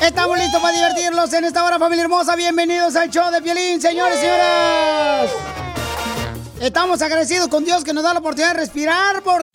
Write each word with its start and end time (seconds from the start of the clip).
Estamos 0.00 0.38
listos 0.38 0.60
para 0.62 0.74
divertirlos 0.74 1.32
en 1.32 1.44
esta 1.44 1.64
hora, 1.64 1.78
familia 1.78 2.04
hermosa. 2.04 2.36
Bienvenidos 2.36 2.94
al 2.96 3.10
show 3.10 3.30
de 3.32 3.42
Piolín, 3.42 3.80
señores 3.80 4.18
y 4.18 4.20
señoras. 4.20 5.30
Estamos 6.60 7.02
agradecidos 7.02 7.48
con 7.48 7.64
Dios 7.64 7.82
que 7.82 7.92
nos 7.92 8.04
da 8.04 8.12
la 8.12 8.20
oportunidad 8.20 8.52
de 8.54 8.60
respirar 8.60 9.22
por... 9.22 9.45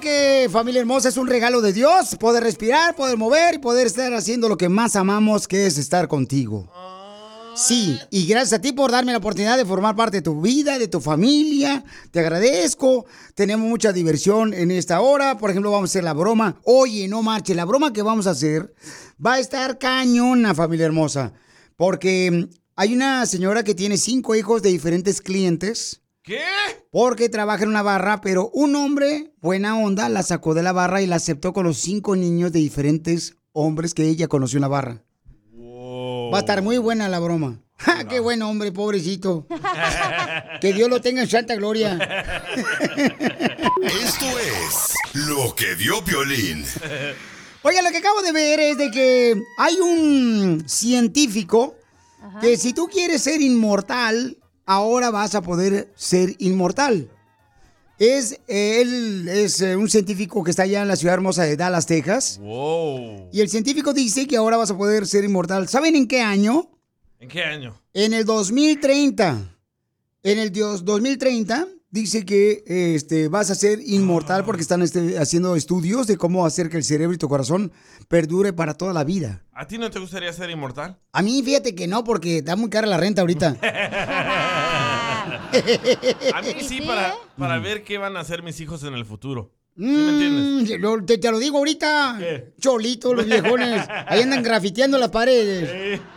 Que 0.00 0.48
familia 0.50 0.80
hermosa 0.80 1.10
es 1.10 1.18
un 1.18 1.26
regalo 1.26 1.60
de 1.60 1.74
Dios, 1.74 2.16
poder 2.18 2.42
respirar, 2.42 2.96
poder 2.96 3.18
mover 3.18 3.56
y 3.56 3.58
poder 3.58 3.86
estar 3.86 4.12
haciendo 4.14 4.48
lo 4.48 4.56
que 4.56 4.70
más 4.70 4.96
amamos, 4.96 5.46
que 5.46 5.66
es 5.66 5.76
estar 5.76 6.08
contigo. 6.08 6.66
Sí, 7.54 7.98
y 8.10 8.26
gracias 8.26 8.54
a 8.54 8.62
ti 8.62 8.72
por 8.72 8.90
darme 8.90 9.12
la 9.12 9.18
oportunidad 9.18 9.58
de 9.58 9.66
formar 9.66 9.94
parte 9.94 10.18
de 10.18 10.22
tu 10.22 10.40
vida, 10.40 10.78
de 10.78 10.88
tu 10.88 11.00
familia. 11.00 11.84
Te 12.10 12.20
agradezco. 12.20 13.04
Tenemos 13.34 13.68
mucha 13.68 13.92
diversión 13.92 14.54
en 14.54 14.70
esta 14.70 15.02
hora. 15.02 15.36
Por 15.36 15.50
ejemplo, 15.50 15.70
vamos 15.70 15.90
a 15.90 15.92
hacer 15.92 16.04
la 16.04 16.14
broma. 16.14 16.60
Oye, 16.64 17.06
no 17.08 17.22
marche, 17.22 17.54
la 17.54 17.66
broma 17.66 17.92
que 17.92 18.00
vamos 18.00 18.26
a 18.26 18.30
hacer 18.30 18.74
va 19.24 19.34
a 19.34 19.38
estar 19.38 19.78
cañona, 19.78 20.54
familia 20.54 20.86
hermosa. 20.86 21.34
Porque 21.76 22.30
mm, 22.30 22.56
hay 22.76 22.94
una 22.94 23.26
señora 23.26 23.62
que 23.62 23.74
tiene 23.74 23.98
cinco 23.98 24.34
hijos 24.34 24.62
de 24.62 24.70
diferentes 24.70 25.20
clientes. 25.20 26.01
¿Qué? 26.22 26.40
Porque 26.92 27.28
trabaja 27.28 27.64
en 27.64 27.70
una 27.70 27.82
barra, 27.82 28.20
pero 28.20 28.48
un 28.54 28.76
hombre, 28.76 29.32
buena 29.40 29.76
onda, 29.76 30.08
la 30.08 30.22
sacó 30.22 30.54
de 30.54 30.62
la 30.62 30.70
barra 30.70 31.02
y 31.02 31.06
la 31.06 31.16
aceptó 31.16 31.52
con 31.52 31.66
los 31.66 31.78
cinco 31.78 32.14
niños 32.14 32.52
de 32.52 32.60
diferentes 32.60 33.38
hombres 33.50 33.92
que 33.92 34.04
ella 34.04 34.28
conoció 34.28 34.58
en 34.58 34.62
la 34.62 34.68
barra. 34.68 35.04
Va 36.32 36.36
a 36.36 36.40
estar 36.40 36.62
muy 36.62 36.78
buena 36.78 37.08
la 37.08 37.18
broma. 37.18 37.60
¡Ja, 37.76 38.06
¡Qué 38.06 38.20
buen 38.20 38.40
hombre, 38.42 38.70
pobrecito! 38.70 39.48
que 40.60 40.72
Dios 40.72 40.88
lo 40.88 41.00
tenga 41.00 41.22
en 41.22 41.28
santa 41.28 41.56
gloria. 41.56 41.98
Esto 43.82 44.26
es 44.38 44.94
lo 45.26 45.56
que 45.56 45.74
dio 45.74 46.02
Violín. 46.02 46.64
Oiga, 47.62 47.82
lo 47.82 47.90
que 47.90 47.98
acabo 47.98 48.22
de 48.22 48.30
ver 48.30 48.60
es 48.60 48.78
de 48.78 48.92
que 48.92 49.42
hay 49.58 49.74
un 49.80 50.62
científico 50.68 51.74
que 52.40 52.56
si 52.56 52.72
tú 52.72 52.86
quieres 52.86 53.22
ser 53.22 53.40
inmortal, 53.40 54.38
ahora 54.66 55.10
vas 55.10 55.34
a 55.34 55.42
poder 55.42 55.92
ser 55.96 56.34
inmortal. 56.38 57.10
Es, 57.98 58.40
él 58.48 59.28
es 59.28 59.60
eh, 59.60 59.76
un 59.76 59.88
científico 59.88 60.42
que 60.42 60.50
está 60.50 60.64
allá 60.64 60.82
en 60.82 60.88
la 60.88 60.96
ciudad 60.96 61.14
hermosa 61.14 61.44
de 61.44 61.56
Dallas, 61.56 61.86
Texas. 61.86 62.38
Wow. 62.42 63.28
Y 63.32 63.40
el 63.40 63.48
científico 63.48 63.92
dice 63.92 64.26
que 64.26 64.36
ahora 64.36 64.56
vas 64.56 64.70
a 64.70 64.76
poder 64.76 65.06
ser 65.06 65.24
inmortal. 65.24 65.68
¿Saben 65.68 65.94
en 65.94 66.08
qué 66.08 66.20
año? 66.20 66.68
¿En 67.20 67.28
qué 67.28 67.44
año? 67.44 67.80
En 67.92 68.12
el 68.12 68.24
2030. 68.24 69.56
En 70.24 70.38
el 70.38 70.50
dios 70.50 70.84
2030 70.84 71.68
dice 71.92 72.24
que 72.24 72.64
este, 72.66 73.28
vas 73.28 73.50
a 73.50 73.54
ser 73.54 73.78
inmortal 73.84 74.44
porque 74.44 74.62
están 74.62 74.82
este, 74.82 75.18
haciendo 75.18 75.54
estudios 75.54 76.08
de 76.08 76.16
cómo 76.16 76.44
hacer 76.44 76.68
que 76.68 76.78
el 76.78 76.84
cerebro 76.84 77.14
y 77.14 77.18
tu 77.18 77.28
corazón 77.28 77.70
perdure 78.08 78.52
para 78.52 78.74
toda 78.74 78.92
la 78.92 79.04
vida. 79.04 79.44
¿A 79.52 79.68
ti 79.68 79.78
no 79.78 79.90
te 79.90 80.00
gustaría 80.00 80.32
ser 80.32 80.50
inmortal? 80.50 80.98
A 81.12 81.22
mí 81.22 81.40
fíjate 81.44 81.76
que 81.76 81.86
no 81.86 82.02
porque 82.02 82.38
está 82.38 82.56
muy 82.56 82.70
cara 82.70 82.88
la 82.88 82.96
renta 82.96 83.20
ahorita. 83.20 83.56
A 85.52 86.42
mí 86.42 86.54
sí, 86.66 86.80
para, 86.80 87.14
para 87.38 87.58
ver 87.58 87.84
qué 87.84 87.98
van 87.98 88.16
a 88.16 88.20
hacer 88.20 88.42
mis 88.42 88.58
hijos 88.60 88.82
en 88.84 88.94
el 88.94 89.04
futuro. 89.04 89.52
¿Sí 89.76 89.82
me 89.84 90.12
entiendes? 90.12 90.80
Mm, 90.80 91.04
te, 91.06 91.18
te 91.18 91.30
lo 91.30 91.38
digo 91.38 91.58
ahorita. 91.58 92.18
Cholito, 92.58 93.14
los 93.14 93.26
viejones. 93.26 93.86
Ahí 94.06 94.22
andan 94.22 94.42
grafiteando 94.42 94.98
las 94.98 95.10
paredes. 95.10 96.00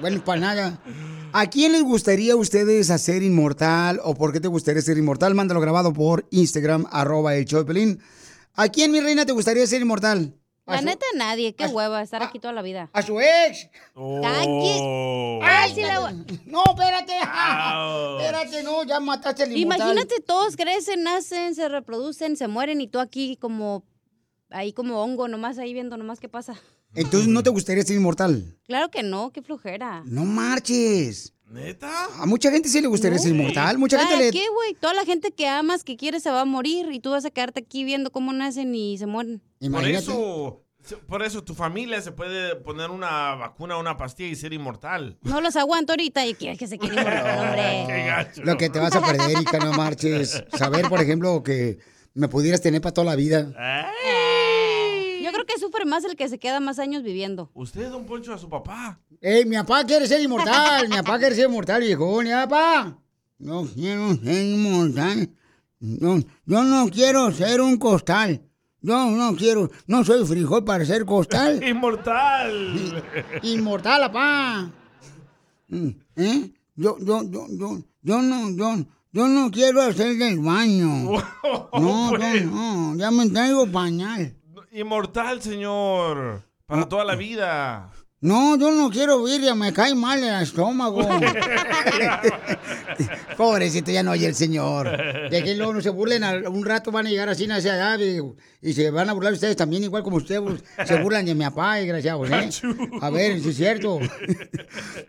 Bueno, 0.00 0.24
para 0.24 0.40
nada. 0.40 0.82
¿A 1.32 1.48
quién 1.48 1.72
les 1.72 1.82
gustaría 1.82 2.32
a 2.32 2.36
ustedes 2.36 2.90
hacer 2.90 3.22
inmortal 3.22 4.00
o 4.02 4.14
por 4.14 4.32
qué 4.32 4.40
te 4.40 4.48
gustaría 4.48 4.82
ser 4.82 4.98
inmortal? 4.98 5.34
Mándalo 5.34 5.60
grabado 5.60 5.92
por 5.92 6.26
Instagram, 6.30 6.86
arroba 6.90 7.36
el 7.36 7.46
Pelín. 7.66 8.00
¿A 8.54 8.68
quién, 8.68 8.90
mi 8.90 9.00
reina, 9.00 9.24
te 9.24 9.32
gustaría 9.32 9.64
ser 9.66 9.80
inmortal? 9.80 10.34
La 10.66 10.80
neta, 10.82 11.06
nadie. 11.16 11.54
Qué 11.54 11.66
hueva 11.66 12.02
estar 12.02 12.22
aquí 12.22 12.38
toda 12.38 12.52
la 12.52 12.62
vida. 12.62 12.90
A 12.92 13.02
su 13.02 13.20
ex. 13.20 13.68
Oh. 13.94 14.20
Ay, 15.42 15.72
sí, 15.74 15.82
la- 15.82 16.12
No, 16.46 16.64
espérate. 16.68 17.12
Espérate, 17.16 18.62
no, 18.62 18.84
ya 18.84 19.00
mataste 19.00 19.44
al 19.44 19.56
inmortal. 19.56 19.92
Imagínate, 19.92 20.20
todos 20.20 20.56
crecen, 20.56 21.02
nacen, 21.02 21.54
se 21.54 21.68
reproducen, 21.68 22.36
se 22.36 22.46
mueren 22.48 22.80
y 22.80 22.88
tú 22.88 22.98
aquí 23.00 23.36
como, 23.36 23.84
ahí 24.50 24.72
como 24.72 25.02
hongo, 25.02 25.28
nomás 25.28 25.58
ahí 25.58 25.72
viendo 25.72 25.96
nomás 25.96 26.20
qué 26.20 26.28
pasa. 26.28 26.54
Entonces, 26.94 27.28
¿no 27.28 27.42
te 27.42 27.50
gustaría 27.50 27.82
ser 27.84 27.96
inmortal? 27.96 28.56
Claro 28.66 28.90
que 28.90 29.02
no, 29.02 29.30
qué 29.32 29.42
flojera. 29.42 30.02
No 30.06 30.24
marches. 30.24 31.34
¿Neta? 31.50 32.06
A 32.20 32.26
mucha 32.26 32.50
gente 32.50 32.68
sí 32.68 32.80
le 32.80 32.86
gustaría 32.86 33.18
ser 33.18 33.32
inmortal. 33.32 33.76
Mucha 33.76 33.98
gente 33.98 34.14
¿Para 34.14 34.26
le... 34.26 34.30
qué, 34.30 34.44
güey? 34.54 34.74
Toda 34.74 34.94
la 34.94 35.04
gente 35.04 35.32
que 35.32 35.48
amas, 35.48 35.82
que 35.82 35.96
quieres, 35.96 36.22
se 36.22 36.30
va 36.30 36.42
a 36.42 36.44
morir 36.44 36.86
y 36.92 37.00
tú 37.00 37.10
vas 37.10 37.24
a 37.24 37.30
quedarte 37.30 37.60
aquí 37.60 37.82
viendo 37.82 38.12
cómo 38.12 38.32
nacen 38.32 38.72
y 38.74 38.96
se 38.98 39.06
mueren. 39.06 39.42
Por 39.70 39.84
eso, 39.84 40.64
por 41.08 41.22
eso 41.24 41.42
tu 41.42 41.54
familia 41.54 42.00
se 42.02 42.12
puede 42.12 42.54
poner 42.54 42.90
una 42.90 43.34
vacuna, 43.34 43.78
una 43.78 43.96
pastilla 43.96 44.30
y 44.30 44.36
ser 44.36 44.52
inmortal. 44.52 45.18
No 45.22 45.40
los 45.40 45.56
aguanto 45.56 45.92
ahorita 45.92 46.24
y 46.24 46.34
que, 46.34 46.56
que 46.56 46.66
se 46.68 46.78
quieren 46.78 47.02
morir, 47.02 47.18
hombre. 47.38 47.84
Qué 47.88 48.04
gacho. 48.06 48.42
Lo 48.44 48.56
que 48.56 48.70
te 48.70 48.78
vas 48.78 48.94
a 48.94 49.00
perder, 49.00 49.30
Erika, 49.32 49.58
no 49.58 49.72
marches. 49.72 50.44
Saber, 50.56 50.88
por 50.88 51.00
ejemplo, 51.00 51.42
que 51.42 51.78
me 52.14 52.28
pudieras 52.28 52.60
tener 52.60 52.80
para 52.80 52.94
toda 52.94 53.06
la 53.06 53.16
vida. 53.16 53.52
Yo 55.30 55.34
creo 55.34 55.46
que 55.46 55.60
sufre 55.60 55.84
más 55.84 56.04
el 56.04 56.16
que 56.16 56.28
se 56.28 56.40
queda 56.40 56.58
más 56.58 56.80
años 56.80 57.04
viviendo. 57.04 57.52
Usted, 57.54 57.88
don 57.88 58.04
Poncho, 58.04 58.34
a 58.34 58.38
su 58.38 58.48
papá. 58.48 58.98
Ey, 59.20 59.44
mi 59.44 59.54
papá 59.58 59.84
quiere 59.84 60.08
ser 60.08 60.20
inmortal. 60.20 60.88
mi 60.88 60.96
papá 60.96 61.20
quiere 61.20 61.36
ser 61.36 61.44
inmortal, 61.46 61.80
viejón. 61.82 62.26
¿Ya, 62.26 62.48
papá? 62.48 62.98
No 63.38 63.64
quiero 63.72 64.16
ser 64.16 64.44
inmortal. 64.44 65.30
No, 65.78 66.18
yo 66.46 66.64
no 66.64 66.88
quiero 66.90 67.30
ser 67.30 67.60
un 67.60 67.76
costal. 67.76 68.42
Yo 68.80 69.08
no 69.12 69.36
quiero, 69.36 69.70
no 69.86 70.04
soy 70.04 70.26
frijol 70.26 70.64
para 70.64 70.84
ser 70.84 71.04
costal. 71.04 71.62
Inmortal. 71.68 73.04
Inmortal, 73.44 74.00
papá. 74.00 74.72
¿Eh? 76.16 76.52
Yo, 76.74 76.98
yo, 76.98 77.22
yo, 77.22 77.46
yo, 77.50 77.78
yo 78.02 78.22
no, 78.22 78.50
yo, 78.50 78.84
yo 79.12 79.28
no 79.28 79.48
quiero 79.52 79.80
hacer 79.82 80.16
del 80.16 80.40
baño. 80.40 81.12
No, 81.72 82.10
pues. 82.10 82.42
yo 82.42 82.50
no, 82.50 82.96
ya 82.96 83.12
me 83.12 83.30
traigo 83.30 83.64
pañal. 83.70 84.34
Inmortal, 84.72 85.42
señor. 85.42 86.42
Para 86.66 86.88
toda 86.88 87.04
la 87.04 87.16
vida. 87.16 87.90
No, 88.20 88.56
yo 88.58 88.70
no 88.70 88.90
quiero 88.90 89.22
birria, 89.24 89.54
me 89.54 89.72
cae 89.72 89.94
mal 89.94 90.22
el 90.22 90.42
estómago. 90.42 91.00
Pobrecito, 93.36 93.90
ya 93.90 94.02
no 94.02 94.10
oye 94.12 94.26
el 94.26 94.34
señor. 94.34 94.90
De 95.30 95.42
que 95.42 95.54
luego 95.54 95.72
no 95.74 95.80
se 95.80 95.90
burlen, 95.90 96.22
a- 96.24 96.48
un 96.50 96.64
rato 96.64 96.90
van 96.92 97.06
a 97.06 97.10
llegar 97.10 97.28
así 97.30 97.50
hacia 97.50 97.92
allá 97.92 98.04
y, 98.04 98.20
y 98.60 98.72
se 98.74 98.90
van 98.90 99.08
a 99.08 99.14
burlar 99.14 99.32
ustedes 99.32 99.56
también, 99.56 99.82
igual 99.84 100.02
como 100.02 100.18
ustedes 100.18 100.42
pues, 100.42 100.62
se 100.86 100.98
burlan 101.02 101.24
de 101.24 101.34
mi 101.34 101.44
papá, 101.44 101.76
desgraciados, 101.76 102.30
¿eh? 102.30 102.50
A 103.00 103.10
ver, 103.10 103.40
si 103.40 103.48
es 103.50 103.56
cierto. 103.56 103.98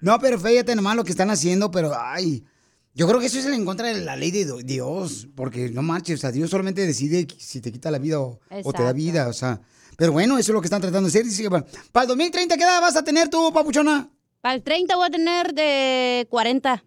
No, 0.02 0.18
pero 0.20 0.40
fíjate 0.40 0.76
nomás 0.76 0.96
lo 0.96 1.04
que 1.04 1.12
están 1.12 1.30
haciendo, 1.30 1.70
pero 1.70 1.92
ay. 1.96 2.44
Yo 2.94 3.08
creo 3.08 3.20
que 3.20 3.28
eso 3.28 3.40
es 3.40 3.46
en 3.46 3.64
contra 3.66 3.88
de 3.88 4.02
la 4.02 4.16
ley 4.18 4.32
de 4.32 4.46
Dios, 4.64 5.28
porque 5.36 5.70
no 5.70 5.82
marches, 5.82 6.20
o 6.20 6.22
sea, 6.22 6.32
Dios 6.32 6.50
solamente 6.50 6.86
decide 6.86 7.26
si 7.40 7.62
te 7.62 7.72
quita 7.72 7.90
la 7.90 8.00
vida 8.00 8.20
o, 8.20 8.40
o 8.64 8.74
te 8.74 8.84
da 8.84 8.92
vida, 8.94 9.28
o 9.28 9.34
sea. 9.34 9.62
Pero 9.98 10.12
bueno, 10.12 10.38
eso 10.38 10.52
es 10.52 10.54
lo 10.54 10.62
que 10.62 10.66
están 10.68 10.82
tratando 10.82 11.08
de 11.08 11.12
hacer. 11.12 11.24
Dice 11.26 11.44
que 11.44 11.50
para, 11.50 11.66
para 11.92 12.04
el 12.04 12.08
2030, 12.10 12.58
¿qué 12.58 12.64
edad 12.64 12.82
vas 12.82 12.96
a 12.98 13.04
tener 13.04 13.30
tú, 13.30 13.52
papuchona? 13.54 14.10
Para 14.42 14.56
el 14.56 14.64
30 14.64 14.96
voy 14.96 15.08
a 15.08 15.10
tener 15.12 15.54
de 15.54 16.28
40. 16.30 16.84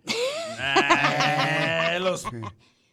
Eh, 0.58 1.98
los- 2.00 2.24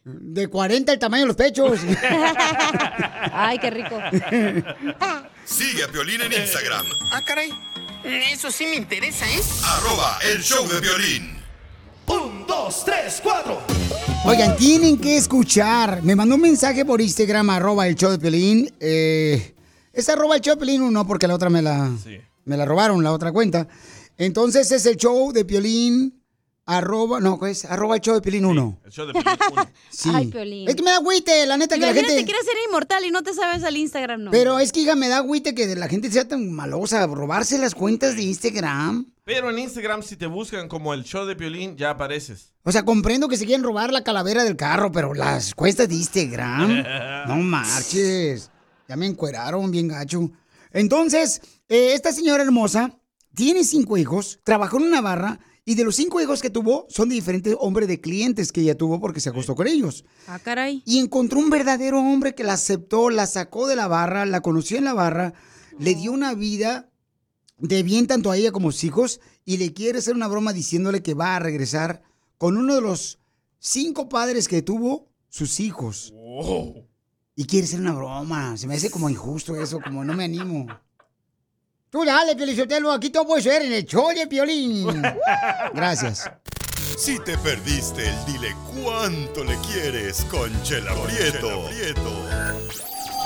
De 0.04 0.48
40 0.48 0.92
el 0.92 0.98
tamaño 0.98 1.22
de 1.22 1.26
los 1.28 1.36
pechos. 1.36 1.78
Ay, 3.32 3.56
qué 3.60 3.70
rico. 3.70 3.96
Sigue 5.44 5.84
a 5.84 5.88
Piolín 5.88 6.20
en 6.22 6.32
Instagram, 6.32 6.86
Ah, 7.12 7.22
caray. 7.24 7.50
Eso 8.32 8.50
sí 8.50 8.66
me 8.66 8.74
interesa, 8.74 9.24
¿eh? 9.30 9.40
arroba 9.64 10.18
el 10.32 10.42
show 10.42 10.66
de 10.66 10.80
violín. 10.80 11.31
Dos, 12.64 12.84
tres, 12.84 13.20
cuatro. 13.20 13.58
Oigan, 14.24 14.54
tienen 14.56 14.96
que 14.96 15.16
escuchar. 15.16 16.00
Me 16.04 16.14
mandó 16.14 16.36
un 16.36 16.42
mensaje 16.42 16.84
por 16.84 17.00
Instagram, 17.00 17.50
arroba 17.50 17.88
el 17.88 17.96
show 17.96 18.12
de 18.12 18.20
Pelín. 18.20 18.72
Eh, 18.78 19.56
es 19.92 20.08
arroba 20.08 20.36
el 20.36 20.42
show 20.42 20.54
de 20.54 20.60
Pelín 20.60 20.82
uno, 20.82 21.04
porque 21.04 21.26
la 21.26 21.34
otra 21.34 21.50
me 21.50 21.60
la, 21.60 21.90
me 22.44 22.56
la 22.56 22.64
robaron, 22.64 23.02
la 23.02 23.10
otra 23.10 23.32
cuenta. 23.32 23.66
Entonces 24.16 24.70
es 24.70 24.86
el 24.86 24.96
show 24.96 25.32
de 25.32 25.44
Piolín, 25.44 26.21
arroba, 26.66 27.20
no, 27.20 27.44
es 27.46 27.64
arroba 27.64 27.96
el 27.96 28.00
show 28.00 28.14
de 28.14 28.20
Pelín 28.20 28.44
uno. 28.44 28.80
El 28.84 28.92
show 28.92 29.06
de 29.06 29.12
Piolín 29.12 29.38
uno. 29.52 29.68
Sí. 29.90 30.10
Ay, 30.14 30.28
Piolín. 30.28 30.68
Es 30.68 30.74
que 30.76 30.82
me 30.82 30.90
da 30.90 30.96
agüite, 30.96 31.46
la 31.46 31.56
neta, 31.56 31.74
que 31.74 31.80
la 31.80 31.88
Imagínate, 31.88 32.14
gente... 32.14 32.30
quieres 32.30 32.46
ser 32.46 32.54
inmortal 32.68 33.04
y 33.04 33.10
no 33.10 33.22
te 33.22 33.34
sabes 33.34 33.64
al 33.64 33.76
Instagram, 33.76 34.24
¿no? 34.24 34.30
Pero 34.30 34.58
es 34.58 34.72
que, 34.72 34.80
hija, 34.80 34.94
me 34.94 35.08
da 35.08 35.18
agüite 35.18 35.54
que 35.54 35.74
la 35.74 35.88
gente 35.88 36.10
sea 36.10 36.26
tan 36.26 36.52
malosa, 36.52 37.06
robarse 37.06 37.58
las 37.58 37.74
cuentas 37.74 38.16
de 38.16 38.22
Instagram. 38.22 39.12
Pero 39.24 39.50
en 39.50 39.58
Instagram, 39.58 40.02
si 40.02 40.16
te 40.16 40.26
buscan 40.26 40.68
como 40.68 40.94
el 40.94 41.04
show 41.04 41.26
de 41.26 41.36
Piolín, 41.36 41.76
ya 41.76 41.90
apareces. 41.90 42.52
O 42.64 42.72
sea, 42.72 42.84
comprendo 42.84 43.28
que 43.28 43.36
se 43.36 43.46
quieren 43.46 43.64
robar 43.64 43.92
la 43.92 44.04
calavera 44.04 44.44
del 44.44 44.56
carro, 44.56 44.90
pero 44.90 45.14
las 45.14 45.54
cuentas 45.54 45.88
de 45.88 45.94
Instagram, 45.94 46.84
no 47.28 47.36
marches. 47.36 48.50
Ya 48.88 48.96
me 48.96 49.06
encueraron 49.06 49.70
bien 49.70 49.88
gacho. 49.88 50.30
Entonces, 50.72 51.40
eh, 51.68 51.92
esta 51.94 52.12
señora 52.12 52.42
hermosa 52.42 52.98
tiene 53.34 53.64
cinco 53.64 53.96
hijos, 53.96 54.40
trabajó 54.44 54.78
en 54.78 54.84
una 54.84 55.00
barra 55.00 55.38
y 55.64 55.74
de 55.76 55.84
los 55.84 55.96
cinco 55.96 56.20
hijos 56.20 56.42
que 56.42 56.50
tuvo 56.50 56.86
son 56.88 57.08
de 57.08 57.14
diferentes 57.14 57.56
hombres 57.58 57.88
de 57.88 58.00
clientes 58.00 58.50
que 58.50 58.62
ella 58.62 58.76
tuvo 58.76 59.00
porque 59.00 59.20
se 59.20 59.28
acostó 59.28 59.54
con 59.54 59.68
ellos. 59.68 60.04
Ah, 60.26 60.38
caray. 60.38 60.82
Y 60.84 60.98
encontró 60.98 61.38
un 61.38 61.50
verdadero 61.50 62.00
hombre 62.00 62.34
que 62.34 62.44
la 62.44 62.54
aceptó, 62.54 63.10
la 63.10 63.26
sacó 63.26 63.68
de 63.68 63.76
la 63.76 63.86
barra, 63.86 64.26
la 64.26 64.40
conoció 64.40 64.76
en 64.78 64.84
la 64.84 64.94
barra, 64.94 65.34
le 65.78 65.94
dio 65.94 66.12
una 66.12 66.34
vida 66.34 66.90
de 67.58 67.82
bien 67.84 68.08
tanto 68.08 68.30
a 68.30 68.36
ella 68.36 68.50
como 68.50 68.70
a 68.70 68.72
sus 68.72 68.84
hijos 68.84 69.20
y 69.44 69.58
le 69.58 69.72
quiere 69.72 69.98
hacer 69.98 70.16
una 70.16 70.28
broma 70.28 70.52
diciéndole 70.52 71.02
que 71.02 71.14
va 71.14 71.36
a 71.36 71.38
regresar 71.38 72.02
con 72.38 72.56
uno 72.56 72.74
de 72.74 72.80
los 72.80 73.20
cinco 73.60 74.08
padres 74.08 74.48
que 74.48 74.62
tuvo 74.62 75.08
sus 75.28 75.60
hijos. 75.60 76.12
Y 77.36 77.44
quiere 77.44 77.66
hacer 77.66 77.80
una 77.80 77.92
broma. 77.92 78.56
Se 78.56 78.66
me 78.66 78.74
hace 78.74 78.90
como 78.90 79.08
injusto 79.08 79.54
eso, 79.60 79.80
como 79.80 80.04
no 80.04 80.12
me 80.14 80.24
animo. 80.24 80.66
Tú 81.92 82.06
dale, 82.06 82.34
Piolichotelo, 82.34 82.90
aquí 82.90 83.10
todo 83.10 83.26
puede 83.26 83.42
ser 83.42 83.60
en 83.60 83.74
el 83.74 83.84
show 83.84 84.08
de 84.14 84.26
Piolín. 84.26 84.86
Gracias. 85.74 86.24
Si 86.96 87.22
te 87.22 87.36
perdiste 87.36 88.08
el 88.08 88.24
dile 88.24 88.56
cuánto 88.82 89.44
le 89.44 89.54
quieres 89.58 90.24
con 90.30 90.50
Chela 90.62 90.94
Prieto. 91.04 91.68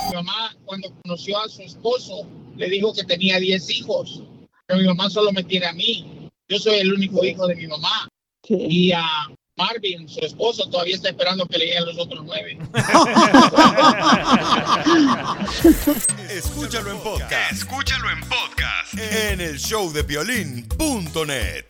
Mi 0.09 0.15
mamá, 0.15 0.53
cuando 0.65 0.91
conoció 1.01 1.39
a 1.39 1.47
su 1.47 1.61
esposo, 1.61 2.27
le 2.57 2.69
dijo 2.69 2.93
que 2.93 3.05
tenía 3.05 3.39
10 3.39 3.69
hijos. 3.69 4.23
Pero 4.65 4.81
mi 4.81 4.85
mamá 4.85 5.09
solo 5.09 5.31
me 5.31 5.45
tiene 5.45 5.67
a 5.67 5.71
mí. 5.71 6.29
Yo 6.49 6.59
soy 6.59 6.79
el 6.79 6.93
único 6.93 7.23
hijo 7.23 7.47
de 7.47 7.55
mi 7.55 7.67
mamá. 7.67 8.09
Y 8.49 8.91
a 8.91 9.29
Marvin, 9.57 10.07
su 10.07 10.19
esposo, 10.19 10.69
todavía 10.69 10.93
está 10.95 11.09
esperando 11.09 11.47
que 11.47 11.57
le 11.57 11.65
lleguen 11.65 11.85
los 11.87 11.97
otros 11.97 12.23
nueve. 12.23 12.59
Escúchalo 16.29 16.91
en 16.91 16.99
podcast. 16.99 17.51
Escúchalo 17.53 18.11
en 18.11 18.19
podcast. 18.19 18.93
En 18.93 19.41
el 19.41 19.57
show 19.57 19.91
de 19.91 20.03
violín.net. 20.03 21.65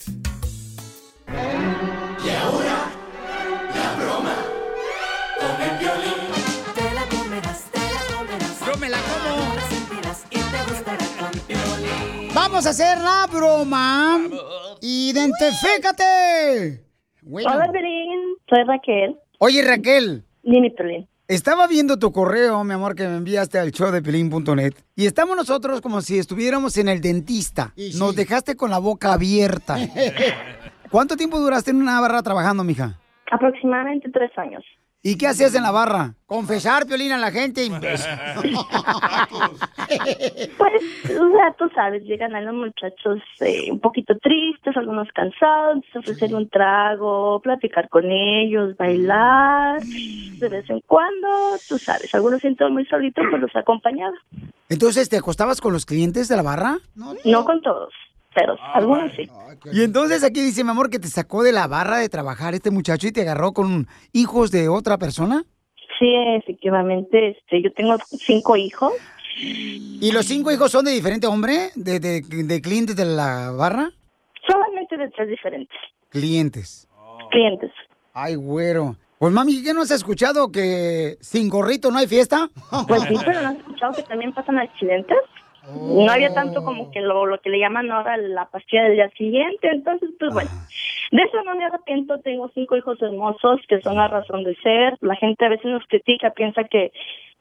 Y 2.26 2.30
ahora, 2.30 2.92
la 3.74 3.94
broma 3.96 4.36
con 5.40 5.62
el 5.62 5.78
violín. 5.78 6.14
Te 6.76 6.94
la 6.94 7.06
comerás, 7.08 7.62
te 7.72 7.80
la 7.80 8.02
comerás. 8.18 8.60
Yo 8.66 8.76
me 8.78 8.90
la 8.90 8.98
como. 9.00 9.56
La 9.56 9.66
sentirás 9.70 10.24
y 10.30 10.40
te 10.40 10.64
gustará 10.70 11.06
con 11.20 11.32
violín. 11.48 12.34
Vamos 12.34 12.66
a 12.66 12.72
hacer 12.72 12.98
la 12.98 13.28
broma. 13.28 14.20
Identifícate. 14.82 16.87
Bueno. 17.28 17.50
Hola, 17.54 17.72
Piolín. 17.72 18.38
Soy 18.50 18.64
Raquel. 18.64 19.18
Oye, 19.40 19.62
Raquel. 19.62 20.24
Dime, 20.44 20.72
Piolín. 20.72 21.08
Estaba 21.28 21.68
viendo 21.68 22.00
tu 22.00 22.14
correo, 22.14 22.64
mi 22.64 22.74
amor, 22.74 22.96
que 22.96 23.06
me 23.06 23.18
enviaste 23.18 23.60
al 23.60 23.72
show 23.72 23.92
de 23.92 24.02
pelín.net. 24.02 24.74
Y 24.96 25.08
estamos 25.08 25.36
nosotros 25.36 25.82
como 25.82 26.00
si 26.00 26.18
estuviéramos 26.18 26.78
en 26.78 26.88
el 26.88 27.02
dentista. 27.02 27.74
Nos 28.00 28.16
dejaste 28.16 28.56
con 28.56 28.72
la 28.72 28.80
boca 28.80 29.12
abierta. 29.12 29.76
¿Cuánto 30.90 31.18
tiempo 31.18 31.38
duraste 31.38 31.72
en 31.72 31.82
una 31.82 32.00
barra 32.00 32.24
trabajando, 32.24 32.64
mija? 32.64 32.98
Aproximadamente 33.30 34.10
tres 34.10 34.32
años. 34.38 34.64
¿Y 35.08 35.18
qué 35.18 35.28
hacías 35.28 35.56
en 35.56 35.64
la 35.64 35.72
barra? 35.72 36.16
Confesar, 36.26 36.86
Piolín, 36.86 37.14
a 37.14 37.18
la 37.18 37.32
gente. 37.32 37.66
Pues, 40.58 40.84
o 41.18 41.32
sea, 41.32 41.54
tú 41.58 41.70
sabes, 41.74 42.04
llegan 42.04 42.36
a 42.36 42.42
los 42.42 42.54
muchachos 42.54 43.20
eh, 43.40 43.72
un 43.72 43.80
poquito 43.80 44.18
tristes, 44.18 44.76
algunos 44.76 45.08
cansados, 45.14 45.86
ofrecer 45.96 46.36
un 46.36 46.50
trago, 46.50 47.40
platicar 47.42 47.88
con 47.88 48.04
ellos, 48.12 48.76
bailar, 48.76 49.82
de 49.82 50.50
vez 50.50 50.70
en 50.70 50.82
cuando, 50.82 51.30
tú 51.70 51.78
sabes, 51.78 52.14
algunos 52.14 52.42
sienten 52.42 52.74
muy 52.74 52.86
solitos, 52.88 53.24
pues 53.30 53.42
los 53.42 53.56
acompañaba. 53.56 54.18
Entonces, 54.68 55.08
¿te 55.08 55.16
acostabas 55.16 55.62
con 55.62 55.72
los 55.72 55.86
clientes 55.86 56.28
de 56.28 56.36
la 56.36 56.42
barra? 56.42 56.80
No 56.96 57.46
con 57.46 57.62
todos, 57.62 57.94
pero 58.38 58.56
algunos 58.76 59.12
sí. 59.14 59.28
Y 59.74 59.82
entonces 59.84 60.24
aquí 60.24 60.42
dice, 60.42 60.64
mi 60.64 60.70
amor, 60.70 60.92
que 60.92 61.00
te 61.00 61.08
sacó 61.08 61.42
de 61.42 61.52
la 61.52 61.66
barra 61.66 61.98
de 61.98 62.08
trabajar 62.08 62.54
este 62.54 62.70
muchacho 62.70 63.08
y 63.08 63.12
te 63.12 63.22
agarró 63.22 63.52
con 63.52 63.88
hijos 64.14 64.52
de 64.52 64.70
otra 64.70 65.00
persona. 65.00 65.44
Sí, 65.98 66.14
efectivamente, 66.38 67.30
este, 67.30 67.64
yo 67.64 67.74
tengo 67.74 67.98
cinco 68.08 68.56
hijos. 68.56 68.94
¿Y 69.40 70.12
los 70.12 70.26
cinco 70.28 70.52
hijos 70.52 70.72
son 70.72 70.86
de 70.86 70.92
diferente 70.92 71.26
hombre? 71.26 71.72
¿De, 71.76 72.00
de, 72.00 72.22
de 72.22 72.62
clientes 72.62 72.96
de 72.96 73.06
la 73.06 73.52
barra? 73.52 73.90
Solamente 74.48 74.98
de 74.98 75.10
tres 75.10 75.30
diferentes 75.30 75.78
Clientes. 76.10 76.88
clientes. 77.32 77.72
Ay, 78.14 78.36
güero. 78.36 78.96
Pues 79.18 79.34
mami, 79.34 79.64
¿qué 79.64 79.74
no 79.74 79.82
has 79.82 79.90
escuchado 79.92 80.52
que 80.52 81.18
sin 81.22 81.50
gorrito 81.50 81.90
no 81.90 81.98
hay 81.98 82.08
fiesta? 82.08 82.50
Pues 82.88 83.02
sí, 83.04 83.16
pero 83.26 83.42
no 83.42 83.48
has 83.50 83.58
escuchado 83.58 83.94
que 83.94 84.04
también 84.04 84.32
pasan 84.34 84.60
accidentes. 84.60 85.18
No 85.74 86.12
había 86.12 86.34
tanto 86.34 86.64
como 86.64 86.92
que 86.92 87.02
lo, 87.02 87.26
lo 87.26 87.40
que 87.42 87.50
le 87.50 87.60
llaman 87.60 87.92
ahora 87.92 88.18
la 88.18 88.46
pastilla 88.46 88.84
del 88.84 88.94
día 88.94 89.10
siguiente. 89.12 89.70
Entonces, 89.70 90.10
pues 90.20 90.34
bueno, 90.34 90.50
de 91.12 91.22
eso 91.22 91.44
no 91.44 91.56
me 91.56 91.66
arrepiento. 91.66 92.20
Tengo 92.20 92.50
cinco 92.54 92.78
hijos 92.78 93.02
hermosos 93.02 93.60
que 93.68 93.82
son 93.82 93.96
la 93.96 94.08
razón 94.08 94.44
de 94.44 94.56
ser. 94.56 94.98
La 95.02 95.16
gente 95.16 95.46
a 95.46 95.50
veces 95.50 95.66
nos 95.66 95.86
critica, 95.88 96.32
piensa 96.32 96.64
que, 96.64 96.92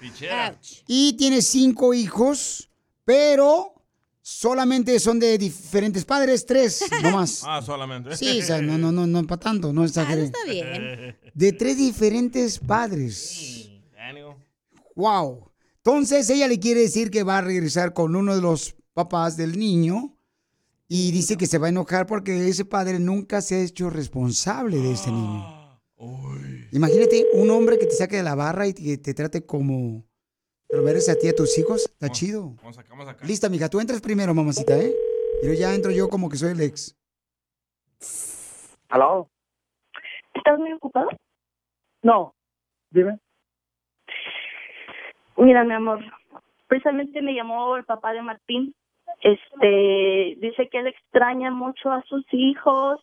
Y 0.86 1.14
tiene 1.14 1.42
cinco 1.42 1.94
hijos, 1.94 2.67
pero 3.08 3.72
solamente 4.20 5.00
son 5.00 5.18
de 5.18 5.38
diferentes 5.38 6.04
padres, 6.04 6.44
tres 6.44 6.84
nomás. 7.02 7.42
Ah, 7.46 7.62
solamente. 7.64 8.14
Sí, 8.14 8.40
o 8.40 8.44
sea, 8.44 8.60
no, 8.60 8.76
no, 8.76 8.92
no, 8.92 9.06
no 9.06 9.26
para 9.26 9.40
tanto, 9.40 9.72
no 9.72 9.82
exageré. 9.82 10.24
está 10.24 10.44
bien. 10.44 11.16
De 11.32 11.52
tres 11.54 11.78
diferentes 11.78 12.58
padres. 12.58 13.70
Wow. 14.94 15.50
Entonces 15.78 16.28
ella 16.28 16.46
le 16.48 16.60
quiere 16.60 16.82
decir 16.82 17.10
que 17.10 17.22
va 17.22 17.38
a 17.38 17.40
regresar 17.40 17.94
con 17.94 18.14
uno 18.14 18.34
de 18.34 18.42
los 18.42 18.76
papás 18.92 19.38
del 19.38 19.58
niño 19.58 20.14
y 20.86 21.10
dice 21.10 21.38
que 21.38 21.46
se 21.46 21.56
va 21.56 21.68
a 21.68 21.70
enojar 21.70 22.06
porque 22.06 22.46
ese 22.46 22.66
padre 22.66 22.98
nunca 22.98 23.40
se 23.40 23.54
ha 23.54 23.60
hecho 23.60 23.88
responsable 23.88 24.76
de 24.76 24.92
este 24.92 25.10
niño. 25.10 25.80
Imagínate 26.72 27.24
un 27.32 27.48
hombre 27.48 27.78
que 27.78 27.86
te 27.86 27.94
saque 27.94 28.16
de 28.16 28.22
la 28.22 28.34
barra 28.34 28.66
y 28.66 28.74
que 28.74 28.98
te 28.98 29.14
trate 29.14 29.46
como 29.46 30.07
te 30.68 30.76
lo 30.76 30.82
mereces 30.82 31.16
a 31.16 31.18
ti 31.18 31.26
y 31.26 31.30
a 31.30 31.34
tus 31.34 31.58
hijos. 31.58 31.86
Está 31.86 32.10
chido. 32.10 32.54
Vamos 32.56 32.78
acá, 32.78 32.88
vamos 32.90 33.08
acá. 33.08 33.26
Lista, 33.26 33.48
mija, 33.48 33.68
tú 33.68 33.80
entras 33.80 34.00
primero, 34.00 34.34
mamacita, 34.34 34.78
¿eh? 34.78 34.94
Pero 35.40 35.54
ya 35.54 35.74
entro 35.74 35.90
yo 35.90 36.08
como 36.08 36.28
que 36.28 36.36
soy 36.36 36.52
el 36.52 36.60
ex. 36.60 36.96
¿Aló? 38.88 39.28
¿Estás 40.34 40.58
muy 40.58 40.72
ocupado? 40.72 41.08
No. 42.02 42.34
Dime. 42.90 43.18
Mira, 45.36 45.64
mi 45.64 45.74
amor, 45.74 46.00
precisamente 46.66 47.22
me 47.22 47.34
llamó 47.34 47.76
el 47.76 47.84
papá 47.84 48.12
de 48.12 48.22
Martín. 48.22 48.74
Este, 49.20 50.36
dice 50.38 50.68
que 50.70 50.78
él 50.78 50.88
extraña 50.88 51.50
mucho 51.50 51.90
a 51.90 52.02
sus 52.02 52.24
hijos. 52.32 53.00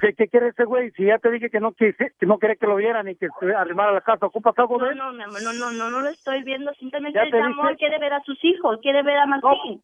¿Qué, 0.00 0.14
qué 0.14 0.28
quiere 0.28 0.48
ese 0.48 0.64
güey? 0.64 0.90
Si 0.92 1.04
ya 1.04 1.18
te 1.18 1.30
dije 1.30 1.48
que 1.50 1.60
no 1.60 1.72
quise, 1.72 2.12
que 2.18 2.26
no 2.26 2.38
quería 2.38 2.56
que 2.56 2.66
lo 2.66 2.76
vieran 2.76 3.08
y 3.08 3.14
que 3.14 3.28
se 3.38 3.54
arrimara 3.54 3.90
a 3.90 3.94
la 3.94 4.00
casa, 4.00 4.26
¿ocupas 4.26 4.58
algo 4.58 4.78
de 4.78 4.86
No, 4.86 4.90
él? 4.90 4.96
no, 4.98 5.12
mi 5.12 5.22
amor, 5.22 5.42
no, 5.42 5.52
no, 5.52 5.70
no, 5.72 5.90
no 5.90 6.00
lo 6.00 6.08
estoy 6.10 6.42
viendo. 6.42 6.72
Simplemente 6.74 7.20
el 7.20 7.34
amor 7.42 7.76
quiere 7.76 7.98
ver 7.98 8.12
a 8.14 8.20
sus 8.22 8.42
hijos, 8.44 8.78
quiere 8.82 9.02
ver 9.02 9.18
a 9.18 9.26
Martín. 9.26 9.82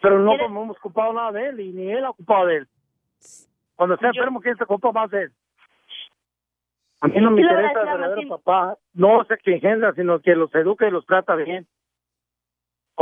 Pero 0.00 0.18
no, 0.18 0.30
¿Quiere- 0.30 0.48
no 0.48 0.62
hemos 0.62 0.78
ocupado 0.78 1.12
nada 1.12 1.32
de 1.32 1.48
él 1.48 1.60
y 1.60 1.72
ni 1.72 1.90
él 1.92 2.04
ha 2.04 2.10
ocupado 2.10 2.46
de 2.46 2.56
él. 2.58 2.68
Cuando 3.76 3.94
esté 3.96 4.06
enfermo, 4.06 4.40
¿quién 4.40 4.56
se 4.56 4.64
ocupa 4.64 4.92
más 4.92 5.10
de 5.10 5.22
él? 5.24 5.32
A 7.02 7.08
mí 7.08 7.14
no 7.20 7.30
me 7.30 7.36
¿Qué 7.42 7.48
le 7.48 7.54
va 7.54 7.60
a 7.60 7.62
interesa 7.64 7.80
el 7.92 7.98
verdadero 7.98 8.28
papá. 8.28 8.76
No 8.94 9.24
sé 9.24 9.36
que 9.42 9.54
engendra, 9.54 9.92
sino 9.94 10.20
que 10.20 10.34
los 10.34 10.54
educa 10.54 10.86
y 10.86 10.90
los 10.90 11.06
trata 11.06 11.34
bien. 11.34 11.66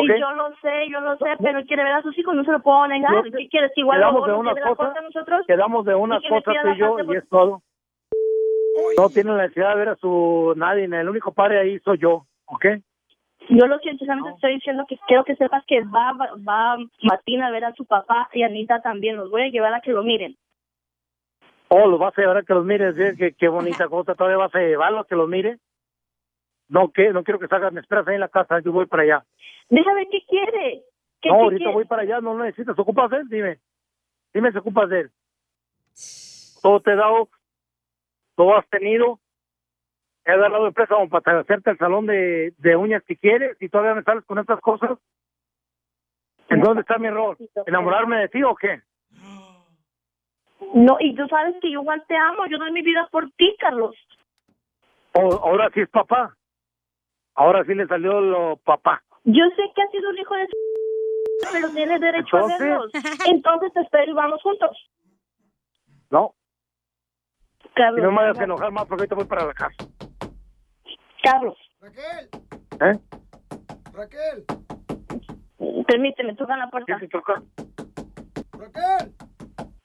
Sí, 0.01 0.21
yo 0.21 0.33
lo 0.33 0.55
sé, 0.57 0.89
yo 0.91 1.01
lo 1.01 1.17
sé, 1.17 1.27
pero 1.43 1.59
él 1.59 1.67
quiere 1.67 1.85
ver 1.85 1.93
a 1.95 2.03
sus 2.03 2.17
hijos, 2.19 2.35
no 2.35 2.45
se 2.45 2.53
lo 2.53 2.61
puedo 2.61 2.87
negar. 2.89 3.13
No, 3.13 3.23
¿Qué 3.23 3.49
quieres? 3.49 3.73
Igual 3.77 3.99
quedamos 3.99 4.27
de 4.27 4.33
no 4.33 4.43
cosas, 4.43 4.77
cosa 4.77 5.01
nosotros. 5.01 5.47
quedamos 5.47 5.85
de 5.85 5.95
unas 5.95 6.23
¿Y 6.23 6.29
que 6.29 6.41
pida 6.43 6.63
tú 6.63 6.69
y 6.69 6.79
yo 6.79 6.99
es 6.99 7.29
todo. 7.29 7.63
No 8.97 9.09
tiene 9.09 9.33
la 9.33 9.43
necesidad 9.43 9.71
de 9.71 9.77
ver 9.77 9.89
a 9.89 9.97
su 9.97 10.55
nadie, 10.57 10.85
el 10.85 11.09
único 11.09 11.33
padre 11.33 11.59
ahí 11.59 11.79
soy 11.81 11.99
yo, 11.99 12.27
¿ok? 12.47 12.67
Yo 13.51 13.67
lo 13.67 13.79
siento, 13.79 14.05
solamente 14.05 14.31
estoy 14.35 14.55
diciendo 14.55 14.85
que 14.87 14.99
quiero 15.07 15.25
que 15.25 15.35
sepas 15.37 15.65
que 15.67 15.81
va, 15.83 16.13
va, 16.13 16.29
va 16.37 16.77
Martín 17.03 17.43
a 17.43 17.51
ver 17.51 17.65
a 17.65 17.73
su 17.73 17.87
papá 17.87 18.29
y 18.33 18.43
Anita 18.43 18.81
también. 18.83 19.17
Los 19.17 19.31
voy 19.31 19.43
a 19.43 19.49
llevar 19.49 19.73
a 19.73 19.81
que 19.81 19.93
lo 19.93 20.03
miren. 20.03 20.37
Oh, 21.69 21.87
lo 21.87 21.99
vas 21.99 22.17
a 22.17 22.21
llevar 22.21 22.39
a 22.39 22.43
que 22.43 22.55
los 22.55 22.65
mires, 22.65 22.99
¿eh? 22.99 23.15
qué, 23.17 23.33
qué 23.33 23.49
bonita 23.49 23.89
cosa, 23.89 24.15
todavía 24.15 24.39
vas 24.39 24.55
a 24.55 24.61
llevarlo 24.61 25.01
a 25.01 25.07
que 25.07 25.15
los 25.15 25.29
mire. 25.29 25.59
No, 26.69 26.91
que 26.91 27.13
no 27.13 27.25
quiero 27.25 27.39
que 27.39 27.49
salgas, 27.49 27.73
me 27.73 27.81
esperas 27.81 28.07
ahí 28.07 28.15
en 28.15 28.21
la 28.21 28.29
casa, 28.29 28.61
yo 28.61 28.73
voy 28.73 28.87
para 28.87 29.03
allá. 29.03 29.25
Déjame 29.71 30.03
ver 30.03 30.09
qué 30.11 30.21
quiere. 30.29 30.83
¿Qué, 31.21 31.31
no, 31.31 31.37
qué 31.37 31.43
ahorita 31.45 31.59
quiere? 31.59 31.75
voy 31.75 31.85
para 31.87 32.03
allá, 32.03 32.21
no 32.21 32.37
lo 32.37 32.45
necesitas, 32.45 32.79
¿ocupas 32.79 33.11
de 33.11 33.19
él? 33.19 33.29
Dime, 33.29 33.59
dime 34.35 34.53
si 34.53 34.59
ocupas 34.59 34.89
de 34.89 35.01
él. 35.01 35.11
Todo 36.63 36.81
te 36.81 36.93
he 36.93 36.97
dado, 36.97 37.29
todo 38.35 38.57
has 38.57 38.69
tenido, 38.69 39.19
he 40.25 40.33
agarrado 40.33 40.67
empresa 40.67 40.95
como 40.95 41.09
para 41.09 41.41
hacerte 41.41 41.71
el 41.71 41.79
salón 41.79 42.07
de, 42.07 42.53
de 42.59 42.77
uñas 42.77 43.03
que 43.05 43.17
quieres 43.17 43.57
y 43.61 43.69
todavía 43.69 43.95
me 43.95 44.03
sales 44.03 44.25
con 44.25 44.39
estas 44.39 44.61
cosas. 44.61 44.99
¿En 46.51 46.61
dónde 46.61 46.81
está 46.81 46.99
mi 46.99 47.09
error? 47.09 47.37
¿Enamorarme 47.67 48.21
de 48.21 48.29
ti 48.29 48.43
o 48.43 48.55
qué? 48.55 48.81
No, 50.75 50.97
y 51.01 51.15
tú 51.15 51.27
sabes 51.29 51.55
que 51.61 51.71
yo 51.71 51.83
igual 51.83 52.05
te 52.09 52.17
amo. 52.17 52.47
Yo 52.47 52.59
doy 52.59 52.73
mi 52.73 52.83
vida 52.83 53.09
por 53.11 53.31
ti, 53.33 53.55
Carlos. 53.59 53.95
O, 55.13 55.33
ahora 55.45 55.71
sí 55.73 55.81
es 55.81 55.89
papá. 55.89 56.37
Ahora 57.39 57.63
sí 57.65 57.73
le 57.73 57.87
salió 57.87 58.21
lo 58.21 58.57
papá. 58.57 59.01
Yo 59.23 59.45
sé 59.55 59.63
que 59.77 59.83
has 59.83 59.91
sido 59.93 60.11
un 60.11 60.19
hijo 60.19 60.35
de 60.35 60.47
su... 60.49 60.57
pero 61.53 61.71
tienes 61.71 62.01
derecho 62.01 62.37
Entonces- 62.37 62.61
a 62.61 62.65
verlos. 62.65 62.91
Entonces 63.29 63.73
te 63.75 63.81
espero 63.81 64.11
y 64.11 64.15
vamos 64.15 64.43
juntos. 64.43 64.77
No, 66.11 66.35
Carlos. 67.75 68.01
y 68.01 68.03
no 68.03 68.11
me 68.11 68.17
vayas 68.23 68.41
a 68.41 68.45
enojar 68.45 68.73
más 68.73 68.87
porque 68.87 69.03
ahorita 69.03 69.15
voy 69.15 69.25
para 69.27 69.47
la 69.47 69.55
casa. 69.55 69.77
Carlos, 71.23 71.57
¿Eh? 72.81 72.99
Raquel. 73.93 74.45
permíteme, 75.87 76.35
toca 76.35 76.57
la 76.57 76.69
puerta. 76.71 76.97
¿Qué 76.99 77.07
te 77.07 77.09
toca? 77.09 77.41
Raquel. 78.53 79.13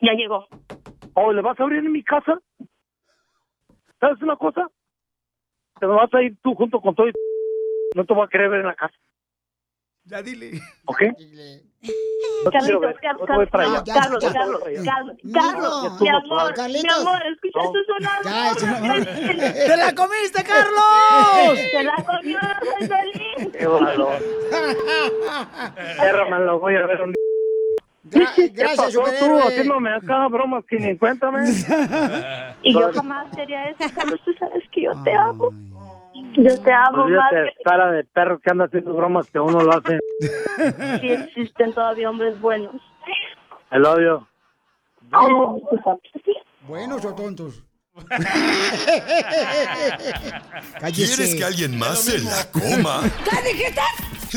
Ya 0.02 0.14
llegó. 0.14 0.48
¿O 1.14 1.32
le 1.32 1.42
vas 1.44 1.60
a 1.60 1.64
abrir 1.64 1.86
en 1.86 1.92
mi 1.92 2.04
casa? 2.04 2.40
¿Sabes 4.00 4.20
una 4.24 4.38
cosa? 4.38 4.68
Te 5.80 5.86
vas 5.86 6.12
a 6.16 6.22
ir 6.24 6.36
tú 6.42 6.56
junto 6.56 6.82
con 6.82 6.96
todo 6.96 7.10
y 7.10 7.14
no 7.96 8.06
te 8.06 8.14
voy 8.14 8.26
a 8.26 8.30
querer 8.30 8.50
ver 8.50 8.60
en 8.62 8.68
la 8.68 8.76
casa, 8.76 8.96
Ya 10.06 10.22
dile. 10.22 10.60
¿ok? 10.86 11.02
No 12.46 12.52
te 12.52 12.60
quiero 12.60 12.80
ver, 12.82 12.96
Carlitos, 13.02 13.30
no 13.30 13.46
te. 13.46 13.50
Carlos, 13.52 13.84
Carlos, 13.86 14.20
te 14.24 14.34
Carlos. 14.34 14.64
Carlos, 15.34 16.02
mi 16.02 16.10
amor, 16.10 16.54
mi 16.70 16.90
amor, 16.90 17.22
escucha 17.28 17.60
No. 17.60 17.66
esto 17.66 17.80
sonando. 17.88 18.30
Ya, 18.30 18.52
eso 18.52 18.66
no- 18.68 19.54
¡Te 19.66 19.78
la 19.78 19.96
comiste, 19.96 20.44
Carlos! 20.44 21.60
Se 21.72 21.84
la 21.84 21.96
comió, 22.04 22.40
feliz. 22.80 23.54
Qué 23.58 23.66
valor. 23.68 24.20
Lo 26.46 26.60
voy 26.60 26.76
a 26.76 26.86
ver 26.86 27.02
un. 27.02 27.14
Gra- 28.10 28.34
¿Qué 28.36 28.50
gracias, 28.50 28.78
pasó 28.98 29.04
tú 29.20 29.40
haciéndome 29.40 29.90
acá 29.96 30.28
bromas 30.28 30.66
sin 30.70 30.82
ni 30.86 30.98
cuéntame? 30.98 31.40
Y 32.66 32.74
yo 32.74 32.92
jamás 32.94 33.28
sería 33.36 33.70
eso, 33.70 33.84
Carlos, 33.94 34.20
tú 34.24 34.32
sabes 34.40 34.64
que 34.72 34.84
yo 34.84 34.92
te 35.04 35.14
amo. 35.14 35.50
Yo 36.36 36.62
te 36.62 36.72
amo 36.72 36.98
más 36.98 37.06
Olvídate, 37.06 37.54
cara 37.64 37.92
de 37.92 38.04
perro 38.04 38.40
que 38.40 38.52
anda 38.52 38.66
haciendo 38.66 38.94
bromas 38.94 39.30
que 39.32 39.40
uno 39.40 39.62
lo 39.62 39.72
hace. 39.74 40.00
si 41.02 41.12
existen 41.12 41.74
todavía 41.74 42.10
hombres 42.10 42.40
buenos. 42.40 42.76
El 43.72 43.86
odio. 43.86 44.28
Sabes. 45.12 46.02
¿Buenos 46.68 47.04
o 47.06 47.14
tontos? 47.14 47.64
¿Quieres 50.94 51.36
que 51.36 51.44
alguien 51.44 51.78
más 51.78 52.00
se 52.00 52.20
la 52.20 52.50
coma? 52.52 53.02
¿Qué 53.24 53.54
dijiste? 53.54 53.82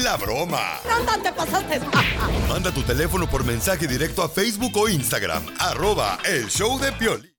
La 0.02 0.16
broma. 0.18 0.78
No, 0.86 1.02
no 1.04 1.22
te 1.22 1.32
pasaste. 1.32 1.80
Manda 2.48 2.70
tu 2.70 2.82
teléfono 2.82 3.26
por 3.26 3.44
mensaje 3.46 3.86
directo 3.86 4.22
a 4.22 4.28
Facebook 4.28 4.76
o 4.76 4.88
Instagram. 4.88 5.42
Arroba 5.58 6.18
el 6.26 6.48
show 6.48 6.78
de 6.78 6.92
Pioli. 6.92 7.34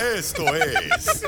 Esto 0.00 0.44
es 0.56 1.22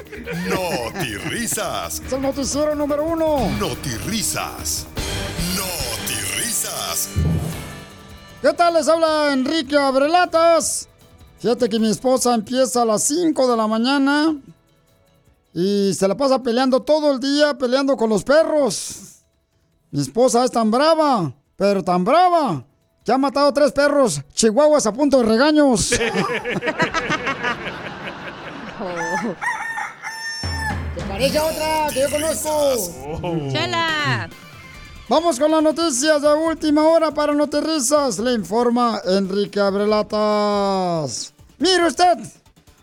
Noti 0.49 1.17
Risas. 1.29 2.01
Es 2.07 2.11
el 2.11 2.23
noticiero 2.23 2.75
número 2.75 3.05
uno. 3.05 3.51
Noti 3.61 3.91
Risas. 4.07 4.87
Noti 5.55 6.15
Risas. 6.39 7.11
¿Qué 8.41 8.51
tal? 8.55 8.73
Les 8.73 8.89
habla 8.89 9.31
Enrique 9.35 9.77
Abrelatas. 9.77 10.89
Fíjate 11.39 11.69
que 11.69 11.79
mi 11.79 11.91
esposa 11.91 12.35
empieza 12.35 12.81
a 12.81 12.85
las 12.87 13.03
5 13.05 13.51
de 13.51 13.57
la 13.59 13.67
mañana 13.67 14.37
y 15.53 15.93
se 15.93 16.09
la 16.09 16.17
pasa 16.17 16.43
peleando 16.43 16.81
todo 16.81 17.13
el 17.13 17.21
día, 17.21 17.53
peleando 17.59 17.95
con 17.95 18.09
los 18.09 18.25
perros. 18.25 19.21
Mi 19.91 20.01
esposa 20.01 20.47
es 20.47 20.51
tan 20.51 20.71
brava, 20.71 21.31
pero 21.57 21.85
tan 21.85 22.05
brava, 22.05 22.65
que 23.05 23.13
ha 23.13 23.19
matado 23.19 23.53
tres 23.53 23.71
perros 23.73 24.23
chihuahuas 24.33 24.87
a 24.87 24.95
punto 24.95 25.19
de 25.19 25.25
regaños. 25.25 25.91
¿Te 30.97 31.03
parece 31.05 31.39
a 31.39 31.45
otra 31.45 31.87
que 31.93 32.01
yo 32.01 32.11
conozco? 32.11 33.51
¡Chela! 33.53 34.29
Vamos 35.09 35.39
con 35.39 35.51
las 35.51 35.63
noticias 35.63 36.23
de 36.23 36.33
última 36.33 36.85
hora 36.89 37.11
para 37.13 37.33
No 37.35 37.47
Te 37.49 37.61
Risas. 37.61 38.19
Le 38.19 38.33
informa 38.33 39.01
Enrique 39.05 39.61
Abrelatas. 39.61 41.33
Mire 41.59 41.87
usted, 41.87 42.19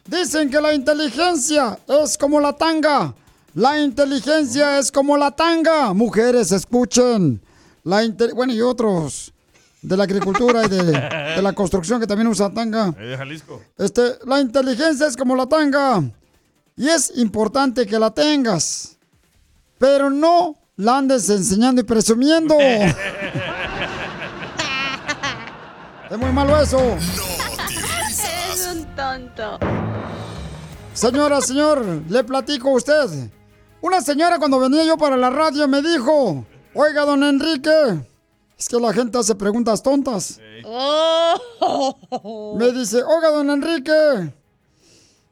dicen 0.05 0.49
que 0.49 0.61
la 0.61 0.73
inteligencia 0.73 1.77
es 1.87 2.17
como 2.17 2.39
la 2.39 2.53
tanga. 2.53 3.13
La 3.55 3.81
inteligencia 3.81 4.79
es 4.79 4.91
como 4.91 5.17
la 5.17 5.31
tanga. 5.31 5.93
Mujeres, 5.93 6.51
escuchen. 6.51 7.41
La 7.83 8.03
bueno, 8.35 8.53
y 8.53 8.61
otros 8.61 9.28
de 9.81 9.97
la 9.97 10.03
agricultura 10.03 10.65
y 10.65 10.69
de, 10.69 10.83
de 10.83 11.41
la 11.41 11.53
construcción 11.53 11.99
que 11.99 12.07
también 12.07 12.27
usan 12.27 12.53
tanga. 12.53 12.91
De 12.91 13.17
Jalisco. 13.17 13.61
Este, 13.77 14.19
la 14.25 14.41
inteligencia 14.41 15.07
es 15.07 15.15
como 15.15 15.35
la 15.35 15.45
tanga. 15.47 16.03
Y 16.75 16.87
es 16.87 17.11
importante 17.17 17.85
que 17.85 17.99
la 17.99 18.11
tengas. 18.11 18.97
Pero 19.77 20.09
no 20.09 20.57
la 20.77 20.97
andes 20.97 21.29
enseñando 21.29 21.81
y 21.81 21.83
presumiendo. 21.83 22.55
es 26.09 26.17
muy 26.17 26.31
malo 26.31 26.61
eso. 26.61 26.79
Eres 26.79 28.69
un 28.73 28.85
tonto. 28.95 29.59
Señora, 30.93 31.41
señor, 31.41 31.85
le 32.09 32.23
platico 32.23 32.69
a 32.69 32.73
usted. 32.73 33.29
Una 33.81 34.01
señora 34.01 34.39
cuando 34.39 34.59
venía 34.59 34.83
yo 34.83 34.97
para 34.97 35.15
la 35.15 35.29
radio 35.29 35.67
me 35.67 35.81
dijo, 35.81 36.45
oiga, 36.73 37.05
don 37.05 37.23
Enrique, 37.23 38.09
es 38.59 38.67
que 38.67 38.77
la 38.77 38.93
gente 38.93 39.17
hace 39.17 39.33
preguntas 39.35 39.81
tontas. 39.81 40.39
Oh. 40.65 42.55
Me 42.59 42.73
dice, 42.73 43.01
oiga, 43.01 43.29
don 43.29 43.49
Enrique, 43.49 44.33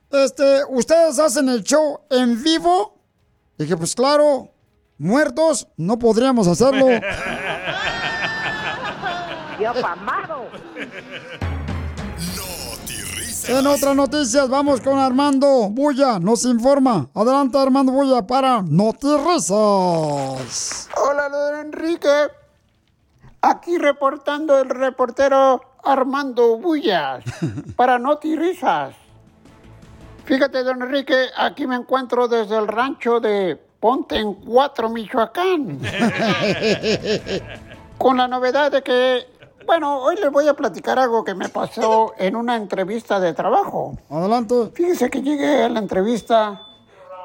este, 0.10 0.64
¿ustedes 0.70 1.20
hacen 1.20 1.50
el 1.50 1.62
show 1.62 2.00
en 2.10 2.42
vivo? 2.42 2.98
Dije, 3.58 3.76
pues 3.76 3.94
claro, 3.94 4.50
muertos 4.98 5.68
no 5.76 6.00
podríamos 6.00 6.48
hacerlo. 6.48 6.88
¡Yo 9.60 9.74
pamado! 9.82 10.46
En 13.50 13.68
otras 13.68 13.96
noticias, 13.96 14.48
vamos 14.48 14.80
con 14.80 14.98
Armando 14.98 15.68
Bulla, 15.70 16.18
nos 16.20 16.46
informa. 16.46 17.10
Adelante, 17.14 17.58
Armando 17.58 17.92
Bulla, 17.92 18.26
para 18.26 18.62
Notirrisas. 18.62 19.52
Hola, 20.96 21.28
don 21.28 21.60
Enrique. 21.60 22.47
Aquí 23.42 23.78
reportando 23.78 24.60
el 24.60 24.70
reportero 24.70 25.62
Armando 25.84 26.58
Bullas 26.58 27.24
para 27.76 28.00
Noti 28.00 28.36
Risas. 28.36 28.96
Fíjate, 30.26 30.64
don 30.64 30.82
Enrique, 30.82 31.28
aquí 31.38 31.68
me 31.68 31.76
encuentro 31.76 32.28
desde 32.28 32.58
el 32.58 32.68
rancho 32.68 33.22
de 33.22 33.58
Ponte 33.80 34.18
en 34.18 34.34
Cuatro, 34.34 34.90
Michoacán. 34.90 35.80
Con 37.98 38.18
la 38.18 38.28
novedad 38.28 38.72
de 38.72 38.84
que, 38.84 39.26
bueno, 39.66 40.02
hoy 40.02 40.18
les 40.18 40.30
voy 40.30 40.48
a 40.48 40.54
platicar 40.54 41.00
algo 41.00 41.24
que 41.24 41.34
me 41.34 41.48
pasó 41.48 42.14
en 42.18 42.36
una 42.36 42.58
entrevista 42.58 43.22
de 43.22 43.34
trabajo. 43.34 43.98
Adelante. 44.10 44.72
Fíjese 44.74 45.10
que 45.10 45.22
llegué 45.22 45.64
a 45.64 45.70
la 45.70 45.80
entrevista 45.80 46.62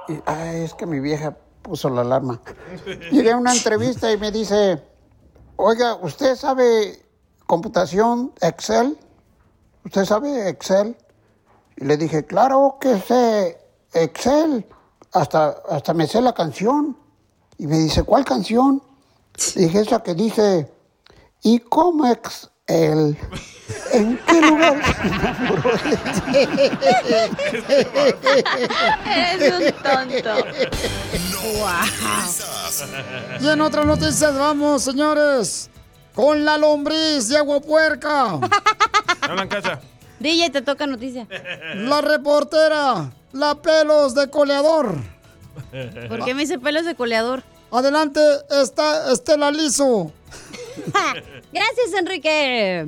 y, 0.06 0.20
ay, 0.24 0.62
es 0.62 0.74
que 0.74 0.86
mi 0.86 1.00
vieja 1.00 1.36
puso 1.62 1.90
la 1.90 2.02
alarma. 2.02 2.40
Llegué 3.10 3.32
a 3.32 3.36
una 3.36 3.52
entrevista 3.52 4.12
y 4.12 4.16
me 4.16 4.30
dice, 4.30 4.80
oiga, 5.62 5.94
¿usted 5.94 6.36
sabe 6.36 7.00
computación 7.46 8.32
Excel? 8.40 8.98
¿Usted 9.84 10.04
sabe 10.04 10.48
Excel? 10.48 10.96
Y 11.76 11.84
le 11.84 11.96
dije, 11.96 12.24
claro 12.24 12.78
que 12.80 12.98
sé 12.98 13.58
Excel. 13.92 14.66
Hasta, 15.12 15.62
hasta 15.68 15.94
me 15.94 16.06
sé 16.06 16.20
la 16.20 16.34
canción. 16.34 16.96
Y 17.58 17.66
me 17.66 17.78
dice, 17.78 18.02
¿cuál 18.02 18.24
canción? 18.24 18.82
Dije, 19.54 19.80
esa 19.80 20.02
que 20.02 20.14
dice, 20.14 20.72
¿y 21.42 21.60
cómo 21.60 22.06
Excel? 22.06 23.16
¿En 23.92 24.18
qué 24.26 24.40
lugar 24.40 24.80
se 24.84 25.08
enamoró 25.08 25.70
Eres 29.06 29.52
un 29.52 29.72
tonto. 29.82 30.34
Y 33.40 33.48
en 33.48 33.60
otras 33.60 33.86
noticias, 33.86 34.36
vamos, 34.36 34.82
señores, 34.82 35.70
con 36.14 36.44
la 36.44 36.58
lombriz 36.58 37.28
de 37.28 37.38
agua 37.38 37.60
puerca. 37.60 38.38
Hablan 39.20 39.48
casa. 39.48 39.80
DJ, 40.18 40.50
te 40.50 40.62
toca 40.62 40.86
noticia. 40.86 41.26
La 41.74 42.00
reportera, 42.00 43.12
la 43.32 43.54
pelos 43.60 44.14
de 44.14 44.30
coleador. 44.30 44.96
¿Por 46.08 46.24
qué 46.24 46.34
me 46.34 46.44
hice 46.44 46.58
pelos 46.58 46.84
de 46.84 46.94
coleador? 46.94 47.42
Adelante 47.70 48.20
está 48.50 49.10
Estela 49.12 49.50
Lizo. 49.50 50.12
Gracias, 51.52 51.92
Enrique. 51.98 52.86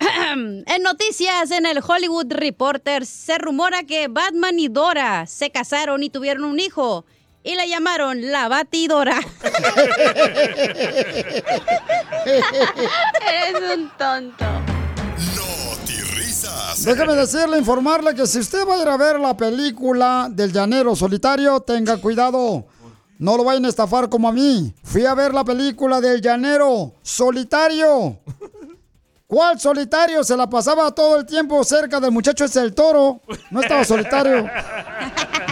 en 0.30 0.82
noticias, 0.82 1.50
en 1.50 1.66
el 1.66 1.80
Hollywood 1.86 2.32
Reporter 2.32 3.04
se 3.04 3.36
rumora 3.38 3.82
que 3.82 4.08
Batman 4.08 4.58
y 4.58 4.68
Dora 4.68 5.26
se 5.26 5.50
casaron 5.50 6.02
y 6.02 6.10
tuvieron 6.10 6.44
un 6.44 6.58
hijo. 6.58 7.04
Y 7.42 7.54
la 7.54 7.64
llamaron 7.66 8.30
la 8.30 8.48
Batidora. 8.48 9.18
Eres 12.26 13.76
un 13.76 13.90
tonto. 13.96 14.44
Risas. 16.16 16.84
Déjame 16.84 17.14
decirle, 17.14 17.58
informarle 17.58 18.14
que 18.14 18.26
si 18.26 18.40
usted 18.40 18.66
va 18.68 18.74
a 18.74 18.82
ir 18.82 18.88
a 18.88 18.96
ver 18.96 19.18
la 19.18 19.36
película 19.36 20.28
del 20.30 20.52
llanero 20.52 20.94
solitario, 20.94 21.60
tenga 21.60 21.96
cuidado. 21.96 22.66
No 23.18 23.36
lo 23.36 23.44
vayan 23.44 23.64
a 23.64 23.68
estafar 23.68 24.08
como 24.08 24.28
a 24.28 24.32
mí. 24.32 24.74
Fui 24.82 25.04
a 25.06 25.14
ver 25.14 25.32
la 25.34 25.44
película 25.44 26.00
del 26.00 26.20
llanero 26.20 26.94
solitario. 27.02 28.18
¿Cuál 29.26 29.60
solitario? 29.60 30.24
Se 30.24 30.36
la 30.36 30.48
pasaba 30.50 30.90
todo 30.94 31.18
el 31.18 31.26
tiempo 31.26 31.62
cerca 31.64 32.00
del 32.00 32.10
muchacho 32.10 32.44
ese 32.44 32.60
el 32.60 32.74
toro. 32.74 33.20
No 33.50 33.60
estaba 33.60 33.84
solitario. 33.84 34.46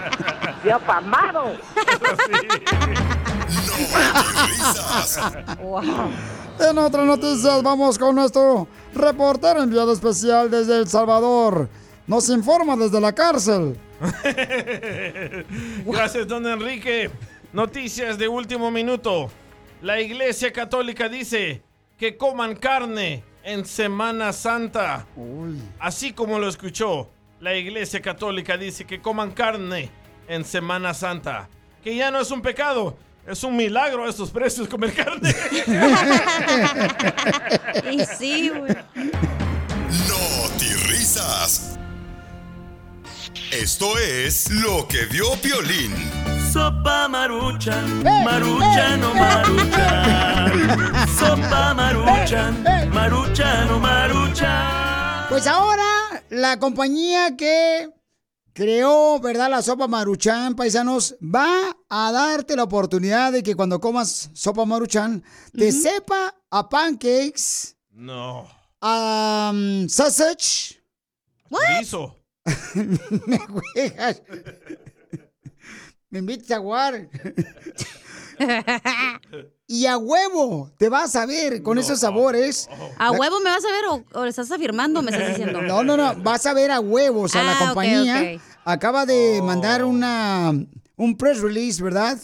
En 6.60 6.78
otras 6.78 7.06
noticias, 7.06 7.62
vamos 7.62 7.98
con 7.98 8.14
nuestro 8.14 8.66
reportero 8.94 9.62
enviado 9.62 9.92
especial 9.92 10.50
desde 10.50 10.78
El 10.78 10.88
Salvador. 10.88 11.68
Nos 12.06 12.28
informa 12.30 12.76
desde 12.76 13.00
la 13.00 13.14
cárcel. 13.14 13.78
Gracias, 15.86 16.26
don 16.26 16.46
Enrique. 16.46 17.10
Noticias 17.52 18.18
de 18.18 18.28
último 18.28 18.70
minuto. 18.70 19.30
La 19.82 20.00
Iglesia 20.00 20.52
Católica 20.52 21.08
dice 21.08 21.62
que 21.96 22.16
coman 22.16 22.56
carne 22.56 23.22
en 23.42 23.64
Semana 23.64 24.32
Santa. 24.32 25.06
Así 25.78 26.12
como 26.12 26.38
lo 26.38 26.48
escuchó, 26.48 27.08
la 27.40 27.54
Iglesia 27.54 28.02
Católica 28.02 28.56
dice 28.56 28.84
que 28.84 29.00
coman 29.00 29.30
carne 29.30 29.90
en 30.28 30.44
Semana 30.44 30.94
Santa. 30.94 31.48
Que 31.82 31.96
ya 31.96 32.10
no 32.10 32.20
es 32.20 32.30
un 32.30 32.42
pecado, 32.42 32.96
es 33.26 33.42
un 33.44 33.56
milagro 33.56 34.06
a 34.06 34.08
estos 34.08 34.30
precios 34.30 34.68
comer 34.68 34.94
carne. 34.94 35.30
y 37.90 38.04
sí, 38.04 38.50
güey. 38.50 38.76
risas. 40.88 41.78
Esto 43.50 43.98
es 43.98 44.50
lo 44.50 44.86
que 44.88 45.04
vio 45.06 45.24
Piolín. 45.42 45.94
Sopa 46.52 47.08
maruchan, 47.08 48.02
maruchan 48.02 49.04
o 49.04 49.14
maruchan. 49.14 51.08
Sopa 51.18 51.74
maruchan, 51.74 52.64
maruchan 52.92 53.70
o 53.70 53.78
maruchan. 53.78 55.26
Pues 55.28 55.46
ahora, 55.46 55.84
la 56.30 56.58
compañía 56.58 57.36
que 57.36 57.90
creó, 58.58 59.20
¿verdad? 59.20 59.48
La 59.50 59.62
sopa 59.62 59.86
Maruchan, 59.86 60.56
paisanos, 60.56 61.14
va 61.22 61.76
a 61.88 62.10
darte 62.10 62.56
la 62.56 62.64
oportunidad 62.64 63.30
de 63.30 63.40
que 63.44 63.54
cuando 63.54 63.78
comas 63.78 64.30
sopa 64.32 64.64
Maruchan, 64.64 65.22
te 65.56 65.70
sepa 65.70 66.34
a 66.50 66.68
pancakes, 66.68 67.76
No. 67.92 68.48
a 68.80 69.52
um, 69.54 69.88
sausage. 69.88 70.82
Chorizo. 71.48 72.16
Me 73.26 73.38
juegas. 73.38 74.22
Me 76.10 76.18
invitas 76.18 76.50
a 76.50 76.58
jugar. 76.58 77.08
y 79.66 79.86
a 79.86 79.98
huevo 79.98 80.70
te 80.78 80.88
vas 80.88 81.14
a 81.16 81.26
ver 81.26 81.62
con 81.62 81.78
esos 81.78 82.00
sabores. 82.00 82.68
¿A 82.98 83.12
La- 83.12 83.18
huevo 83.18 83.40
me 83.40 83.50
vas 83.50 83.64
a 83.64 83.70
ver 83.70 83.84
o, 83.90 84.04
o 84.18 84.24
le 84.24 84.30
estás 84.30 84.50
afirmando 84.50 85.02
me 85.02 85.10
estás 85.10 85.28
diciendo? 85.28 85.60
No, 85.62 85.82
no, 85.82 85.96
no, 85.96 86.14
vas 86.22 86.46
a 86.46 86.54
ver 86.54 86.70
a 86.70 86.80
huevos. 86.80 87.34
a 87.36 87.40
Ah, 87.40 87.44
la 87.44 87.52
ok, 87.52 87.58
compañía 87.66 88.40
acaba 88.64 89.06
de 89.06 89.40
mandar 89.42 89.84
una 89.84 90.52
un 90.96 91.16
press 91.16 91.40
release, 91.40 91.82
¿verdad? 91.82 92.18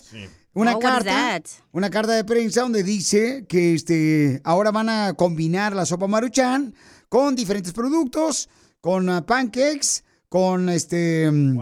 Una 0.57 0.77
Oh, 0.77 0.79
carta, 0.79 1.43
una 1.73 1.91
carta 1.91 2.13
de 2.13 2.23
prensa 2.25 2.63
donde 2.63 2.83
dice 2.85 3.45
que 3.49 3.75
este 3.75 4.41
ahora 4.45 4.71
van 4.71 4.89
a 4.89 5.15
combinar 5.15 5.75
la 5.75 5.85
sopa 5.85 6.07
Maruchan 6.07 6.75
con 7.09 7.35
diferentes 7.35 7.73
productos, 7.73 8.49
con 8.81 9.09
ah, 9.11 9.27
pancakes, 9.27 10.05
con 10.29 10.69
este 10.69 11.29
mm, 11.31 11.61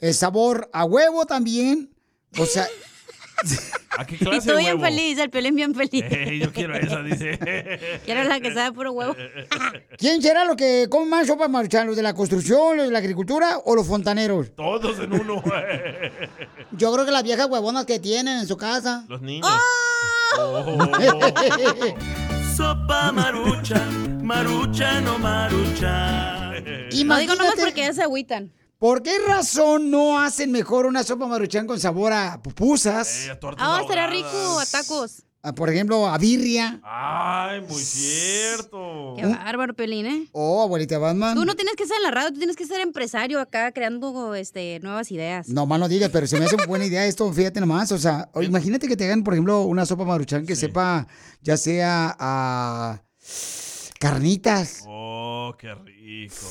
el 0.00 0.14
sabor 0.14 0.68
a 0.72 0.84
huevo 0.84 1.24
también. 1.24 1.90
O 2.38 2.44
sea, 2.44 2.66
¿A 3.98 4.04
qué 4.04 4.16
Y 4.16 4.18
clase 4.18 4.48
tú 4.48 4.56
de 4.56 4.62
bien 4.62 4.80
feliz, 4.80 5.18
el 5.18 5.30
pelín 5.30 5.54
bien 5.56 5.74
feliz. 5.74 6.04
Eh, 6.10 6.38
yo 6.40 6.52
quiero 6.52 6.74
esa, 6.74 7.02
dice. 7.02 7.38
Quiero 8.04 8.24
la 8.24 8.40
que 8.40 8.52
sabe 8.52 8.72
puro 8.72 8.92
huevo. 8.92 9.16
¿quién 9.98 10.20
será 10.20 10.44
lo 10.44 10.56
que 10.56 10.86
come 10.90 11.06
más 11.06 11.26
sopa 11.26 11.48
Maruchan? 11.48 11.86
¿Los 11.86 11.96
de 11.96 12.02
la 12.02 12.14
construcción, 12.14 12.76
los 12.76 12.86
de 12.86 12.92
la 12.92 12.98
agricultura 12.98 13.58
o 13.64 13.74
los 13.74 13.86
fontaneros? 13.86 14.54
Todos 14.54 14.98
en 14.98 15.12
uno. 15.12 15.42
Yo 16.72 16.92
creo 16.92 17.06
que 17.06 17.10
las 17.10 17.22
viejas 17.22 17.48
huevonas 17.48 17.86
que 17.86 17.98
tienen 17.98 18.38
en 18.38 18.46
su 18.46 18.56
casa. 18.56 19.04
Los 19.08 19.22
niños. 19.22 19.48
¡Ah! 19.50 19.60
Oh. 20.38 20.78
Sopa 22.54 23.12
maruchan, 23.12 24.24
maruchan 24.24 25.06
o 25.08 25.18
maruchan. 25.18 26.64
No 27.04 27.18
digo 27.18 27.34
nomás 27.34 27.54
porque 27.58 27.82
ya 27.82 27.92
se 27.92 28.02
agüitan. 28.02 28.50
¿Por 28.78 29.02
qué 29.02 29.12
razón 29.26 29.90
no 29.90 30.20
hacen 30.20 30.52
mejor 30.52 30.84
una 30.84 31.02
sopa 31.02 31.26
maruchan 31.26 31.66
con 31.66 31.80
sabor 31.80 32.12
a 32.12 32.42
pupusas? 32.42 33.26
Ah, 33.56 33.78
estaría 33.80 34.06
rico, 34.06 34.60
a 34.60 34.66
tacos. 34.66 35.22
A, 35.42 35.54
por 35.54 35.70
ejemplo, 35.70 36.06
a 36.06 36.18
birria. 36.18 36.80
Ay, 36.82 37.62
muy 37.62 37.80
cierto. 37.80 39.14
Qué 39.16 39.24
bárbaro, 39.24 39.72
Pelín, 39.72 40.04
¿eh? 40.04 40.28
Oh, 40.32 40.62
abuelita 40.62 40.98
Batman. 40.98 41.34
Tú 41.34 41.46
no 41.46 41.54
tienes 41.54 41.74
que 41.76 41.86
ser 41.86 41.96
en 41.96 42.02
la 42.02 42.10
radio, 42.10 42.32
tú 42.32 42.38
tienes 42.38 42.56
que 42.56 42.66
ser 42.66 42.80
empresario 42.80 43.40
acá 43.40 43.72
creando 43.72 44.34
este, 44.34 44.78
nuevas 44.80 45.10
ideas. 45.10 45.48
No, 45.48 45.64
más 45.64 45.80
no 45.80 45.88
digas, 45.88 46.10
pero 46.12 46.26
se 46.26 46.38
me 46.38 46.44
hace 46.44 46.56
buena 46.66 46.84
idea 46.84 47.06
esto, 47.06 47.32
fíjate 47.32 47.60
nomás. 47.60 47.92
O 47.92 47.98
sea, 47.98 48.28
o 48.34 48.42
imagínate 48.42 48.88
que 48.88 48.96
te 48.96 49.04
hagan, 49.04 49.24
por 49.24 49.32
ejemplo, 49.32 49.62
una 49.62 49.86
sopa 49.86 50.04
maruchan 50.04 50.44
que 50.44 50.54
sepa, 50.54 51.06
ya 51.40 51.56
sea 51.56 52.14
a 52.18 53.02
carnitas. 54.00 54.82
Oh, 54.86 55.54
qué 55.58 55.74
rico. 55.76 56.46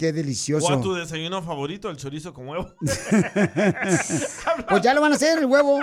Qué 0.00 0.06
¿O 0.06 0.08
a 0.08 0.12
delicioso. 0.12 0.80
tu 0.80 0.94
desayuno 0.94 1.42
favorito, 1.42 1.90
el 1.90 1.98
chorizo 1.98 2.32
con 2.32 2.48
huevo? 2.48 2.72
Pues 4.70 4.82
ya 4.82 4.94
lo 4.94 5.02
van 5.02 5.12
a 5.12 5.16
hacer, 5.16 5.40
el 5.40 5.44
huevo. 5.44 5.78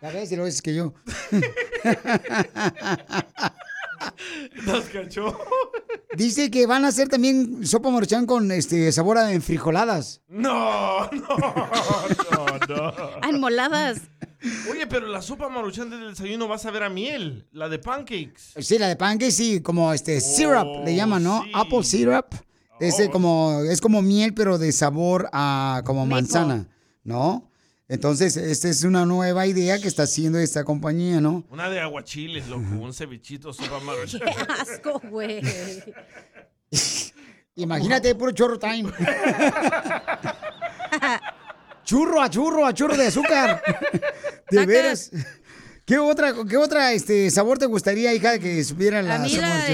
Ya 0.00 0.10
ves, 0.10 0.30
si 0.30 0.36
lo 0.36 0.46
dices 0.46 0.62
que 0.62 0.74
yo. 0.74 0.94
Nos 4.64 4.84
cachó. 4.86 5.38
Dice 6.16 6.50
que 6.50 6.66
van 6.66 6.86
a 6.86 6.88
hacer 6.88 7.10
también 7.10 7.66
sopa 7.66 7.90
maruchan 7.90 8.24
con 8.24 8.50
este 8.50 8.90
sabor 8.90 9.18
a 9.18 9.30
enfrijoladas. 9.34 10.22
No, 10.26 11.10
no, 11.10 11.36
no, 11.36 11.68
no. 12.68 12.92
Ah, 13.20 13.28
Enmoladas. 13.28 14.00
Oye, 14.70 14.86
pero 14.86 15.08
la 15.08 15.20
sopa 15.20 15.50
maruchan 15.50 15.90
del 15.90 16.08
desayuno 16.08 16.48
vas 16.48 16.64
a 16.64 16.70
ver 16.70 16.84
a 16.84 16.88
miel, 16.88 17.46
la 17.52 17.68
de 17.68 17.78
pancakes. 17.78 18.54
Sí, 18.60 18.78
la 18.78 18.88
de 18.88 18.96
pancake, 18.96 19.30
sí, 19.30 19.60
como 19.60 19.92
este 19.92 20.22
syrup 20.22 20.86
le 20.86 20.96
llaman, 20.96 21.22
¿no? 21.22 21.44
Apple 21.52 21.84
syrup. 21.84 22.34
Es 22.80 22.98
eh, 22.98 23.08
como, 23.10 23.62
es 23.70 23.80
como 23.80 24.02
miel, 24.02 24.34
pero 24.34 24.58
de 24.58 24.72
sabor 24.72 25.28
a 25.32 25.82
como 25.84 26.06
Maple. 26.06 26.22
manzana, 26.22 26.68
¿no? 27.04 27.50
Entonces, 27.86 28.36
esta 28.36 28.68
es 28.68 28.82
una 28.84 29.04
nueva 29.04 29.46
idea 29.46 29.78
que 29.78 29.88
está 29.88 30.04
haciendo 30.04 30.38
esta 30.38 30.64
compañía, 30.64 31.20
¿no? 31.20 31.44
Una 31.50 31.68
de 31.68 31.80
aguachiles, 31.80 32.48
loco, 32.48 32.62
un 32.80 32.94
cevichito, 32.94 33.52
sopa. 33.52 33.80
Qué 34.10 34.52
asco, 34.60 35.00
güey. 35.10 35.42
Imagínate, 37.56 38.14
puro 38.14 38.32
chorro 38.32 38.58
time. 38.58 38.90
churro 41.84 42.22
a 42.22 42.30
churro, 42.30 42.66
a 42.66 42.72
churro 42.72 42.96
de 42.96 43.06
azúcar. 43.06 43.62
de 44.50 44.66
veras. 44.66 45.10
¿Qué 45.84 45.98
otra, 45.98 46.32
qué 46.48 46.56
otra 46.56 46.92
este, 46.92 47.30
sabor 47.30 47.58
te 47.58 47.66
gustaría, 47.66 48.14
hija, 48.14 48.38
que 48.38 48.64
supiera 48.64 49.02
la 49.02 49.16
A 49.16 49.18
mí 49.18 49.36
la? 49.36 49.66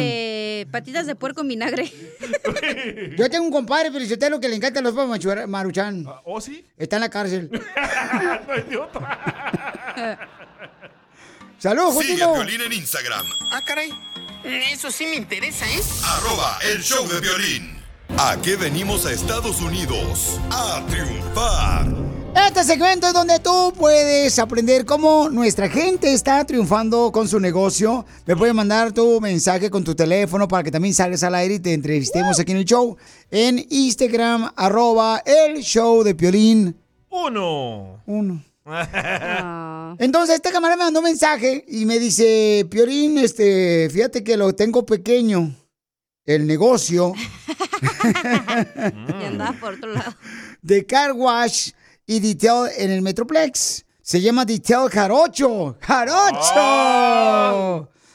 De 0.61 0.67
patitas 0.67 1.07
de 1.07 1.15
puerco 1.15 1.41
en 1.43 1.49
vinagre. 1.49 1.93
Yo 3.19 3.29
tengo 3.31 3.45
un 3.45 3.53
compadre, 3.53 3.91
Felicitelo, 3.91 4.39
que 4.41 4.49
le 4.49 4.57
encanta 4.57 4.81
los 4.81 4.95
machu- 4.95 5.47
maruchan. 5.47 6.07
¿Oh, 6.25 6.41
sí? 6.41 6.67
Está 6.77 6.97
en 6.97 7.01
la 7.03 7.09
cárcel. 7.11 7.51
no 8.47 8.53
hay 8.53 8.63
de 8.63 8.77
otra. 8.77 10.19
¡Salud, 11.59 11.91
Sigue 12.01 12.23
a 12.23 12.27
Justino! 12.27 12.35
Violín 12.35 12.61
en 12.63 12.73
Instagram. 12.73 13.27
Ah, 13.53 13.61
caray. 13.67 13.91
Eso 14.73 14.91
sí 14.91 15.05
me 15.07 15.17
interesa, 15.17 15.67
¿eh? 15.71 15.81
Arroba 16.05 16.59
el 16.73 16.83
show 16.83 17.07
de 17.07 17.21
violín. 17.21 17.79
¿A 18.19 18.37
qué 18.43 18.57
venimos 18.57 19.05
a 19.07 19.13
Estados 19.13 19.61
Unidos? 19.61 20.41
A 20.51 20.83
triunfar. 20.89 21.87
Este 22.35 22.65
segmento 22.65 23.07
es 23.07 23.13
donde 23.13 23.39
tú 23.41 23.73
puedes 23.77 24.39
aprender 24.39 24.85
cómo 24.85 25.29
nuestra 25.31 25.69
gente 25.69 26.13
está 26.13 26.45
triunfando 26.45 27.11
con 27.13 27.29
su 27.29 27.39
negocio. 27.41 28.05
Me 28.27 28.37
puedes 28.37 28.55
mandar 28.55 28.93
tu 28.93 29.21
mensaje 29.21 29.71
con 29.71 29.85
tu 29.85 29.95
teléfono 29.95 30.49
para 30.49 30.63
que 30.63 30.71
también 30.71 30.95
salgas 30.95 31.23
al 31.23 31.35
aire 31.35 31.55
y 31.55 31.59
te 31.61 31.73
entrevistemos 31.73 32.39
aquí 32.39 32.53
en 32.53 32.59
el 32.59 32.65
show. 32.65 32.97
En 33.31 33.65
Instagram, 33.71 34.51
arroba 34.57 35.23
el 35.25 35.63
show 35.63 36.03
de 36.03 36.15
Piolín. 36.15 36.77
Uno. 37.11 38.03
Uno. 38.07 38.45
Entonces, 39.99 40.37
este 40.37 40.51
camarada 40.51 40.77
me 40.77 40.85
mandó 40.85 41.01
un 41.01 41.05
mensaje 41.05 41.65
y 41.67 41.85
me 41.87 41.99
dice, 41.99 42.67
Piorín, 42.71 43.19
este, 43.19 43.89
fíjate 43.91 44.23
que 44.23 44.37
lo 44.37 44.55
tengo 44.55 44.87
pequeño, 44.87 45.53
el 46.25 46.47
negocio 46.47 47.13
Y 49.21 49.25
andaba 49.25 49.53
por 49.59 49.75
otro 49.75 49.93
lado. 49.93 50.15
de 50.63 50.87
car 50.87 51.13
wash 51.13 51.71
y 52.11 52.19
detail 52.19 52.69
en 52.77 52.91
el 52.91 53.03
Metroplex. 53.03 53.87
Se 54.03 54.21
llama 54.21 54.45
Detail 54.45 54.91
Jarocho. 54.91 55.77
¡Jarocho! 55.81 56.29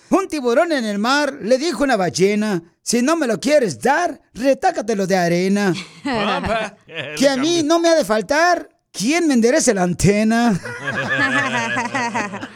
Un 0.10 0.28
tiburón 0.28 0.74
en 0.74 0.84
el 0.84 1.00
mar 1.00 1.38
le 1.42 1.58
dijo 1.58 1.80
a 1.80 1.86
una 1.86 1.96
ballena, 1.96 2.62
si 2.82 3.02
no 3.02 3.16
me 3.16 3.26
lo 3.26 3.40
quieres 3.40 3.82
dar, 3.82 4.20
retácatelo 4.34 5.08
de 5.08 5.16
arena. 5.16 5.74
Papá. 6.04 6.76
que 7.18 7.30
a 7.30 7.38
mí 7.38 7.64
no 7.64 7.80
me 7.80 7.88
ha 7.88 7.96
de 7.96 8.04
faltar. 8.04 8.68
¿Quién 8.92 9.30
me 9.30 9.34
enderece 9.34 9.74
la 9.74 9.84
antena? 9.84 10.60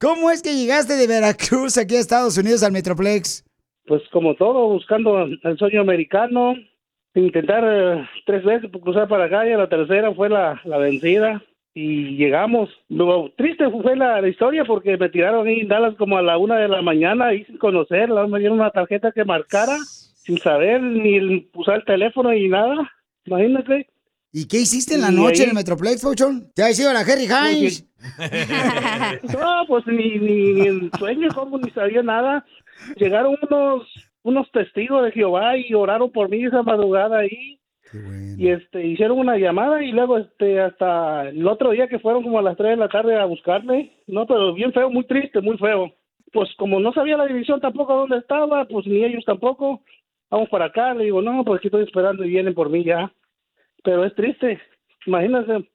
¿Cómo 0.00 0.30
es 0.30 0.40
que 0.40 0.56
llegaste 0.56 0.96
de 0.96 1.06
Veracruz 1.06 1.76
aquí 1.76 1.96
a 1.96 2.00
Estados 2.00 2.38
Unidos 2.38 2.62
al 2.62 2.72
Metroplex? 2.72 3.44
Pues 3.86 4.00
como 4.10 4.34
todo, 4.34 4.66
buscando 4.68 5.24
el 5.24 5.58
sueño 5.58 5.82
americano, 5.82 6.54
intentar 7.14 7.64
eh, 7.66 8.08
tres 8.26 8.44
veces 8.44 8.70
por 8.70 8.80
cruzar 8.80 9.08
para 9.08 9.24
acá 9.24 9.48
y 9.48 9.52
a 9.52 9.58
la 9.58 9.68
tercera 9.68 10.12
fue 10.14 10.28
la, 10.28 10.60
la 10.64 10.78
vencida 10.78 11.42
y 11.74 12.16
llegamos. 12.16 12.70
Lo 12.88 13.32
triste 13.36 13.68
fue 13.70 13.96
la, 13.96 14.20
la 14.20 14.28
historia 14.28 14.64
porque 14.64 14.96
me 14.96 15.08
tiraron 15.08 15.46
ahí 15.46 15.60
en 15.60 15.68
Dallas 15.68 15.94
como 15.96 16.16
a 16.18 16.22
la 16.22 16.38
una 16.38 16.56
de 16.58 16.68
la 16.68 16.82
mañana 16.82 17.32
y 17.34 17.44
sin 17.44 17.58
conocerla, 17.58 18.26
me 18.26 18.38
dieron 18.38 18.58
una 18.60 18.70
tarjeta 18.70 19.12
que 19.12 19.24
marcara 19.24 19.76
sin 19.78 20.38
saber 20.38 20.80
ni 20.82 21.48
usar 21.54 21.76
el 21.76 21.84
teléfono 21.84 22.30
ni 22.30 22.48
nada, 22.48 22.90
imagínate. 23.26 23.88
¿Y 24.32 24.48
qué 24.48 24.56
hiciste 24.58 24.94
en 24.96 25.02
la 25.02 25.12
noche 25.12 25.42
ahí- 25.42 25.44
en 25.44 25.48
el 25.50 25.54
Metroplex, 25.54 26.02
Fauchón? 26.02 26.50
¿Te 26.54 26.62
has 26.64 26.78
ido 26.80 26.90
a 26.90 26.92
la 26.94 27.00
Harry 27.00 27.26
Hines? 27.26 27.86
No, 29.32 29.64
pues 29.68 29.86
ni, 29.86 30.18
ni, 30.18 30.52
ni 30.54 30.66
en 30.66 30.90
sueño, 30.98 31.28
como 31.34 31.58
ni 31.58 31.70
sabía 31.70 32.02
nada. 32.02 32.44
Llegaron 32.96 33.36
unos 33.48 33.86
unos 34.24 34.50
testigos 34.50 35.04
de 35.04 35.12
Jehová 35.12 35.56
y 35.56 35.72
oraron 35.74 36.10
por 36.10 36.28
mí 36.28 36.44
esa 36.44 36.62
madrugada 36.62 37.18
ahí. 37.18 37.60
Y 38.36 38.48
este 38.48 38.84
hicieron 38.84 39.18
una 39.18 39.36
llamada 39.36 39.84
y 39.84 39.92
luego 39.92 40.18
este 40.18 40.60
hasta 40.60 41.28
el 41.28 41.46
otro 41.46 41.70
día 41.70 41.86
que 41.86 42.00
fueron 42.00 42.24
como 42.24 42.40
a 42.40 42.42
las 42.42 42.56
3 42.56 42.70
de 42.70 42.76
la 42.76 42.88
tarde 42.88 43.14
a 43.14 43.26
buscarme. 43.26 43.92
No, 44.08 44.26
pero 44.26 44.52
bien 44.54 44.72
feo, 44.72 44.90
muy 44.90 45.04
triste, 45.04 45.40
muy 45.40 45.56
feo. 45.58 45.92
Pues 46.32 46.48
como 46.56 46.80
no 46.80 46.92
sabía 46.92 47.16
la 47.16 47.26
división 47.26 47.60
tampoco 47.60 47.94
dónde 47.94 48.16
estaba, 48.16 48.64
pues 48.64 48.86
ni 48.86 49.04
ellos 49.04 49.24
tampoco. 49.24 49.82
Vamos 50.30 50.48
para 50.48 50.64
acá, 50.64 50.94
le 50.94 51.04
digo, 51.04 51.22
no, 51.22 51.44
pues 51.44 51.58
aquí 51.58 51.68
estoy 51.68 51.84
esperando 51.84 52.24
y 52.24 52.30
vienen 52.30 52.54
por 52.54 52.70
mí 52.70 52.82
ya. 52.82 53.12
Pero 53.84 54.04
es 54.04 54.14
triste, 54.16 54.58
imagínense 55.06 55.68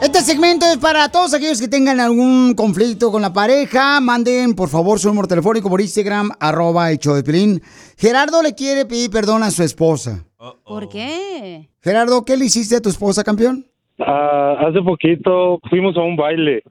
Este 0.03 0.21
segmento 0.21 0.67
es 0.67 0.79
para 0.79 1.11
todos 1.11 1.35
aquellos 1.35 1.61
que 1.61 1.69
tengan 1.69 2.01
algún 2.01 2.55
conflicto 2.55 3.13
con 3.13 3.23
la 3.23 3.33
pareja. 3.33 4.01
Manden, 4.01 4.55
por 4.55 4.69
favor, 4.69 4.99
su 4.99 5.09
número 5.09 5.29
telefónico 5.29 5.69
por 5.69 5.81
Instagram, 5.81 6.31
arroba 6.41 6.93
show 6.95 7.15
de 7.15 7.23
Piolín. 7.23 7.61
Gerardo 7.97 8.43
le 8.43 8.55
quiere 8.55 8.87
pedir 8.87 9.11
perdón 9.11 9.43
a 9.43 9.51
su 9.51 9.63
esposa. 9.63 10.25
¿Por 10.65 10.89
qué? 10.89 11.69
Gerardo, 11.81 12.25
¿qué 12.25 12.37
le 12.37 12.47
hiciste 12.47 12.77
a 12.77 12.81
tu 12.81 12.89
esposa, 12.89 13.23
campeón? 13.23 13.67
Ah, 13.99 14.57
hace 14.67 14.83
poquito 14.83 15.61
fuimos 15.71 15.97
a 15.97 16.01
un 16.01 16.17
baile. 16.17 16.63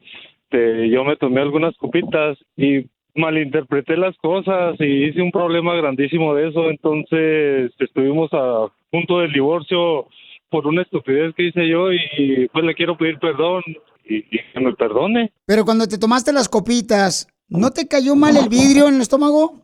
Este, 0.43 0.89
yo 0.89 1.03
me 1.03 1.15
tomé 1.17 1.41
algunas 1.41 1.75
copitas 1.77 2.37
y 2.55 2.85
malinterpreté 3.15 3.97
las 3.97 4.15
cosas 4.17 4.75
y 4.79 5.05
hice 5.05 5.21
un 5.21 5.31
problema 5.31 5.73
grandísimo 5.75 6.33
de 6.35 6.49
eso. 6.49 6.69
Entonces 6.69 7.71
estuvimos 7.79 8.29
a 8.33 8.67
punto 8.91 9.19
del 9.19 9.31
divorcio 9.31 10.07
por 10.49 10.67
una 10.67 10.83
estupidez 10.83 11.33
que 11.35 11.47
hice 11.47 11.67
yo 11.67 11.91
y 11.91 12.47
pues 12.51 12.65
le 12.65 12.75
quiero 12.75 12.97
pedir 12.97 13.17
perdón 13.19 13.63
y, 14.05 14.17
y 14.17 14.39
que 14.53 14.59
me 14.59 14.73
perdone. 14.73 15.31
Pero 15.45 15.65
cuando 15.65 15.87
te 15.87 15.97
tomaste 15.97 16.31
las 16.31 16.49
copitas, 16.49 17.27
¿no 17.49 17.71
te 17.71 17.87
cayó 17.87 18.15
mal 18.15 18.37
el 18.37 18.49
vidrio 18.49 18.87
en 18.87 18.95
el 18.95 19.01
estómago? 19.01 19.61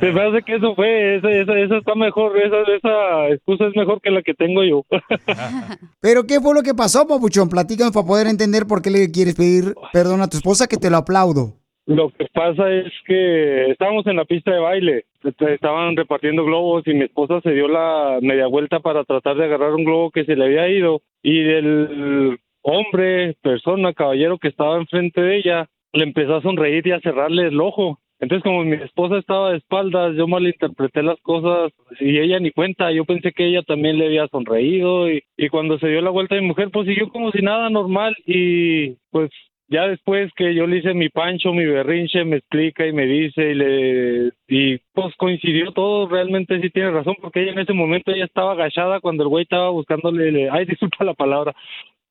Se 0.00 0.12
me 0.12 0.22
hace 0.22 0.42
que 0.42 0.56
eso 0.56 0.74
fue, 0.74 1.16
esa, 1.16 1.30
esa, 1.30 1.58
esa 1.58 1.76
está 1.78 1.94
mejor, 1.94 2.36
esa, 2.38 2.60
esa 2.72 3.28
excusa 3.28 3.66
es 3.66 3.76
mejor 3.76 4.00
que 4.00 4.10
la 4.10 4.22
que 4.22 4.34
tengo 4.34 4.62
yo. 4.64 4.84
¿Pero 6.00 6.24
qué 6.26 6.40
fue 6.40 6.54
lo 6.54 6.62
que 6.62 6.74
pasó, 6.74 7.06
papuchón? 7.06 7.48
Platícanos 7.48 7.92
para 7.92 8.06
poder 8.06 8.26
entender 8.26 8.66
por 8.66 8.82
qué 8.82 8.90
le 8.90 9.10
quieres 9.10 9.34
pedir 9.34 9.74
perdón 9.92 10.20
a 10.22 10.28
tu 10.28 10.36
esposa, 10.36 10.66
que 10.66 10.76
te 10.76 10.90
lo 10.90 10.98
aplaudo. 10.98 11.54
Lo 11.86 12.10
que 12.10 12.26
pasa 12.34 12.70
es 12.70 12.92
que 13.06 13.70
estábamos 13.70 14.06
en 14.06 14.16
la 14.16 14.26
pista 14.26 14.50
de 14.52 14.60
baile, 14.60 15.06
estaban 15.24 15.96
repartiendo 15.96 16.44
globos 16.44 16.86
y 16.86 16.92
mi 16.92 17.04
esposa 17.04 17.40
se 17.40 17.52
dio 17.52 17.66
la 17.66 18.18
media 18.20 18.46
vuelta 18.46 18.80
para 18.80 19.04
tratar 19.04 19.36
de 19.36 19.46
agarrar 19.46 19.72
un 19.72 19.84
globo 19.84 20.10
que 20.10 20.26
se 20.26 20.36
le 20.36 20.44
había 20.44 20.68
ido 20.68 21.00
y 21.22 21.40
el 21.40 22.38
hombre, 22.68 23.34
persona, 23.42 23.92
caballero 23.94 24.38
que 24.38 24.48
estaba 24.48 24.76
enfrente 24.78 25.20
de 25.20 25.36
ella 25.38 25.66
le 25.92 26.04
empezó 26.04 26.36
a 26.36 26.42
sonreír 26.42 26.86
y 26.86 26.92
a 26.92 27.00
cerrarle 27.00 27.46
el 27.48 27.60
ojo. 27.60 27.98
Entonces 28.20 28.42
como 28.42 28.64
mi 28.64 28.76
esposa 28.76 29.18
estaba 29.18 29.50
de 29.52 29.58
espaldas, 29.58 30.16
yo 30.16 30.26
malinterpreté 30.26 31.02
las 31.04 31.20
cosas 31.20 31.72
y 32.00 32.18
ella 32.18 32.40
ni 32.40 32.50
cuenta, 32.50 32.90
yo 32.90 33.04
pensé 33.04 33.32
que 33.32 33.46
ella 33.46 33.62
también 33.62 33.96
le 33.98 34.06
había 34.06 34.26
sonreído 34.28 35.10
y, 35.10 35.22
y 35.36 35.48
cuando 35.48 35.78
se 35.78 35.88
dio 35.88 36.00
la 36.02 36.10
vuelta 36.10 36.34
mi 36.34 36.40
mujer 36.42 36.70
pues 36.72 36.86
siguió 36.88 37.08
como 37.10 37.30
si 37.30 37.42
nada 37.42 37.70
normal 37.70 38.16
y 38.26 38.96
pues 39.10 39.30
ya 39.68 39.86
después 39.86 40.32
que 40.34 40.54
yo 40.54 40.66
le 40.66 40.78
hice 40.78 40.94
mi 40.94 41.10
pancho, 41.10 41.52
mi 41.52 41.64
berrinche, 41.66 42.24
me 42.24 42.36
explica 42.38 42.86
y 42.86 42.92
me 42.92 43.06
dice 43.06 43.50
y 43.50 43.54
le 43.54 44.30
y 44.48 44.78
pues 44.94 45.14
coincidió 45.16 45.72
todo, 45.72 46.08
realmente 46.08 46.60
sí 46.60 46.70
tiene 46.70 46.90
razón 46.90 47.14
porque 47.20 47.42
ella 47.42 47.52
en 47.52 47.58
ese 47.60 47.72
momento 47.74 48.10
ella 48.10 48.24
estaba 48.24 48.52
agachada 48.52 49.00
cuando 49.00 49.22
el 49.24 49.28
güey 49.28 49.42
estaba 49.44 49.70
buscándole, 49.70 50.32
le- 50.32 50.50
ay 50.50 50.64
disculpa 50.66 51.04
la 51.04 51.14
palabra, 51.14 51.54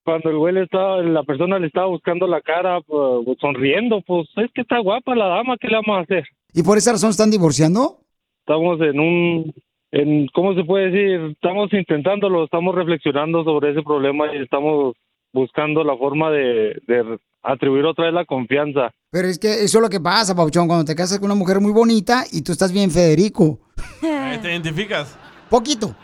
cuando 0.08 0.30
el 0.30 0.38
güey 0.38 0.54
le 0.54 0.63
estaba, 0.63 1.02
la 1.02 1.24
persona 1.24 1.60
le 1.60 1.67
estaba 1.67 1.88
buscando 1.88 2.28
la 2.28 2.39
cara, 2.39 2.80
pues, 2.80 3.38
sonriendo, 3.41 4.02
pues 4.08 4.26
es 4.38 4.50
que 4.54 4.62
está 4.62 4.80
guapa 4.80 5.13
la 5.13 5.28
dama, 5.28 5.58
¿qué 5.60 5.67
le 5.67 5.76
vamos 5.76 5.98
a 5.98 6.04
hacer? 6.04 6.24
¿Y 6.54 6.63
por 6.63 6.78
esa 6.78 6.93
razón 6.93 7.10
están 7.10 7.30
divorciando? 7.30 7.98
Estamos 8.39 8.80
en 8.80 9.02
un, 9.02 9.54
en, 9.91 10.28
¿cómo 10.28 10.54
se 10.56 10.63
puede 10.63 10.91
decir? 10.91 11.32
Estamos 11.32 11.74
intentándolo, 11.74 12.46
estamos 12.46 12.74
reflexionando 12.74 13.43
sobre 13.43 13.72
ese 13.72 13.82
problema 13.82 14.34
y 14.34 14.38
estamos 14.38 14.96
buscando 15.34 15.84
la 15.84 15.98
forma 15.98 16.32
de, 16.32 16.82
de 16.88 17.20
atribuir 17.43 17.84
otra 17.84 18.06
vez 18.06 18.13
la 18.13 18.24
confianza. 18.24 18.91
Pero 19.12 19.28
es 19.28 19.38
que 19.38 19.56
eso 19.65 19.80
es 19.80 19.82
lo 19.82 19.89
que 19.89 20.00
pasa, 20.00 20.34
Pauchón, 20.34 20.67
cuando 20.67 20.86
te 20.86 20.96
casas 20.96 21.20
con 21.20 21.26
una 21.26 21.38
mujer 21.38 21.60
muy 21.60 21.74
bonita 21.74 22.24
y 22.32 22.43
tú 22.43 22.54
estás 22.54 22.72
bien 22.72 22.91
Federico. 22.91 23.60
Ahí 24.02 24.38
¿Te 24.38 24.52
identificas? 24.52 25.20
Poquito. 25.49 25.95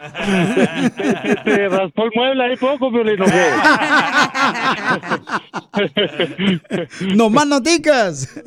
Te 1.43 1.67
raspó 1.69 2.05
el 2.05 2.11
mueble 2.15 2.43
ahí 2.43 2.55
poco, 2.57 2.89
Violino, 2.91 3.25
¡No 7.15 7.29
más 7.29 7.47
noticas! 7.47 8.41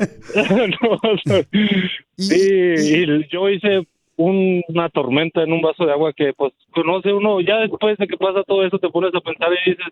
Sí, 2.19 2.75
y 2.79 3.29
yo 3.29 3.51
hice 3.51 3.87
un- 4.17 4.63
una 4.69 4.89
tormenta 4.89 5.43
en 5.43 5.53
un 5.53 5.61
vaso 5.61 5.85
de 5.85 5.93
agua 5.93 6.15
que, 6.15 6.33
pues, 6.33 6.55
conoce 6.73 7.13
uno, 7.13 7.43
ya 7.43 7.59
después 7.59 7.99
de 7.99 8.07
que 8.07 8.17
pasa 8.17 8.43
todo 8.45 8.65
eso, 8.65 8.79
te 8.79 8.89
pones 8.89 9.15
a 9.15 9.21
pensar 9.21 9.51
y 9.53 9.71
dices, 9.71 9.85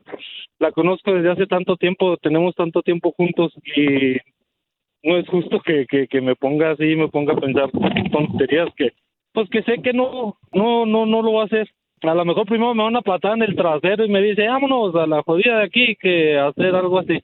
la 0.58 0.72
conozco 0.72 1.12
desde 1.12 1.30
hace 1.32 1.46
tanto 1.46 1.76
tiempo, 1.76 2.16
tenemos 2.16 2.54
tanto 2.54 2.80
tiempo 2.80 3.12
juntos 3.12 3.52
y 3.76 4.16
no 5.06 5.18
es 5.18 5.28
justo 5.28 5.60
que, 5.60 5.84
que, 5.86 6.08
que 6.08 6.20
me 6.22 6.34
ponga 6.34 6.70
así, 6.70 6.96
me 6.96 7.08
ponga 7.08 7.34
a 7.34 7.40
pensar 7.40 7.70
tonterías 8.10 8.70
que, 8.74 8.94
pues, 9.34 9.50
que 9.50 9.62
sé 9.64 9.82
que 9.82 9.92
no, 9.92 10.38
no, 10.52 10.86
no, 10.86 11.04
no 11.04 11.22
lo 11.22 11.32
va 11.34 11.42
a 11.42 11.46
hacer. 11.46 11.68
A 12.02 12.14
lo 12.14 12.24
mejor 12.24 12.46
primero 12.46 12.74
me 12.74 12.82
da 12.82 12.88
una 12.88 13.02
patada 13.02 13.34
en 13.34 13.42
el 13.42 13.56
trasero 13.56 14.04
y 14.04 14.10
me 14.10 14.22
dice, 14.22 14.46
vámonos 14.46 14.94
a 14.94 15.06
la 15.06 15.22
jodida 15.22 15.58
de 15.58 15.64
aquí, 15.64 15.96
que 15.96 16.38
hacer 16.38 16.74
algo 16.74 16.98
así. 16.98 17.22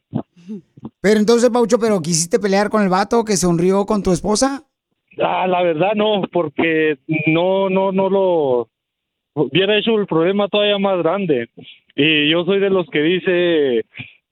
Pero 1.00 1.20
entonces, 1.20 1.50
Paucho, 1.50 1.78
¿pero 1.78 2.00
quisiste 2.00 2.38
pelear 2.38 2.70
con 2.70 2.82
el 2.82 2.88
vato 2.88 3.24
que 3.24 3.36
sonrió 3.36 3.84
con 3.84 4.02
tu 4.02 4.12
esposa? 4.12 4.62
Ah, 5.22 5.46
la 5.46 5.62
verdad 5.62 5.92
no, 5.94 6.22
porque 6.32 6.98
no, 7.26 7.68
no, 7.68 7.92
no 7.92 8.08
lo 8.08 8.68
hubiera 9.34 9.76
hecho 9.76 9.98
el 9.98 10.06
problema 10.06 10.48
todavía 10.48 10.78
más 10.78 10.98
grande. 10.98 11.48
Y 11.94 12.30
yo 12.30 12.44
soy 12.44 12.58
de 12.58 12.70
los 12.70 12.88
que 12.88 13.02
dice 13.02 13.84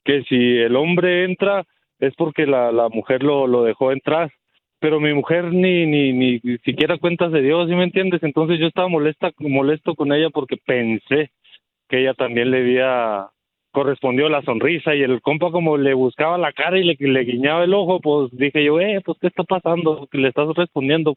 que 0.03 0.23
si 0.27 0.57
el 0.57 0.75
hombre 0.75 1.25
entra 1.25 1.63
es 1.99 2.13
porque 2.15 2.45
la, 2.45 2.71
la 2.71 2.89
mujer 2.89 3.23
lo, 3.23 3.45
lo 3.45 3.63
dejó 3.63 3.91
entrar. 3.91 4.31
Pero 4.79 4.99
mi 4.99 5.13
mujer 5.13 5.51
ni, 5.51 5.85
ni, 5.85 6.13
ni 6.13 6.39
siquiera 6.59 6.97
cuentas 6.97 7.31
de 7.31 7.41
Dios, 7.41 7.67
¿sí 7.67 7.75
me 7.75 7.83
entiendes? 7.83 8.23
Entonces 8.23 8.59
yo 8.59 8.67
estaba 8.67 8.87
molesta, 8.87 9.31
molesto 9.39 9.95
con 9.95 10.13
ella 10.13 10.29
porque 10.29 10.57
pensé 10.57 11.31
que 11.89 12.01
ella 12.01 12.13
también 12.13 12.51
le 12.51 12.59
había 12.59 13.29
correspondió 13.71 14.29
la 14.29 14.41
sonrisa 14.41 14.95
y 14.95 15.03
el 15.03 15.21
compa 15.21 15.51
como 15.51 15.77
le 15.77 15.93
buscaba 15.93 16.37
la 16.37 16.53
cara 16.53 16.77
y 16.77 16.83
le, 16.83 17.23
guiñaba 17.23 17.63
el 17.63 17.73
ojo, 17.73 17.99
pues 17.99 18.31
dije 18.31 18.63
yo, 18.63 18.79
eh, 18.79 19.01
pues 19.05 19.17
¿qué 19.21 19.27
está 19.27 19.43
pasando? 19.43 20.07
Que 20.11 20.17
le 20.17 20.29
estás 20.29 20.47
respondiendo. 20.55 21.15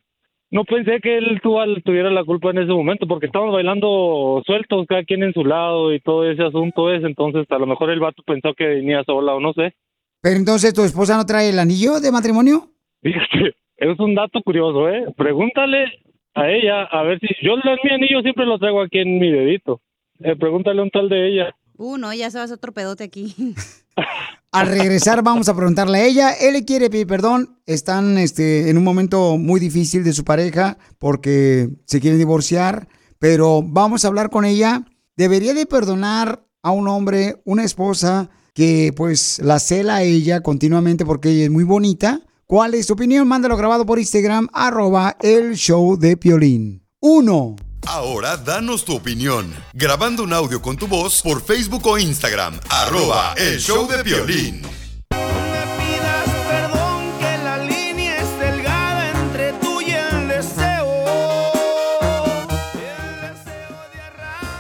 No 0.51 0.65
pensé 0.65 1.01
que 1.01 1.17
él 1.17 1.41
tuviera 1.43 2.11
la 2.11 2.25
culpa 2.25 2.51
en 2.51 2.59
ese 2.59 2.73
momento 2.73 3.07
porque 3.07 3.27
estábamos 3.27 3.55
bailando 3.55 4.43
sueltos, 4.45 4.87
cada 4.87 5.03
quien 5.05 5.23
en 5.23 5.33
su 5.33 5.47
lado 5.47 5.95
y 5.95 6.01
todo 6.01 6.31
ese 6.31 6.43
asunto 6.43 6.93
es, 6.93 7.03
entonces 7.05 7.47
a 7.51 7.59
lo 7.59 7.67
mejor 7.67 7.91
el 7.91 8.01
vato 8.01 8.23
pensó 8.27 8.53
que 8.53 8.67
venía 8.67 9.03
sola 9.05 9.35
o 9.35 9.41
no 9.41 9.55
sé. 9.55 9.75
Pero 10.21 10.37
entonces, 10.37 10.75
¿tu 10.75 10.83
esposa 10.83 11.17
no 11.17 11.25
trae 11.25 11.49
el 11.49 11.59
anillo 11.59 12.01
de 12.01 12.13
matrimonio? 12.13 12.72
Fíjate, 13.03 13.57
es 13.77 13.99
un 13.99 14.15
dato 14.15 14.41
curioso, 14.43 14.89
¿eh? 14.89 15.07
Pregúntale 15.17 15.87
a 16.35 16.49
ella, 16.49 16.85
a 16.85 17.03
ver 17.03 17.19
si... 17.21 17.27
Yo 17.43 17.57
los 17.57 17.79
mi 17.85 17.91
anillo 17.91 18.23
siempre 18.23 18.47
los 18.47 18.61
traigo 18.61 18.81
aquí 18.81 18.99
en 18.99 19.19
mi 19.19 19.31
dedito. 19.31 19.81
Eh, 20.21 20.37
pregúntale 20.37 20.81
a 20.81 20.85
un 20.85 20.91
tal 20.91 21.09
de 21.09 21.29
ella. 21.29 21.55
Uh, 21.77 21.97
no, 21.97 22.15
ya 22.15 22.31
se 22.31 22.39
va 22.39 22.43
a 22.43 22.45
hacer 22.45 22.57
otro 22.57 22.73
pedote 22.73 23.05
aquí. 23.05 23.35
Al 24.53 24.69
regresar 24.69 25.23
vamos 25.23 25.49
a 25.49 25.57
preguntarle 25.57 25.99
a 25.99 26.05
ella. 26.05 26.31
Él 26.33 26.53
le 26.53 26.65
quiere 26.65 26.91
pedir 26.91 27.07
perdón. 27.07 27.59
Están 27.67 28.19
este, 28.19 28.69
en 28.69 28.77
un 28.77 28.85
momento 28.85 29.39
muy 29.39 29.59
difícil 29.59 30.05
de 30.05 30.13
su 30.13 30.25
pareja 30.25 30.77
porque 30.99 31.71
se 31.87 32.01
quieren 32.01 32.19
divorciar. 32.19 32.87
Pero 33.19 33.63
vamos 33.63 34.05
a 34.05 34.09
hablar 34.09 34.29
con 34.29 34.45
ella. 34.45 34.85
¿Debería 35.17 35.55
de 35.55 35.67
perdonar 35.67 36.45
a 36.63 36.71
un 36.71 36.87
hombre, 36.87 37.37
una 37.45 37.65
esposa 37.65 38.31
que 38.55 38.93
pues 38.95 39.41
la 39.43 39.59
cela 39.59 39.97
a 39.97 40.03
ella 40.03 40.43
continuamente 40.43 41.07
porque 41.07 41.31
ella 41.31 41.45
es 41.45 41.51
muy 41.51 41.65
bonita? 41.65 42.21
¿Cuál 42.47 42.75
es 42.75 42.87
tu 42.87 42.95
opinión? 42.95 43.27
Mándalo 43.29 43.57
grabado 43.57 43.87
por 43.87 43.99
Instagram, 43.99 44.49
arroba 44.53 45.17
el 45.21 45.55
show 45.57 45.97
de 45.97 46.17
Piolín. 46.17 46.87
Uno. 47.01 47.57
Ahora 47.87 48.37
danos 48.37 48.85
tu 48.85 48.95
opinión. 48.95 49.53
Grabando 49.73 50.23
un 50.23 50.33
audio 50.33 50.63
con 50.63 50.77
tu 50.77 50.87
voz 50.87 51.21
por 51.23 51.43
Facebook 51.43 51.85
o 51.87 51.99
Instagram. 51.99 52.61
Arroba 52.71 53.35
el 53.37 53.59
show 53.59 53.89
de 53.89 54.03
violín. 54.05 54.63
Perdón 55.11 57.03
que 57.19 57.39
la 57.43 57.59
línea 57.59 58.19
es 58.19 58.39
delgada 58.39 59.11
entre 59.21 59.53
tú 59.55 59.81
y 59.81 59.91
el 59.91 60.29
deseo. 60.29 60.87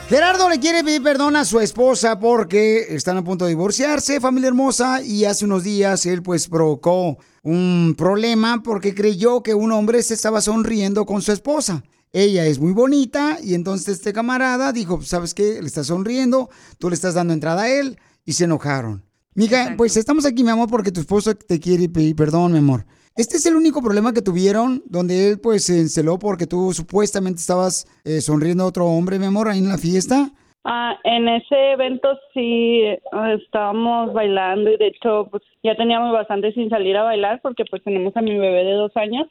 Gerardo 0.08 0.48
le 0.48 0.58
quiere 0.58 0.82
pedir 0.82 1.02
perdón 1.02 1.36
a 1.36 1.44
su 1.44 1.60
esposa 1.60 2.18
porque 2.18 2.86
están 2.88 3.18
a 3.18 3.24
punto 3.24 3.44
de 3.44 3.50
divorciarse, 3.50 4.20
familia 4.20 4.48
hermosa, 4.48 5.00
y 5.00 5.26
hace 5.26 5.44
unos 5.44 5.62
días 5.62 6.06
él 6.06 6.22
pues 6.22 6.48
provocó 6.48 7.18
un 7.42 7.94
problema 7.96 8.62
porque 8.62 8.94
creyó 8.94 9.42
que 9.42 9.54
un 9.54 9.72
hombre 9.72 10.02
se 10.02 10.14
estaba 10.14 10.40
sonriendo 10.40 11.04
con 11.04 11.22
su 11.22 11.32
esposa. 11.32 11.82
Ella 12.12 12.46
es 12.46 12.58
muy 12.58 12.72
bonita 12.72 13.38
y 13.42 13.54
entonces 13.54 13.96
este 13.96 14.12
camarada 14.12 14.72
dijo, 14.72 15.00
¿sabes 15.02 15.34
qué? 15.34 15.60
Le 15.60 15.66
estás 15.66 15.86
sonriendo, 15.86 16.50
tú 16.78 16.88
le 16.88 16.94
estás 16.94 17.14
dando 17.14 17.32
entrada 17.32 17.62
a 17.62 17.70
él 17.70 17.98
y 18.24 18.34
se 18.34 18.44
enojaron. 18.44 19.04
Mija, 19.34 19.74
pues 19.78 19.96
estamos 19.96 20.26
aquí, 20.26 20.44
mi 20.44 20.50
amor, 20.50 20.68
porque 20.68 20.92
tu 20.92 21.00
esposo 21.00 21.34
te 21.34 21.58
quiere 21.58 21.88
pedir 21.88 22.14
perdón, 22.14 22.52
mi 22.52 22.58
amor. 22.58 22.84
Este 23.16 23.38
es 23.38 23.46
el 23.46 23.56
único 23.56 23.82
problema 23.82 24.12
que 24.12 24.22
tuvieron, 24.22 24.82
donde 24.86 25.28
él 25.28 25.38
pues 25.38 25.64
se 25.64 25.80
enceló 25.80 26.18
porque 26.18 26.46
tú 26.46 26.72
supuestamente 26.74 27.40
estabas 27.40 27.86
eh, 28.04 28.20
sonriendo 28.20 28.64
a 28.64 28.66
otro 28.66 28.86
hombre, 28.86 29.18
mi 29.18 29.26
amor, 29.26 29.48
ahí 29.48 29.58
en 29.58 29.68
la 29.68 29.78
fiesta. 29.78 30.32
Ah, 30.64 30.96
en 31.02 31.28
ese 31.28 31.72
evento 31.72 32.16
sí 32.32 32.82
eh, 32.82 33.00
estábamos 33.42 34.12
bailando 34.12 34.70
y 34.70 34.76
de 34.76 34.88
hecho 34.88 35.26
pues 35.28 35.42
ya 35.64 35.74
teníamos 35.74 36.12
bastante 36.12 36.52
sin 36.52 36.70
salir 36.70 36.96
a 36.96 37.02
bailar 37.02 37.40
porque 37.42 37.64
pues 37.64 37.82
tenemos 37.82 38.16
a 38.16 38.22
mi 38.22 38.38
bebé 38.38 38.64
de 38.64 38.74
dos 38.74 38.96
años. 38.96 39.26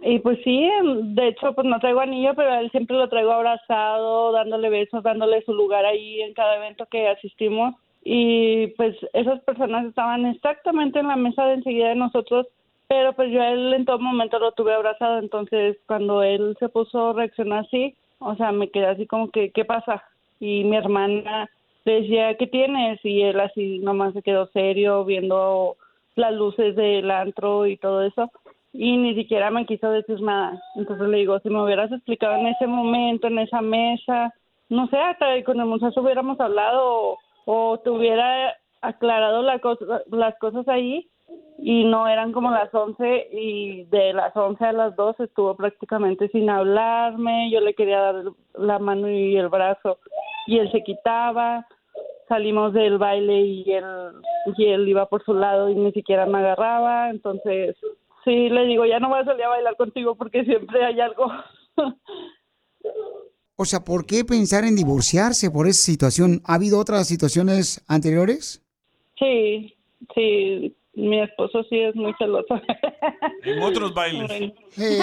Y 0.00 0.20
pues 0.20 0.38
sí, 0.44 0.62
em, 0.64 1.14
de 1.14 1.28
hecho 1.28 1.54
pues 1.54 1.66
no 1.66 1.80
traigo 1.80 2.00
anillo 2.00 2.34
pero 2.36 2.54
él 2.54 2.70
siempre 2.70 2.96
lo 2.96 3.08
traigo 3.08 3.32
abrazado, 3.32 4.30
dándole 4.30 4.68
besos, 4.70 5.02
dándole 5.02 5.42
su 5.42 5.54
lugar 5.54 5.84
ahí 5.84 6.22
en 6.22 6.34
cada 6.34 6.56
evento 6.56 6.86
que 6.86 7.08
asistimos. 7.08 7.74
Y 8.04 8.68
pues 8.76 8.94
esas 9.12 9.40
personas 9.40 9.86
estaban 9.86 10.26
exactamente 10.26 11.00
en 11.00 11.08
la 11.08 11.16
mesa 11.16 11.46
de 11.46 11.54
enseguida 11.54 11.88
de 11.88 11.96
nosotros 11.96 12.46
pero 12.88 13.14
pues 13.14 13.32
yo 13.32 13.42
a 13.42 13.50
él 13.50 13.74
en 13.74 13.84
todo 13.84 13.98
momento 13.98 14.38
lo 14.38 14.52
tuve 14.52 14.72
abrazado. 14.72 15.18
Entonces 15.18 15.76
cuando 15.86 16.22
él 16.22 16.56
se 16.60 16.68
puso 16.68 17.08
a 17.10 17.12
reaccionar 17.14 17.64
así 17.64 17.96
o 18.20 18.36
sea 18.36 18.52
me 18.52 18.70
quedé 18.70 18.86
así 18.86 19.06
como 19.06 19.30
que 19.30 19.50
¿qué 19.50 19.64
pasa? 19.64 20.04
Y 20.40 20.64
mi 20.64 20.76
hermana 20.76 21.48
decía, 21.84 22.36
¿qué 22.36 22.46
tienes? 22.46 22.98
Y 23.04 23.22
él 23.22 23.40
así 23.40 23.78
nomás 23.78 24.12
se 24.14 24.22
quedó 24.22 24.46
serio 24.48 25.04
viendo 25.04 25.76
las 26.14 26.32
luces 26.32 26.74
del 26.76 27.10
antro 27.10 27.66
y 27.66 27.76
todo 27.76 28.02
eso 28.02 28.30
y 28.78 28.96
ni 28.96 29.14
siquiera 29.14 29.50
me 29.50 29.66
quiso 29.66 29.90
decir 29.90 30.20
nada. 30.20 30.60
Entonces 30.74 31.08
le 31.08 31.18
digo, 31.18 31.38
si 31.40 31.48
me 31.48 31.62
hubieras 31.62 31.90
explicado 31.92 32.36
en 32.36 32.48
ese 32.48 32.66
momento, 32.66 33.26
en 33.26 33.38
esa 33.38 33.60
mesa, 33.60 34.32
no 34.68 34.88
sé, 34.88 34.98
hasta 34.98 35.42
con 35.44 35.60
el 35.60 35.66
muchacho 35.66 36.00
hubiéramos 36.02 36.38
hablado 36.40 36.82
o, 36.84 37.18
o 37.46 37.78
te 37.78 37.90
hubiera 37.90 38.54
aclarado 38.82 39.42
la 39.42 39.58
cosa, 39.60 40.02
las 40.10 40.38
cosas 40.38 40.68
ahí 40.68 41.08
y 41.58 41.84
no 41.84 42.06
eran 42.06 42.32
como 42.32 42.50
las 42.50 42.72
11 42.72 43.28
y 43.32 43.84
de 43.84 44.12
las 44.12 44.36
11 44.36 44.64
a 44.64 44.72
las 44.72 44.96
2 44.96 45.20
estuvo 45.20 45.56
prácticamente 45.56 46.28
sin 46.28 46.50
hablarme, 46.50 47.50
yo 47.50 47.60
le 47.60 47.74
quería 47.74 48.00
dar 48.00 48.24
la 48.54 48.78
mano 48.78 49.10
y 49.10 49.36
el 49.36 49.48
brazo 49.48 49.98
y 50.46 50.58
él 50.58 50.70
se 50.70 50.82
quitaba, 50.84 51.66
salimos 52.28 52.72
del 52.72 52.98
baile 52.98 53.40
y 53.40 53.72
él, 53.72 53.84
y 54.56 54.66
él 54.66 54.88
iba 54.88 55.08
por 55.08 55.24
su 55.24 55.34
lado 55.34 55.68
y 55.68 55.74
ni 55.74 55.92
siquiera 55.92 56.26
me 56.26 56.38
agarraba, 56.38 57.10
entonces 57.10 57.76
sí 58.24 58.48
le 58.48 58.66
digo, 58.66 58.84
ya 58.84 59.00
no 59.00 59.08
voy 59.08 59.20
a 59.20 59.24
salir 59.24 59.44
a 59.44 59.48
bailar 59.48 59.76
contigo 59.76 60.14
porque 60.14 60.44
siempre 60.44 60.84
hay 60.84 61.00
algo. 61.00 61.30
O 63.58 63.64
sea, 63.64 63.80
¿por 63.80 64.04
qué 64.04 64.22
pensar 64.22 64.64
en 64.64 64.76
divorciarse 64.76 65.50
por 65.50 65.66
esa 65.66 65.80
situación? 65.80 66.42
¿Ha 66.44 66.56
habido 66.56 66.78
otras 66.78 67.08
situaciones 67.08 67.82
anteriores? 67.88 68.62
Sí, 69.18 69.74
sí, 70.14 70.76
mi 70.96 71.20
esposo 71.20 71.62
sí 71.68 71.78
es 71.78 71.94
muy 71.94 72.12
celoso. 72.18 72.60
En 73.44 73.62
otros 73.62 73.94
bailes. 73.94 74.52
Eh, 74.76 74.98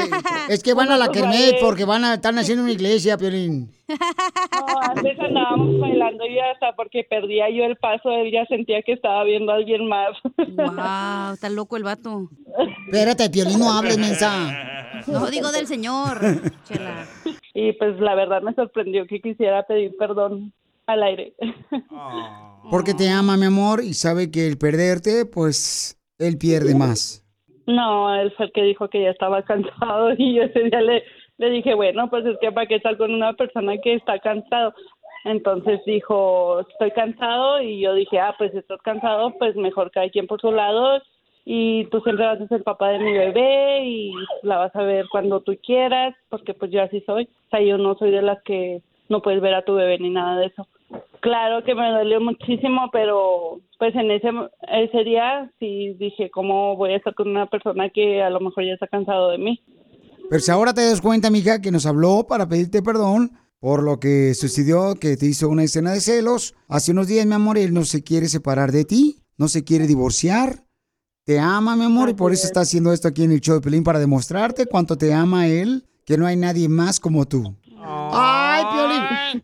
es 0.49 0.61
que 0.61 0.73
van 0.73 0.91
a 0.91 0.97
la 0.97 1.09
kermés 1.09 1.55
porque 1.61 1.85
van 1.85 2.03
a 2.03 2.15
están 2.15 2.37
haciendo 2.37 2.63
una 2.63 2.73
iglesia, 2.73 3.17
Piolín. 3.17 3.69
No, 3.87 4.79
antes 4.81 5.17
andábamos 5.17 5.79
bailando 5.79 6.25
y 6.25 6.39
hasta 6.39 6.75
porque 6.75 7.05
perdía 7.09 7.49
yo 7.49 7.63
el 7.63 7.77
paso, 7.77 8.11
él 8.11 8.31
ya 8.33 8.45
sentía 8.47 8.81
que 8.81 8.91
estaba 8.91 9.23
viendo 9.23 9.53
a 9.53 9.55
alguien 9.55 9.87
más. 9.87 10.09
Wow, 10.35 11.33
está 11.35 11.49
loco 11.49 11.77
el 11.77 11.83
vato. 11.83 12.29
Espérate, 12.87 13.29
Piolín, 13.29 13.59
no 13.59 13.71
hables, 13.71 13.97
mensa. 13.97 15.03
No, 15.07 15.27
digo 15.27 15.51
del 15.51 15.67
señor. 15.67 16.19
Chela. 16.65 17.05
Y 17.53 17.71
pues 17.73 17.97
la 17.99 18.15
verdad 18.15 18.41
me 18.41 18.53
sorprendió 18.55 19.05
que 19.07 19.21
quisiera 19.21 19.63
pedir 19.63 19.95
perdón 19.97 20.53
al 20.87 21.03
aire. 21.03 21.33
Porque 22.69 22.93
te 22.93 23.09
ama, 23.09 23.37
mi 23.37 23.45
amor, 23.45 23.81
y 23.83 23.93
sabe 23.93 24.31
que 24.31 24.47
el 24.47 24.57
perderte, 24.57 25.25
pues, 25.25 25.99
él 26.19 26.37
pierde 26.37 26.75
más. 26.75 27.23
No, 27.65 28.13
él 28.15 28.31
fue 28.35 28.47
el 28.47 28.51
que 28.51 28.63
dijo 28.63 28.89
que 28.89 29.03
ya 29.03 29.09
estaba 29.09 29.43
cansado 29.43 30.13
y 30.17 30.35
yo 30.35 30.43
ese 30.43 30.63
día 30.63 30.81
le, 30.81 31.03
le 31.37 31.49
dije, 31.49 31.73
bueno, 31.73 32.09
pues 32.09 32.25
es 32.25 32.37
que 32.39 32.51
para 32.51 32.67
qué 32.67 32.75
estar 32.75 32.97
con 32.97 33.13
una 33.13 33.33
persona 33.33 33.77
que 33.77 33.95
está 33.95 34.19
cansado. 34.19 34.73
Entonces 35.25 35.79
dijo, 35.85 36.59
estoy 36.69 36.91
cansado 36.91 37.61
y 37.61 37.79
yo 37.79 37.93
dije, 37.93 38.19
ah, 38.19 38.35
pues 38.37 38.51
si 38.51 38.57
estás 38.57 38.81
cansado, 38.81 39.33
pues 39.39 39.55
mejor 39.55 39.89
cada 39.91 40.09
quien 40.09 40.27
por 40.27 40.41
su 40.41 40.51
lado 40.51 41.01
y 41.45 41.85
tú 41.85 41.99
siempre 42.01 42.25
vas 42.25 42.39
a 42.39 42.47
ser 42.47 42.63
papá 42.63 42.89
de 42.89 42.99
mi 42.99 43.11
bebé 43.11 43.85
y 43.85 44.13
la 44.43 44.57
vas 44.57 44.75
a 44.75 44.83
ver 44.83 45.05
cuando 45.11 45.41
tú 45.41 45.57
quieras, 45.61 46.15
porque 46.29 46.53
pues 46.53 46.71
yo 46.71 46.81
así 46.81 47.01
soy. 47.01 47.25
O 47.25 47.49
sea, 47.49 47.61
yo 47.61 47.77
no 47.77 47.95
soy 47.95 48.11
de 48.11 48.21
las 48.21 48.41
que 48.43 48.81
no 49.13 49.21
puedes 49.21 49.41
ver 49.41 49.53
a 49.53 49.63
tu 49.63 49.75
bebé 49.75 49.97
ni 49.99 50.09
nada 50.09 50.39
de 50.39 50.47
eso. 50.47 50.67
Claro 51.21 51.63
que 51.63 51.73
me 51.73 51.89
dolió 51.89 52.19
muchísimo, 52.19 52.89
pero 52.91 53.61
pues 53.79 53.95
en 53.95 54.11
ese 54.11 54.29
ese 54.73 55.03
día 55.05 55.49
sí 55.59 55.95
dije, 55.97 56.29
¿cómo 56.31 56.75
voy 56.75 56.91
a 56.91 56.97
estar 56.97 57.13
con 57.15 57.29
una 57.29 57.45
persona 57.45 57.89
que 57.89 58.21
a 58.21 58.29
lo 58.29 58.41
mejor 58.41 58.65
ya 58.65 58.73
está 58.73 58.87
cansado 58.87 59.29
de 59.29 59.37
mí? 59.37 59.63
Pero 60.29 60.41
si 60.41 60.51
ahora 60.51 60.73
te 60.73 60.85
das 60.85 60.99
cuenta, 60.99 61.29
mija, 61.29 61.61
que 61.61 61.71
nos 61.71 61.85
habló 61.85 62.25
para 62.27 62.47
pedirte 62.47 62.81
perdón 62.81 63.31
por 63.59 63.81
lo 63.81 63.97
que 63.97 64.33
sucedió, 64.33 64.95
que 64.95 65.15
te 65.15 65.25
hizo 65.27 65.47
una 65.47 65.63
escena 65.63 65.93
de 65.93 66.01
celos. 66.01 66.53
Hace 66.67 66.91
unos 66.91 67.07
días, 67.07 67.25
mi 67.25 67.33
amor, 67.33 67.57
él 67.57 67.73
no 67.73 67.85
se 67.85 68.03
quiere 68.03 68.27
separar 68.27 68.73
de 68.73 68.83
ti, 68.83 69.23
no 69.37 69.47
se 69.47 69.63
quiere 69.63 69.87
divorciar. 69.87 70.65
Te 71.23 71.39
ama, 71.39 71.77
mi 71.77 71.85
amor, 71.85 72.09
y 72.09 72.13
por 72.13 72.33
eso 72.33 72.45
está 72.45 72.61
haciendo 72.61 72.91
esto 72.91 73.07
aquí 73.07 73.23
en 73.23 73.31
el 73.31 73.39
show 73.39 73.55
de 73.55 73.61
Pelín 73.61 73.85
para 73.85 73.99
demostrarte 73.99 74.65
cuánto 74.65 74.97
te 74.97 75.13
ama 75.13 75.47
él, 75.47 75.85
que 76.05 76.17
no 76.17 76.25
hay 76.25 76.35
nadie 76.35 76.67
más 76.67 76.99
como 76.99 77.25
tú. 77.25 77.55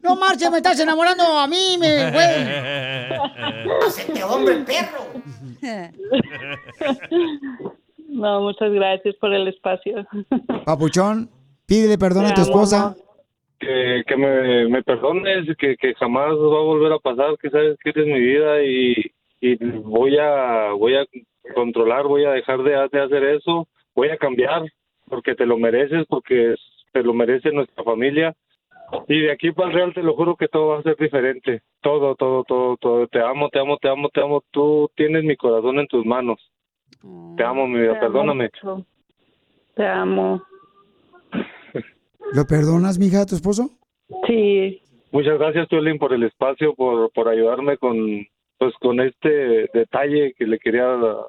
No 0.02 0.16
marches, 0.16 0.52
me 0.52 0.58
estás 0.58 0.80
enamorando 0.80 1.24
a 1.24 1.48
mí, 1.48 1.78
me, 1.80 2.12
güey. 2.12 2.44
¡Hacete 3.88 4.24
hombre, 4.24 4.56
perro! 4.66 5.06
No, 8.08 8.42
muchas 8.42 8.72
gracias 8.72 9.16
por 9.16 9.34
el 9.34 9.48
espacio. 9.48 10.06
Papuchón, 10.66 11.30
pídele 11.66 11.98
perdón 11.98 12.26
a 12.26 12.34
tu 12.34 12.42
esposa. 12.42 12.96
Que, 13.60 14.04
que 14.08 14.16
me, 14.16 14.70
me 14.70 14.84
perdones, 14.84 15.46
que, 15.58 15.76
que 15.76 15.94
jamás 15.96 16.30
va 16.32 16.60
a 16.60 16.64
volver 16.64 16.94
a 16.94 17.00
pasar, 17.00 17.38
que 17.42 17.50
sabes 17.50 17.78
que 17.84 17.90
eres 17.90 18.06
mi 18.06 18.20
vida 18.20 18.64
y, 18.64 19.12
y 19.42 19.56
voy 19.82 20.18
a 20.18 20.72
voy 20.72 20.96
a 20.96 21.06
controlar, 21.54 22.06
voy 22.08 22.24
a 22.24 22.32
dejar 22.32 22.64
de, 22.64 22.72
de 22.72 23.02
hacer 23.02 23.24
eso, 23.26 23.68
voy 23.94 24.10
a 24.10 24.18
cambiar 24.18 24.64
porque 25.10 25.36
te 25.36 25.46
lo 25.46 25.58
mereces, 25.58 26.06
porque 26.08 26.56
te 26.94 27.04
lo 27.04 27.14
merece 27.14 27.52
nuestra 27.52 27.84
familia. 27.84 28.34
Y 29.08 29.22
de 29.22 29.32
aquí 29.32 29.52
para 29.52 29.70
el 29.70 29.76
real 29.76 29.94
te 29.94 30.04
lo 30.04 30.16
juro 30.16 30.36
que 30.36 30.48
todo 30.48 30.68
va 30.68 30.80
a 30.80 30.84
ser 30.84 30.96
diferente. 30.98 31.62
Todo, 31.82 32.16
todo, 32.16 32.44
todo, 32.44 32.78
todo. 32.78 33.08
Te 33.08 33.22
amo, 33.22 33.50
te 33.50 33.60
amo, 33.60 33.78
te 33.78 33.90
amo, 33.90 34.10
te 34.10 34.22
amo. 34.22 34.44
Tú 34.52 34.90
tienes 34.96 35.24
mi 35.24 35.36
corazón 35.36 35.80
en 35.80 35.88
tus 35.88 36.06
manos. 36.06 36.40
Te 37.38 37.44
amo, 37.44 37.68
mi 37.68 37.80
vida, 37.80 37.94
Te 37.94 38.00
perdóname. 38.02 38.50
Te 39.76 39.88
amo. 39.88 40.42
¿Lo 42.34 42.46
perdonas, 42.46 43.00
mija, 43.00 43.22
a 43.22 43.26
tu 43.26 43.36
esposo? 43.36 43.70
Sí. 44.28 44.82
Muchas 45.12 45.40
gracias, 45.40 45.68
Tuelín, 45.70 45.98
por 45.98 46.14
el 46.14 46.24
espacio, 46.24 46.76
por, 46.76 47.12
por 47.12 47.28
ayudarme 47.30 47.78
con, 47.78 48.28
pues, 48.60 48.74
con 48.76 49.00
este 49.00 49.70
detalle 49.74 50.34
que 50.34 50.46
le 50.46 50.60
quería 50.60 50.86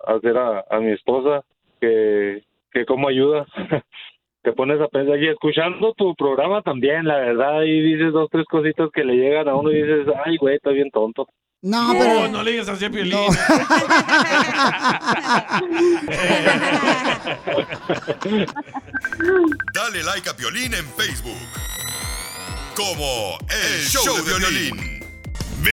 hacer 0.06 0.36
a, 0.36 0.64
a 0.68 0.80
mi 0.80 0.92
esposa, 0.92 1.44
que, 1.80 2.42
que 2.72 2.84
cómo 2.84 3.08
ayudas. 3.08 3.48
Te 4.42 4.52
pones 4.52 4.80
a 4.80 4.88
pensar 4.88 5.22
y 5.22 5.28
escuchando 5.28 5.92
tu 5.94 6.14
programa 6.14 6.62
también, 6.62 7.04
la 7.04 7.16
verdad, 7.16 7.62
y 7.62 7.80
dices 7.82 8.12
dos, 8.12 8.28
tres 8.30 8.46
cositas 8.50 8.88
que 8.92 9.04
le 9.04 9.14
llegan 9.14 9.48
a 9.48 9.54
uno 9.54 9.70
y 9.70 9.82
dices, 9.82 10.06
ay, 10.24 10.36
güey, 10.38 10.56
está 10.56 10.70
bien 10.70 10.90
tonto. 10.90 11.26
No, 11.62 11.92
No, 11.92 12.26
no 12.28 12.42
le 12.42 12.52
digas 12.52 12.70
así 12.70 12.86
a 12.86 12.90
Piolín. 12.90 13.12
Dale 19.74 20.02
like 20.04 20.28
a 20.30 20.34
Piolín 20.34 20.72
en 20.74 20.86
Facebook. 20.96 21.36
Como 22.74 23.38
El 23.50 23.86
Show 23.86 24.24
de 24.24 24.38
Violín. 24.38 25.00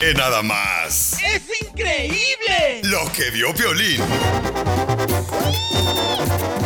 Que 0.00 0.14
nada 0.14 0.42
más. 0.42 1.18
¡Es 1.22 1.42
increíble! 1.60 2.80
Lo 2.84 3.00
que 3.12 3.30
vio 3.30 3.52
Piolín. 3.52 4.00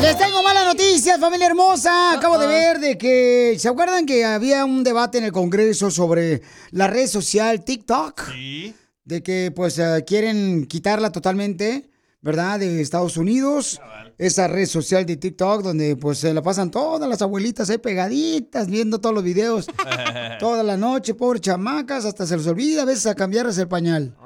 Les 0.01 0.17
tengo 0.17 0.41
malas 0.45 0.65
noticias, 0.67 1.19
familia 1.19 1.49
hermosa. 1.49 2.13
Acabo 2.13 2.39
de 2.39 2.47
ver 2.47 2.79
de 2.79 2.97
que, 2.97 3.57
¿se 3.59 3.69
acuerdan 3.69 4.07
que 4.07 4.25
había 4.25 4.65
un 4.65 4.85
debate 4.85 5.19
en 5.19 5.25
el 5.25 5.33
Congreso 5.33 5.91
sobre 5.91 6.43
la 6.71 6.87
red 6.87 7.09
social 7.09 7.65
TikTok? 7.65 8.31
Sí. 8.33 8.73
De 9.03 9.25
que 9.25 9.53
pues 9.53 9.81
eh, 9.81 10.05
quieren 10.07 10.67
quitarla 10.69 11.11
totalmente, 11.11 11.91
¿verdad? 12.25 12.59
De 12.59 12.81
Estados 12.81 13.17
Unidos. 13.19 13.81
Esa 14.17 14.49
red 14.49 14.67
social 14.67 15.05
de 15.05 15.17
TikTok 15.17 15.63
donde 15.63 15.97
pues 15.97 16.19
se 16.19 16.33
la 16.33 16.41
pasan 16.41 16.71
todas 16.71 17.09
las 17.09 17.21
abuelitas 17.21 17.69
ahí 17.69 17.79
pegaditas 17.79 18.69
viendo 18.69 19.01
todos 19.01 19.15
los 19.15 19.25
videos 19.25 19.67
toda 20.39 20.63
la 20.63 20.77
noche, 20.77 21.15
pobres 21.15 21.43
chamacas, 21.43 22.05
hasta 22.05 22.25
se 22.25 22.37
les 22.37 22.47
olvida 22.47 22.83
a 22.83 22.85
veces 22.85 23.07
a 23.07 23.15
cambiarles 23.15 23.59
el 23.59 23.69
pañal. 23.69 24.17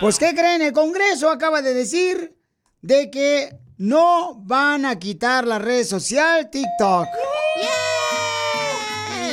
Pues, 0.00 0.18
¿qué 0.18 0.34
creen? 0.34 0.60
El 0.60 0.72
Congreso 0.72 1.30
acaba 1.30 1.62
de 1.62 1.72
decir 1.72 2.36
de 2.82 3.10
que 3.10 3.56
no 3.78 4.42
van 4.44 4.84
a 4.84 4.98
quitar 4.98 5.46
la 5.46 5.58
red 5.58 5.84
social 5.84 6.50
TikTok. 6.50 7.06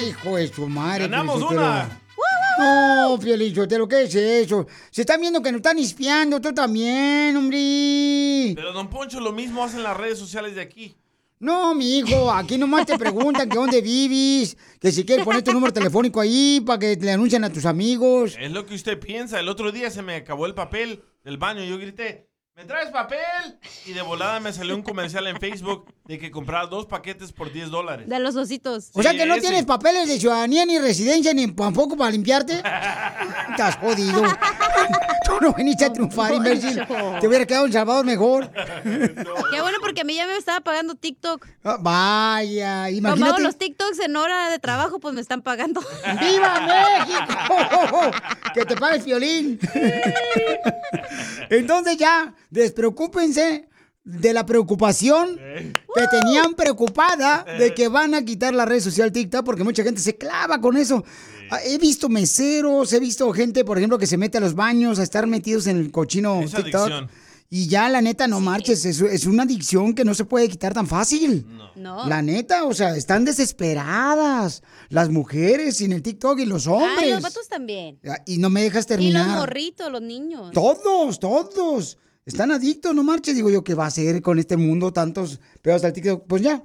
Hijo 0.08 0.38
de 0.38 0.48
su 0.48 0.68
madre. 0.68 1.10
¡Ganamos 1.10 1.42
una! 1.42 2.03
No, 2.60 3.18
Piolichotelo, 3.20 3.88
¿qué 3.88 4.04
es 4.04 4.16
eso? 4.16 4.68
Se 4.92 5.02
están 5.02 5.22
viendo 5.22 5.42
que 5.42 5.52
nos 5.52 5.60
están 5.60 5.78
espiando, 5.80 6.40
tú 6.40 6.54
también, 6.54 7.36
hombre. 7.36 8.54
Pero 8.56 8.74
don 8.74 8.90
Poncho, 8.90 9.20
lo 9.20 9.32
mismo 9.32 9.64
hacen 9.64 9.84
las 9.84 9.98
redes 9.98 10.20
sociales 10.20 10.56
de 10.56 10.62
aquí. 10.62 10.96
No, 11.40 11.76
mi 11.76 11.98
hijo, 12.00 12.32
aquí 12.32 12.58
nomás 12.58 12.86
te 12.86 12.98
preguntan 12.98 13.50
que 13.50 13.58
dónde 13.58 13.82
vives, 13.82 14.56
que 14.80 14.94
si 14.94 15.04
quieres 15.04 15.26
poner 15.26 15.44
tu 15.44 15.52
número 15.52 15.74
telefónico 15.74 16.22
ahí 16.22 16.62
para 16.66 16.80
que 16.80 16.96
le 16.96 17.12
anuncien 17.12 17.44
a 17.44 17.52
tus 17.52 17.66
amigos. 17.66 18.38
Es 18.40 18.52
lo 18.52 18.66
que 18.66 18.76
usted 18.76 18.98
piensa. 18.98 19.42
El 19.42 19.50
otro 19.50 19.74
día 19.74 19.92
se 19.92 20.02
me 20.02 20.16
acabó 20.16 20.46
el 20.46 20.54
papel 20.54 21.04
del 21.26 21.38
baño. 21.38 21.62
Yo 21.66 21.78
grité, 21.78 22.30
¿me 22.56 22.66
traes 22.66 22.90
papel? 22.92 23.20
Y 23.86 23.94
de 23.94 24.02
volada 24.02 24.40
me 24.40 24.54
salió 24.54 24.76
un 24.76 24.82
comercial 24.84 25.26
en 25.28 25.38
Facebook 25.40 25.94
de 26.06 26.20
que 26.20 26.30
compraba 26.32 26.68
dos 26.68 26.86
paquetes 26.86 27.32
por 27.32 27.52
10 27.52 27.70
dólares. 27.72 28.08
De 28.08 28.20
los 28.20 28.36
ositos. 28.36 28.90
O 28.94 29.02
sea 29.02 29.12
Sí, 29.12 29.18
que 29.18 29.26
no 29.26 29.34
ese. 29.36 29.42
tienes 29.48 29.66
papeles 29.66 30.08
de 30.08 30.20
ciudadanía 30.20 30.66
ni 30.66 30.78
residencia 30.80 31.34
ni 31.34 31.52
tampoco 31.52 31.98
para 31.98 32.12
limpiarte. 32.12 32.54
Estás 33.52 33.78
jodido. 33.78 34.22
Tú 35.26 35.40
no 35.42 35.54
veniste 35.54 35.86
a 35.86 35.94
triunfar, 35.94 36.34
imbécil. 36.34 36.86
Te 37.22 37.28
hubiera 37.28 37.46
quedado 37.46 37.66
en 37.66 37.74
Salvador 37.74 38.06
mejor. 38.06 38.52
Qué 38.84 39.62
bueno 39.62 39.78
porque 39.82 40.02
a 40.02 40.04
mí 40.04 40.16
ya 40.16 40.28
me 40.28 40.36
estaba 40.36 40.60
pagando 40.60 40.96
TikTok. 40.96 41.48
Ah, 41.64 41.78
Vaya, 41.80 42.84
Como 42.86 42.98
imagínate. 42.98 43.42
los 43.42 43.58
TikToks 43.58 44.00
en 44.00 44.16
hora 44.18 44.50
de 44.50 44.60
trabajo, 44.60 45.00
pues 45.00 45.14
me 45.16 45.22
están 45.22 45.42
pagando. 45.42 45.82
¡Viva 46.20 46.60
México! 46.68 48.12
que 48.54 48.66
te 48.66 48.76
pague 48.76 48.98
el 48.98 49.04
violín. 49.04 49.60
Entonces 51.58 51.98
ya, 51.98 52.34
despreocúpense 52.50 53.68
de 54.04 54.34
la 54.34 54.46
preocupación 54.46 55.38
que 55.38 56.08
tenían 56.12 56.56
preocupada 56.56 57.46
de 57.58 57.74
que 57.74 57.88
van 57.88 58.14
a 58.16 58.24
quitar 58.26 58.54
la 58.54 58.66
red 58.66 58.82
social 58.82 59.12
TikTok 59.14 59.46
porque 59.46 59.64
mucha 59.64 59.84
gente 59.84 60.02
se 60.02 60.18
clava 60.18 60.60
con 60.60 60.76
eso. 60.76 61.04
Ah, 61.50 61.60
He 61.64 61.78
visto 61.78 62.10
meseros, 62.10 62.92
he 62.92 63.00
visto 63.00 63.32
gente, 63.32 63.64
por 63.64 63.78
ejemplo, 63.78 63.98
que 63.98 64.08
se 64.08 64.18
mete 64.18 64.38
a 64.40 64.42
los 64.42 64.56
baños 64.56 65.00
a 65.00 65.04
estar 65.04 65.26
metidos 65.28 65.68
en 65.68 65.78
el 65.78 65.92
cochino 65.92 66.42
Es 66.42 66.52
TikTok. 66.52 66.76
adicción. 66.82 67.10
Y 67.56 67.68
ya, 67.68 67.88
la 67.88 68.02
neta, 68.02 68.28
no 68.28 68.40
marches, 68.40 68.84
es, 68.84 69.00
es 69.00 69.28
una 69.28 69.44
adicción 69.44 69.94
que 69.94 70.04
no 70.04 70.16
se 70.16 70.26
puede 70.26 70.50
quitar 70.50 70.74
tan 70.74 70.88
fácil. 70.88 71.46
No. 71.76 72.08
La 72.08 72.24
neta, 72.24 72.64
o 72.64 72.74
sea, 72.74 72.98
están 72.98 73.26
desesperadas 73.26 74.64
las 74.90 75.10
mujeres 75.10 75.78
sin 75.78 75.92
el 75.92 76.02
TikTok 76.02 76.40
y 76.40 76.46
los 76.48 76.66
hombres. 76.66 76.98
Ay, 76.98 77.12
los 77.12 77.22
vatos 77.22 77.48
también. 77.48 78.00
Y 78.26 78.40
no 78.40 78.50
me 78.50 78.64
dejas 78.64 78.78
Y 78.78 78.80
los 78.80 78.88
terminar. 78.88 79.38
morritos, 79.38 79.92
los 79.92 80.02
niños. 80.02 80.52
Todos, 80.52 81.20
todos. 81.20 82.00
Están 82.26 82.50
adictos, 82.52 82.96
no 82.96 83.04
marches. 83.04 83.36
Digo 83.36 83.52
yo, 83.52 83.64
¿qué 83.64 83.76
va 83.76 83.84
a 83.84 83.90
hacer 83.90 84.24
con 84.24 84.40
este 84.40 84.58
mundo 84.58 84.92
tantos 84.92 85.40
pedos 85.62 85.84
al 85.84 85.94
TikTok? 85.94 86.26
Pues 86.26 86.42
ya, 86.42 86.64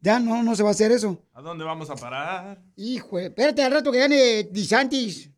ya 0.00 0.20
no, 0.20 0.44
no 0.44 0.54
se 0.54 0.62
va 0.62 0.68
a 0.68 0.72
hacer 0.72 0.92
eso. 0.92 1.20
¿A 1.34 1.42
dónde 1.42 1.64
vamos 1.64 1.90
a 1.90 1.96
parar? 1.96 2.62
Hijo, 2.76 3.18
espérate 3.18 3.64
al 3.64 3.72
rato 3.72 3.90
que 3.90 3.98
gane 3.98 4.44
Disantis. 4.44 5.30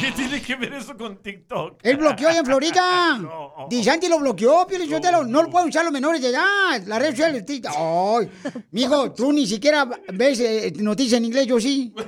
¿Qué 0.00 0.12
tiene 0.12 0.40
que 0.40 0.56
ver 0.56 0.72
eso 0.74 0.96
con 0.96 1.22
TikTok? 1.22 1.80
Él 1.82 1.96
bloqueó 1.98 2.28
allá 2.28 2.38
en 2.40 2.46
Florida. 2.46 3.18
No. 3.20 3.66
Disanti 3.68 4.08
lo 4.08 4.18
bloqueó, 4.18 4.66
Pio 4.66 4.78
Lizotelo. 4.78 5.24
No 5.24 5.42
lo 5.42 5.50
pueden 5.50 5.68
usar 5.68 5.84
los 5.84 5.92
menores 5.92 6.22
de 6.22 6.28
edad. 6.30 6.82
La 6.86 6.98
red 6.98 7.10
social 7.10 7.32
de 7.32 7.42
TikTok. 7.42 7.72
Ay, 7.76 8.30
mijo, 8.70 9.12
tú 9.12 9.32
ni 9.32 9.46
siquiera 9.46 9.86
ves 10.12 10.40
eh, 10.40 10.72
noticias 10.76 11.18
en 11.18 11.26
inglés, 11.26 11.46
yo 11.46 11.60
sí. 11.60 11.92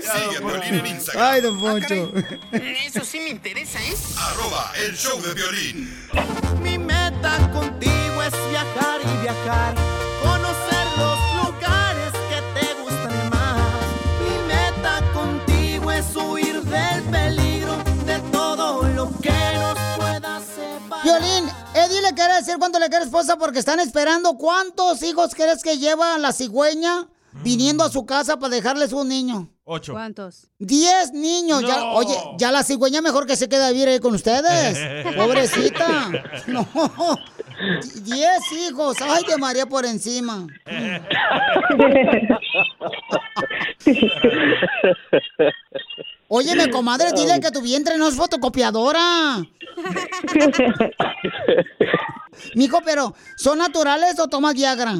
Sigue 0.00 0.36
a 0.36 0.40
Piolín 0.40 0.74
en 0.74 0.86
Instagram. 0.86 1.24
Ay, 1.24 1.40
don 1.40 1.60
Poncho. 1.60 2.12
Eso 2.52 3.04
sí 3.04 3.20
me 3.20 3.30
interesa, 3.30 3.78
¿eh? 3.80 3.94
Arroba 4.18 4.72
el 4.84 4.96
show 4.96 5.20
de 5.20 5.34
violín. 5.34 5.88
Mi 6.62 6.78
meta 6.78 7.50
contigo 7.52 8.22
es 8.22 8.32
viajar 8.50 9.00
y 9.02 9.22
viajar, 9.22 9.74
conocer 10.22 10.75
Violín, 21.02 21.44
Eddie 21.74 22.02
le 22.02 22.14
quiere 22.14 22.34
decir 22.34 22.56
cuánto 22.58 22.78
le 22.78 22.88
quiere 22.88 23.04
esposa 23.04 23.36
porque 23.36 23.60
están 23.60 23.80
esperando 23.80 24.36
cuántos 24.36 25.02
hijos 25.02 25.34
crees 25.34 25.62
que 25.62 25.78
lleva 25.78 26.18
la 26.18 26.32
cigüeña 26.32 27.06
viniendo 27.42 27.84
a 27.84 27.90
su 27.90 28.06
casa 28.06 28.38
para 28.38 28.54
dejarles 28.54 28.92
un 28.92 29.08
niño. 29.08 29.48
Ocho. 29.64 29.92
¿Cuántos? 29.92 30.48
Diez 30.58 31.12
niños. 31.12 31.62
Ya, 31.62 31.84
oye, 31.86 32.14
ya 32.38 32.52
la 32.52 32.62
cigüeña 32.62 33.02
mejor 33.02 33.26
que 33.26 33.36
se 33.36 33.48
quede 33.48 33.64
a 33.64 33.70
vivir 33.70 33.88
ahí 33.88 33.98
con 33.98 34.14
ustedes. 34.14 34.78
Pobrecita. 35.16 36.10
No. 36.46 36.66
Diez 38.02 38.52
hijos. 38.52 38.96
Ay, 39.00 39.24
de 39.24 39.36
María 39.38 39.66
por 39.66 39.84
encima. 39.84 40.46
Óyeme, 46.28 46.70
comadre, 46.70 47.12
dile 47.14 47.40
que 47.40 47.50
tu 47.50 47.62
vientre 47.62 47.98
no 47.98 48.08
es 48.08 48.16
fotocopiadora. 48.16 49.44
Mijo, 52.54 52.80
pero 52.84 53.14
¿son 53.36 53.58
naturales 53.58 54.18
o 54.18 54.28
tomas 54.28 54.54
Viagra? 54.54 54.94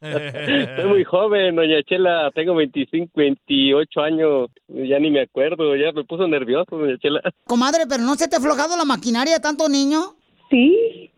Estoy 0.00 0.86
muy 0.86 1.04
joven, 1.04 1.56
doña 1.56 1.82
Chela. 1.82 2.30
Tengo 2.34 2.54
25, 2.54 3.12
28 3.14 4.00
años. 4.00 4.48
Ya 4.68 4.98
ni 4.98 5.10
me 5.10 5.20
acuerdo. 5.22 5.76
Ya 5.76 5.92
me 5.92 6.04
puso 6.04 6.26
nervioso, 6.26 6.76
doña 6.76 6.96
Chela. 6.98 7.20
Comadre, 7.44 7.86
pero 7.86 8.02
¿no 8.02 8.14
se 8.14 8.28
te 8.28 8.36
ha 8.36 8.38
aflojado 8.38 8.76
la 8.76 8.86
maquinaria 8.86 9.34
de 9.34 9.40
tanto 9.40 9.68
niño? 9.68 10.14
Sí. 10.50 11.10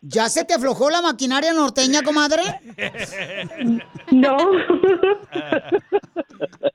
¿Ya 0.00 0.28
se 0.28 0.44
te 0.44 0.54
aflojó 0.54 0.90
la 0.90 1.00
maquinaria 1.00 1.52
norteña, 1.52 2.02
comadre? 2.02 2.42
No. 4.10 4.36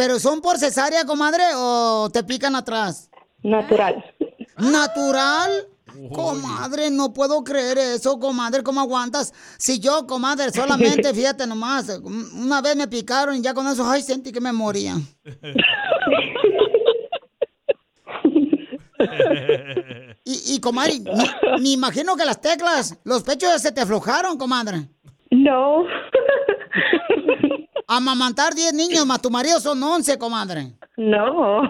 ¿Pero 0.00 0.18
son 0.18 0.40
por 0.40 0.56
cesárea, 0.56 1.04
comadre, 1.04 1.42
o 1.56 2.08
te 2.10 2.24
pican 2.24 2.56
atrás? 2.56 3.10
Natural. 3.42 4.02
¿Natural? 4.56 5.50
Comadre, 6.14 6.90
no 6.90 7.12
puedo 7.12 7.44
creer 7.44 7.76
eso, 7.76 8.18
comadre, 8.18 8.62
¿cómo 8.62 8.80
aguantas? 8.80 9.34
Si 9.58 9.78
yo, 9.78 10.06
comadre, 10.06 10.52
solamente, 10.52 11.12
fíjate 11.14 11.46
nomás, 11.46 12.00
una 12.00 12.62
vez 12.62 12.76
me 12.76 12.88
picaron 12.88 13.36
y 13.36 13.42
ya 13.42 13.52
con 13.52 13.66
eso, 13.66 13.86
ay, 13.86 14.00
sentí 14.00 14.32
que 14.32 14.40
me 14.40 14.54
moría. 14.54 14.96
Y, 20.24 20.54
y 20.54 20.60
comadre, 20.60 21.00
me, 21.00 21.58
me 21.60 21.68
imagino 21.70 22.14
que 22.14 22.24
las 22.24 22.40
teclas, 22.40 22.96
los 23.04 23.22
pechos 23.22 23.50
ya 23.50 23.58
se 23.58 23.72
te 23.72 23.80
aflojaron, 23.80 24.36
comadre. 24.38 24.88
No. 25.30 25.84
Amamantar 27.92 28.54
10 28.54 28.72
niños, 28.72 29.04
más 29.04 29.20
tu 29.20 29.30
marido 29.30 29.58
son 29.58 29.82
11, 29.82 30.16
comadre. 30.16 30.74
No. 30.96 31.62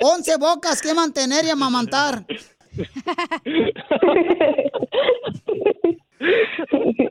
11 0.00 0.36
bocas 0.38 0.80
que 0.80 0.94
mantener 0.94 1.44
y 1.46 1.50
amamantar. 1.50 2.24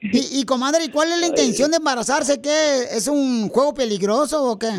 Y, 0.01 0.39
y 0.39 0.45
comadre, 0.45 0.85
¿y 0.85 0.89
cuál 0.91 1.11
es 1.11 1.19
la 1.19 1.27
intención 1.27 1.69
de 1.71 1.77
embarazarse? 1.77 2.41
¿Qué? 2.41 2.83
¿Es 2.89 3.09
un 3.09 3.49
juego 3.49 3.73
peligroso 3.73 4.41
o 4.49 4.57
qué? 4.57 4.71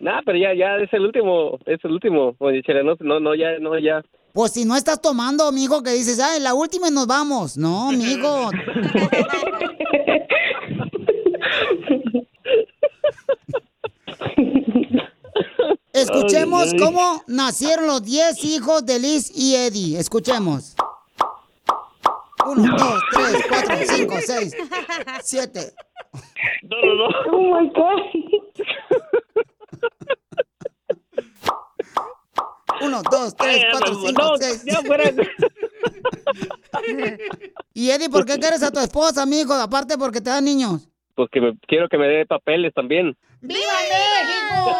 Nah, 0.00 0.22
pero 0.24 0.38
ya, 0.38 0.54
ya 0.54 0.76
es 0.82 0.90
el 0.90 1.02
último, 1.02 1.58
es 1.66 1.84
el 1.84 1.90
último. 1.92 2.34
No, 2.40 2.96
no, 3.00 3.20
no, 3.20 3.34
ya, 3.34 3.58
no, 3.60 3.78
ya. 3.78 4.02
Pues 4.32 4.52
si 4.52 4.64
no 4.64 4.74
estás 4.74 5.02
tomando, 5.02 5.52
mijo, 5.52 5.82
que 5.82 5.90
dices, 5.90 6.18
ay, 6.18 6.40
la 6.40 6.54
última 6.54 6.88
y 6.88 6.92
nos 6.92 7.06
vamos. 7.06 7.58
No, 7.58 7.92
mijo. 7.92 8.50
Escuchemos 15.92 16.64
Ay, 16.64 16.70
ay. 16.72 16.78
cómo 16.78 17.22
nacieron 17.26 17.86
los 17.86 18.02
10 18.02 18.44
hijos 18.44 18.84
de 18.84 18.98
Liz 18.98 19.30
y 19.34 19.54
Eddie. 19.54 19.98
Escuchemos. 19.98 20.74
1, 22.46 22.76
2, 22.76 23.02
3, 23.12 23.44
4, 23.48 23.76
5, 23.96 24.14
6, 24.26 24.54
7. 25.22 25.74
No, 26.62 26.76
no, 26.84 26.94
no. 26.94 27.08
Oh 27.32 27.60
my 27.60 27.68
God. 27.70 27.98
1, 32.82 33.02
2, 33.10 33.36
3, 33.36 33.48
Ay, 33.48 33.62
4, 33.72 33.92
no, 33.94 34.00
5, 34.08 34.22
no, 34.22 34.36
6. 34.36 34.62
ya 34.66 34.82
fuera. 34.82 35.04
Y 37.72 37.90
Eddie, 37.90 38.08
¿por 38.10 38.24
qué 38.24 38.38
quieres 38.38 38.62
a 38.62 38.70
tu 38.70 38.78
esposa, 38.80 39.26
mijo? 39.26 39.52
Aparte 39.54 39.96
porque 39.98 40.20
te 40.20 40.30
da 40.30 40.40
niños. 40.40 40.88
Pues 41.14 41.30
que 41.30 41.40
me, 41.40 41.56
quiero 41.66 41.88
que 41.88 41.98
me 41.98 42.08
dé 42.08 42.26
papeles 42.26 42.74
también. 42.74 43.16
¡Viva 43.40 43.72
México! 43.88 44.74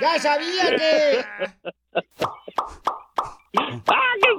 Ya 0.00 0.18
sabía 0.18 0.76
que. 0.76 1.24
¡Ah, 3.88 4.14
qué... 4.22 4.30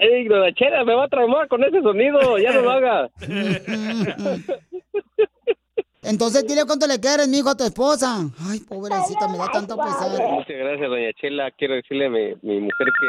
Ey, 0.00 0.28
Chela, 0.54 0.84
me 0.84 0.94
va 0.94 1.04
a 1.04 1.08
traumar 1.08 1.46
con 1.48 1.62
ese 1.62 1.80
sonido. 1.82 2.38
Ya 2.38 2.52
no 2.52 2.62
lo 2.62 2.70
haga. 2.70 3.10
Entonces 6.02 6.44
dile 6.46 6.64
cuánto 6.66 6.88
le 6.88 6.98
quieres, 6.98 7.28
mijo, 7.28 7.50
a 7.50 7.56
tu 7.56 7.62
esposa. 7.62 8.28
Ay, 8.50 8.58
pobrecita, 8.60 9.28
me 9.28 9.38
da 9.38 9.48
tanto 9.52 9.76
pesar. 9.76 10.10
Muchas 10.30 10.56
gracias, 10.56 10.90
doña 10.90 11.12
Chela. 11.12 11.52
Quiero 11.52 11.74
decirle 11.74 12.06
a 12.06 12.10
mi, 12.10 12.34
mi 12.42 12.58
mujer 12.58 12.88
que 13.00 13.06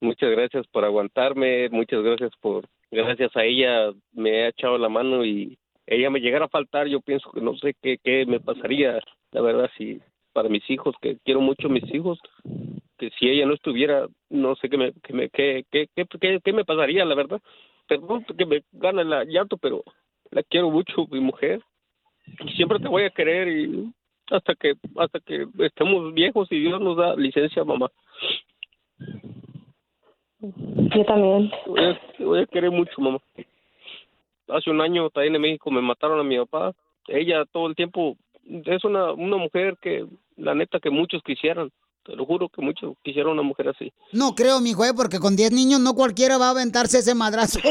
muchas 0.00 0.30
gracias 0.30 0.66
por 0.72 0.84
aguantarme, 0.84 1.68
muchas 1.70 2.02
gracias 2.02 2.32
por, 2.40 2.66
gracias 2.92 3.36
a 3.36 3.44
ella 3.44 3.92
me 4.12 4.44
ha 4.44 4.48
echado 4.48 4.78
la 4.78 4.88
mano 4.88 5.24
y 5.24 5.58
ella 5.86 6.10
me 6.10 6.20
llegara 6.20 6.44
a 6.44 6.48
faltar, 6.48 6.86
yo 6.86 7.00
pienso 7.00 7.30
que 7.32 7.40
no 7.40 7.56
sé 7.56 7.74
qué, 7.82 7.98
qué 7.98 8.24
me 8.26 8.38
pasaría, 8.38 9.00
la 9.32 9.40
verdad, 9.40 9.70
si 9.76 10.00
para 10.32 10.48
mis 10.48 10.68
hijos, 10.70 10.94
que 11.00 11.18
quiero 11.24 11.40
mucho 11.40 11.66
a 11.66 11.70
mis 11.70 11.92
hijos, 11.92 12.18
que 12.98 13.10
si 13.18 13.28
ella 13.28 13.46
no 13.46 13.54
estuviera, 13.54 14.06
no 14.30 14.54
sé 14.56 14.68
qué 14.68 14.78
me, 14.78 14.92
qué 15.02 15.12
me, 15.12 15.28
qué, 15.28 15.64
qué, 15.70 15.88
qué, 15.94 16.40
qué- 16.42 16.52
me 16.52 16.64
pasaría, 16.64 17.04
la 17.04 17.14
verdad. 17.14 17.40
Perdón 17.88 18.24
que 18.24 18.46
me 18.46 18.62
gana 18.72 19.02
el 19.02 19.28
llanto, 19.28 19.56
pero 19.56 19.82
la 20.30 20.42
quiero 20.44 20.70
mucho, 20.70 21.06
mi 21.10 21.20
mujer. 21.20 21.60
Y 22.46 22.52
siempre 22.52 22.78
te 22.78 22.88
voy 22.88 23.02
a 23.02 23.10
querer 23.10 23.48
y 23.48 23.92
hasta 24.30 24.54
que 24.54 24.74
hasta 24.96 25.20
que 25.20 25.46
estemos 25.58 26.14
viejos 26.14 26.50
y 26.50 26.60
Dios 26.60 26.80
nos 26.80 26.96
da 26.96 27.16
licencia, 27.16 27.64
mamá. 27.64 27.90
Yo 30.42 31.04
también. 31.04 31.50
Voy 31.66 31.84
a, 31.84 32.00
voy 32.18 32.40
a 32.40 32.46
querer 32.46 32.70
mucho, 32.70 33.00
mamá. 33.00 33.18
Hace 34.48 34.70
un 34.70 34.80
año 34.80 35.08
también 35.10 35.36
en 35.36 35.42
México 35.42 35.70
me 35.70 35.80
mataron 35.80 36.18
a 36.18 36.24
mi 36.24 36.36
papá. 36.38 36.72
Ella 37.08 37.44
todo 37.46 37.68
el 37.68 37.76
tiempo 37.76 38.16
es 38.44 38.84
una, 38.84 39.12
una 39.12 39.36
mujer 39.36 39.76
que, 39.80 40.06
la 40.36 40.54
neta, 40.54 40.80
que 40.80 40.90
muchos 40.90 41.22
quisieran. 41.22 41.70
Te 42.04 42.16
lo 42.16 42.26
juro 42.26 42.48
que 42.48 42.60
muchos 42.60 42.94
quisieran 43.02 43.32
una 43.32 43.42
mujer 43.42 43.68
así. 43.68 43.92
No 44.12 44.34
creo, 44.34 44.60
mijo, 44.60 44.84
eh, 44.84 44.92
porque 44.94 45.20
con 45.20 45.36
10 45.36 45.52
niños 45.52 45.80
no 45.80 45.94
cualquiera 45.94 46.36
va 46.36 46.48
a 46.48 46.50
aventarse 46.50 46.98
ese 46.98 47.14
madrazo. 47.14 47.60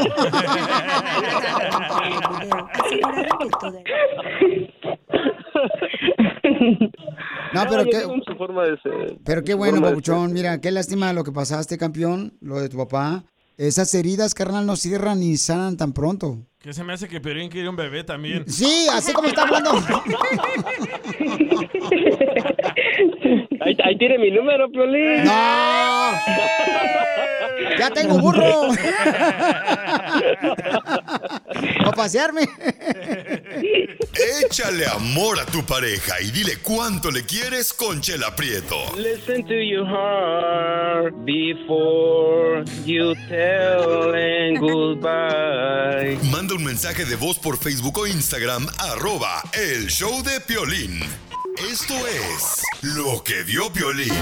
No, 7.52 7.64
pero 7.68 7.84
qué, 7.84 7.90
tengo 7.90 8.14
su 8.26 8.34
forma 8.36 8.64
de 8.64 8.78
ser. 8.80 9.18
pero 9.24 9.42
qué 9.42 9.54
bueno, 9.54 9.82
papuchón. 9.82 10.32
Mira, 10.32 10.60
qué 10.60 10.70
lástima 10.70 11.12
lo 11.12 11.22
que 11.22 11.32
pasaste, 11.32 11.76
campeón, 11.76 12.34
lo 12.40 12.60
de 12.60 12.68
tu 12.68 12.78
papá. 12.78 13.24
Esas 13.58 13.94
heridas, 13.94 14.34
carnal, 14.34 14.64
no 14.64 14.76
cierran 14.76 15.20
ni 15.20 15.36
sanan 15.36 15.76
tan 15.76 15.92
pronto. 15.92 16.38
Que 16.58 16.72
se 16.72 16.82
me 16.84 16.94
hace 16.94 17.08
que 17.08 17.20
Piolín 17.20 17.50
quiere 17.50 17.68
un 17.68 17.76
bebé 17.76 18.04
también. 18.04 18.48
Sí, 18.48 18.86
así 18.92 19.12
como 19.12 19.28
está 19.28 19.42
hablando. 19.42 19.72
Ahí, 23.72 23.76
ahí 23.84 23.96
tiene 23.98 24.18
mi 24.18 24.30
número, 24.30 24.70
Piolín. 24.70 25.24
¡No! 25.24 26.12
¡Ya 27.78 27.90
tengo 27.90 28.18
burro! 28.18 28.68
¡A 31.84 31.92
pasearme! 31.92 32.42
Échale 34.44 34.86
amor 34.86 35.40
a 35.40 35.46
tu 35.46 35.64
pareja 35.64 36.20
y 36.20 36.30
dile 36.30 36.58
cuánto 36.62 37.10
le 37.10 37.24
quieres 37.24 37.72
con 37.72 38.00
Chela 38.00 38.36
Prieto. 38.36 38.76
Listen 38.96 39.42
to 39.46 39.54
your 39.54 39.86
heart 39.86 41.14
before 41.24 42.64
you 42.84 43.14
tell 43.28 44.14
and 44.14 44.58
goodbye. 44.58 46.18
Manda 46.30 46.54
un 46.54 46.64
mensaje 46.64 47.04
de 47.06 47.16
voz 47.16 47.38
por 47.38 47.56
Facebook 47.56 47.98
o 47.98 48.06
Instagram, 48.06 48.66
arroba 48.78 49.42
el 49.54 49.88
show 49.88 50.22
de 50.22 50.40
Piolín. 50.40 51.00
Esto 51.58 51.94
es 52.06 52.62
lo 52.82 53.22
que 53.22 53.42
vio 53.42 53.70
Piolín. 53.72 54.12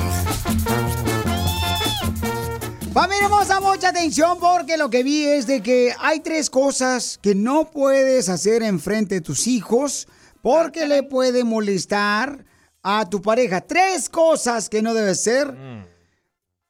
Familia 2.92 3.24
hermosa, 3.24 3.60
mucha 3.60 3.90
atención 3.90 4.38
porque 4.40 4.76
lo 4.76 4.90
que 4.90 5.04
vi 5.04 5.24
es 5.24 5.46
de 5.46 5.62
que 5.62 5.94
hay 6.00 6.20
tres 6.20 6.50
cosas 6.50 7.18
que 7.22 7.34
no 7.34 7.70
puedes 7.70 8.28
hacer 8.28 8.62
enfrente 8.62 9.16
de 9.16 9.20
tus 9.20 9.46
hijos 9.46 10.08
porque 10.42 10.86
le 10.86 11.04
puede 11.04 11.44
molestar 11.44 12.44
a 12.82 13.08
tu 13.08 13.22
pareja. 13.22 13.60
Tres 13.60 14.08
cosas 14.08 14.68
que 14.68 14.82
no 14.82 14.92
debes 14.92 15.20
hacer 15.20 15.54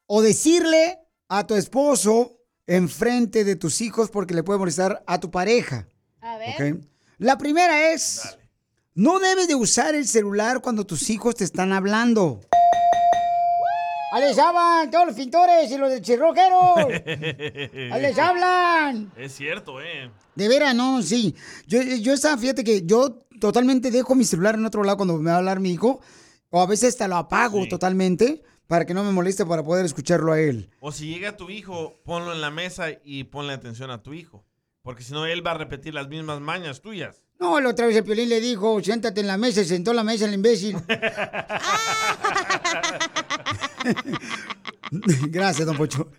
o 0.06 0.20
decirle 0.20 0.98
a 1.28 1.46
tu 1.46 1.54
esposo 1.54 2.36
enfrente 2.66 3.44
de 3.44 3.56
tus 3.56 3.80
hijos 3.80 4.11
porque 4.11 4.34
le 4.34 4.42
puede 4.42 4.58
molestar 4.58 5.02
a 5.06 5.18
tu 5.18 5.30
pareja. 5.30 5.88
A 6.20 6.36
¿ok? 6.36 6.84
La 7.18 7.38
primera 7.38 7.92
es, 7.92 8.38
no 9.01 9.18
debes 9.18 9.48
de 9.48 9.55
usar 9.55 9.94
el 9.94 10.07
celular 10.07 10.61
cuando 10.61 10.84
tus 10.84 11.09
hijos 11.09 11.34
te 11.34 11.44
están 11.44 11.72
hablando. 11.72 12.42
¡Ahí 14.12 14.20
les 14.20 14.38
hablan 14.38 14.90
todos 14.90 15.07
los 15.07 15.16
pintores 15.16 15.70
y 15.70 15.78
los 15.78 15.88
de 15.88 16.03
chirrojeros! 16.03 16.76
¡Ahí 17.92 18.03
les 18.03 18.18
hablan! 18.18 19.11
Es 19.16 19.32
cierto, 19.32 19.80
¿eh? 19.80 20.11
De 20.34 20.48
veras, 20.48 20.74
no, 20.74 21.01
sí. 21.01 21.34
Yo, 21.66 21.80
yo 21.80 22.12
esa, 22.12 22.36
fíjate 22.36 22.62
que 22.62 22.84
yo 22.84 23.24
totalmente 23.40 23.90
dejo 23.90 24.14
mi 24.14 24.24
celular 24.24 24.57
en 24.57 24.66
otro 24.66 24.84
lado 24.84 24.98
cuando 24.98 25.16
me 25.16 25.30
va 25.30 25.36
a 25.36 25.38
hablar 25.38 25.61
mi 25.61 25.70
hijo. 25.70 26.03
O 26.51 26.61
a 26.61 26.66
veces 26.66 26.90
hasta 26.90 27.09
lo 27.09 27.16
apago 27.16 27.66
totalmente 27.68 28.42
para 28.66 28.84
que 28.84 28.92
no 28.92 29.03
me 29.03 29.12
moleste 29.12 29.46
para 29.46 29.62
poder 29.64 29.86
escucharlo 29.86 30.34
a 30.34 30.40
él. 30.40 30.68
O 30.78 30.92
si 30.92 31.07
llega 31.07 31.38
tu 31.38 31.48
hijo, 31.48 32.03
ponlo 32.05 32.34
en 32.34 32.42
la 32.42 32.51
mesa 32.51 32.88
y 33.03 33.24
ponle 33.24 33.55
atención 33.55 33.90
a 33.90 34.03
tu 34.03 34.12
hijo. 34.12 34.44
Porque 34.82 35.05
si 35.05 35.14
no, 35.14 35.24
él 35.24 35.46
va 35.46 35.53
a 35.53 35.59
repetir 35.59 35.94
las 35.94 36.09
mismas 36.09 36.40
mañas 36.40 36.82
tuyas. 36.82 37.22
No, 37.41 37.59
la 37.59 37.70
otra 37.70 37.86
vez 37.86 37.97
el 37.97 38.05
Piolín 38.05 38.28
le 38.28 38.38
dijo, 38.41 38.82
siéntate 38.82 39.20
en 39.22 39.26
la 39.26 39.38
mesa, 39.38 39.62
y 39.62 39.64
sentó 39.64 39.91
en 39.93 39.97
la 39.97 40.05
mesa 40.05 40.26
el 40.26 40.34
imbécil. 40.34 40.76
Gracias, 45.30 45.66
don 45.66 45.76
Pocho. 45.76 46.11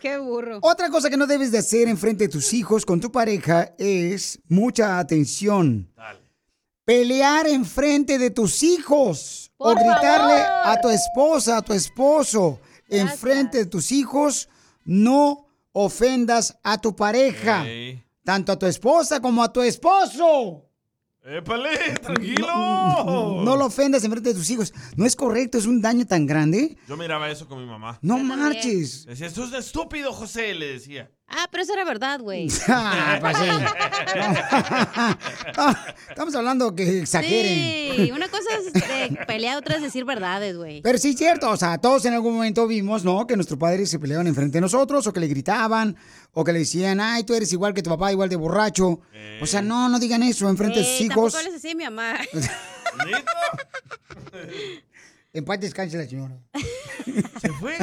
Qué 0.00 0.18
burro. 0.18 0.58
Otra 0.62 0.88
cosa 0.90 1.08
que 1.10 1.16
no 1.16 1.26
debes 1.26 1.52
de 1.52 1.58
hacer 1.58 1.88
enfrente 1.88 2.24
de 2.24 2.28
tus 2.28 2.52
hijos 2.52 2.84
con 2.84 3.00
tu 3.00 3.12
pareja 3.12 3.72
es 3.78 4.40
mucha 4.48 4.98
atención. 4.98 5.88
pelear 6.84 7.46
enfrente 7.46 8.18
de 8.18 8.30
tus 8.30 8.62
hijos 8.64 9.52
Por 9.56 9.76
o 9.76 9.80
gritarle 9.80 10.42
favor. 10.42 10.66
a 10.66 10.80
tu 10.80 10.88
esposa, 10.90 11.58
a 11.58 11.62
tu 11.62 11.72
esposo, 11.72 12.60
enfrente 12.88 13.58
de 13.58 13.66
tus 13.66 13.92
hijos, 13.92 14.48
no 14.84 15.46
ofendas 15.72 16.58
a 16.64 16.78
tu 16.80 16.96
pareja. 16.96 17.64
Tanto 18.24 18.52
a 18.52 18.58
tu 18.58 18.66
esposa 18.66 19.20
como 19.20 19.42
a 19.42 19.52
tu 19.52 19.62
esposo. 19.62 20.68
¡Épale! 21.24 21.70
¡Tranquilo! 22.02 23.42
No 23.44 23.56
lo 23.56 23.66
ofendas 23.66 24.02
enfrente 24.02 24.30
de 24.30 24.34
tus 24.34 24.50
hijos. 24.50 24.74
No 24.96 25.06
es 25.06 25.14
correcto, 25.14 25.56
es 25.56 25.66
un 25.66 25.80
daño 25.80 26.04
tan 26.04 26.26
grande. 26.26 26.76
Yo 26.88 26.96
miraba 26.96 27.30
eso 27.30 27.46
con 27.46 27.60
mi 27.60 27.66
mamá. 27.66 28.00
No 28.02 28.18
marches. 28.18 29.06
Decía, 29.06 29.28
esto 29.28 29.44
es 29.44 29.52
estúpido, 29.52 30.12
José, 30.12 30.52
le 30.54 30.72
decía. 30.72 31.12
Ah, 31.28 31.46
pero 31.50 31.62
eso 31.62 31.72
era 31.72 31.84
verdad, 31.84 32.20
güey. 32.20 32.48
Ah, 32.68 33.18
pues. 33.20 33.36
Estamos 36.10 36.34
hablando 36.34 36.74
que 36.74 37.00
exageren. 37.00 37.96
Sí, 37.96 38.12
una 38.12 38.28
cosa 38.28 38.48
es 38.58 38.82
eh, 38.82 39.16
pelear, 39.26 39.58
otra 39.58 39.76
es 39.76 39.82
decir 39.82 40.04
verdades, 40.04 40.56
güey. 40.56 40.82
Pero 40.82 40.98
sí 40.98 41.10
es 41.10 41.16
cierto, 41.16 41.50
o 41.50 41.56
sea, 41.56 41.78
todos 41.78 42.04
en 42.04 42.14
algún 42.14 42.34
momento 42.34 42.66
vimos, 42.66 43.04
¿no? 43.04 43.26
Que 43.26 43.36
nuestros 43.36 43.58
padres 43.58 43.90
se 43.90 43.98
peleaban 43.98 44.26
enfrente 44.26 44.58
de 44.58 44.62
nosotros, 44.62 45.06
o 45.06 45.12
que 45.12 45.20
le 45.20 45.28
gritaban, 45.28 45.96
o 46.32 46.44
que 46.44 46.52
le 46.52 46.60
decían, 46.60 47.00
ay, 47.00 47.24
tú 47.24 47.34
eres 47.34 47.52
igual 47.52 47.74
que 47.74 47.82
tu 47.82 47.90
papá, 47.90 48.12
igual 48.12 48.28
de 48.28 48.36
borracho. 48.36 49.00
O 49.40 49.46
sea, 49.46 49.62
no, 49.62 49.88
no 49.88 49.98
digan 49.98 50.22
eso 50.22 50.48
enfrente 50.48 50.78
de 50.80 50.84
sus 50.84 51.00
Ey, 51.00 51.06
hijos. 51.06 51.32
Tampoco 51.32 51.50
les 51.52 51.58
así 51.58 51.70
a 51.70 51.74
mi 51.74 51.84
mamá. 51.84 52.18
En 55.34 55.46
paz 55.46 55.60
descanse 55.60 55.96
la 55.96 56.06
señora. 56.06 56.38
¿Se 57.40 57.48
fue? 57.54 57.76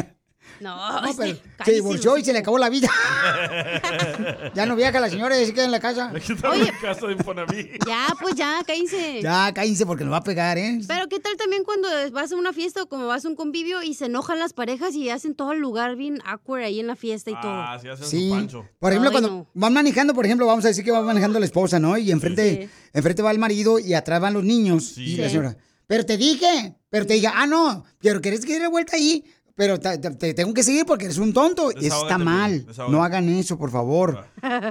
No, 0.59 1.01
No, 1.01 1.13
pero 1.15 1.35
se 1.65 1.71
divorció 1.73 2.17
y 2.17 2.23
se 2.23 2.33
le 2.33 2.39
acabó 2.39 2.57
la 2.57 2.69
vida. 2.69 2.89
ya 4.55 4.65
no 4.65 4.75
viaja 4.75 4.99
la 4.99 5.09
señora 5.09 5.39
y 5.39 5.45
se 5.45 5.53
queda 5.53 5.65
en 5.65 5.71
la 5.71 5.79
casa. 5.79 6.11
Quitaron 6.25 6.61
el 6.61 6.79
caso 6.79 7.07
de 7.07 7.13
Infonavit. 7.13 7.85
Ya, 7.85 8.07
pues 8.21 8.35
ya, 8.35 8.59
cállense. 8.65 9.21
Ya, 9.21 9.51
cállense 9.53 9.85
porque 9.85 10.03
nos 10.03 10.13
va 10.13 10.17
a 10.17 10.23
pegar, 10.23 10.57
¿eh? 10.57 10.79
Pero 10.87 11.07
¿qué 11.07 11.19
tal 11.19 11.35
también 11.37 11.63
cuando 11.63 11.87
vas 12.11 12.31
a 12.31 12.35
una 12.35 12.53
fiesta 12.53 12.83
o 12.83 12.89
como 12.89 13.07
vas 13.07 13.25
a 13.25 13.29
un 13.29 13.35
convivio 13.35 13.81
y 13.83 13.93
se 13.93 14.05
enojan 14.05 14.39
las 14.39 14.53
parejas 14.53 14.95
y 14.95 15.09
hacen 15.09 15.35
todo 15.35 15.51
el 15.53 15.59
lugar 15.59 15.95
bien 15.95 16.19
awkward 16.25 16.63
ahí 16.63 16.79
en 16.79 16.87
la 16.87 16.95
fiesta 16.95 17.31
y 17.31 17.33
todo? 17.35 17.51
Ah, 17.51 17.77
sí 17.81 17.87
hacen 17.87 18.05
Sí. 18.07 18.29
su 18.29 18.35
pancho. 18.35 18.65
Por 18.79 18.91
ejemplo, 18.91 19.09
Ay, 19.09 19.13
cuando 19.13 19.29
no. 19.29 19.47
van 19.53 19.73
manejando, 19.73 20.13
por 20.13 20.25
ejemplo, 20.25 20.45
vamos 20.45 20.65
a 20.65 20.69
decir 20.69 20.83
que 20.83 20.91
va 20.91 21.01
manejando 21.01 21.39
la 21.39 21.45
esposa, 21.45 21.79
¿no? 21.79 21.97
Y 21.97 22.11
enfrente, 22.11 22.63
Sí. 22.63 22.69
enfrente 22.93 23.21
va 23.21 23.31
el 23.31 23.39
marido 23.39 23.79
y 23.79 23.93
atrás 23.93 24.19
van 24.21 24.33
los 24.33 24.43
niños. 24.43 24.97
Y 24.97 25.17
la 25.17 25.29
señora, 25.29 25.55
pero 25.87 26.05
te 26.05 26.17
dije, 26.17 26.75
pero 26.89 27.05
te 27.05 27.13
diga, 27.15 27.33
ah, 27.35 27.47
no, 27.47 27.83
pero 27.99 28.21
querés 28.21 28.45
que 28.45 28.59
dé 28.59 28.67
vuelta 28.67 28.95
ahí, 28.95 29.23
pero 29.59 29.77
te, 29.77 29.97
te- 29.97 30.11
te 30.11 30.33
tengo 30.33 30.53
que 30.53 30.63
seguir 30.63 30.85
porque 30.85 31.03
eres 31.03 31.17
un 31.17 31.33
tonto. 31.33 31.69
Y 31.73 31.87
eso 31.87 32.03
está 32.03 32.17
Desahógate, 32.17 32.23
mal. 32.23 32.65
Desahógate. 32.65 32.91
No 32.95 33.03
hagan 33.03 33.27
eso, 33.27 33.57
por 33.57 33.69
favor, 33.71 34.25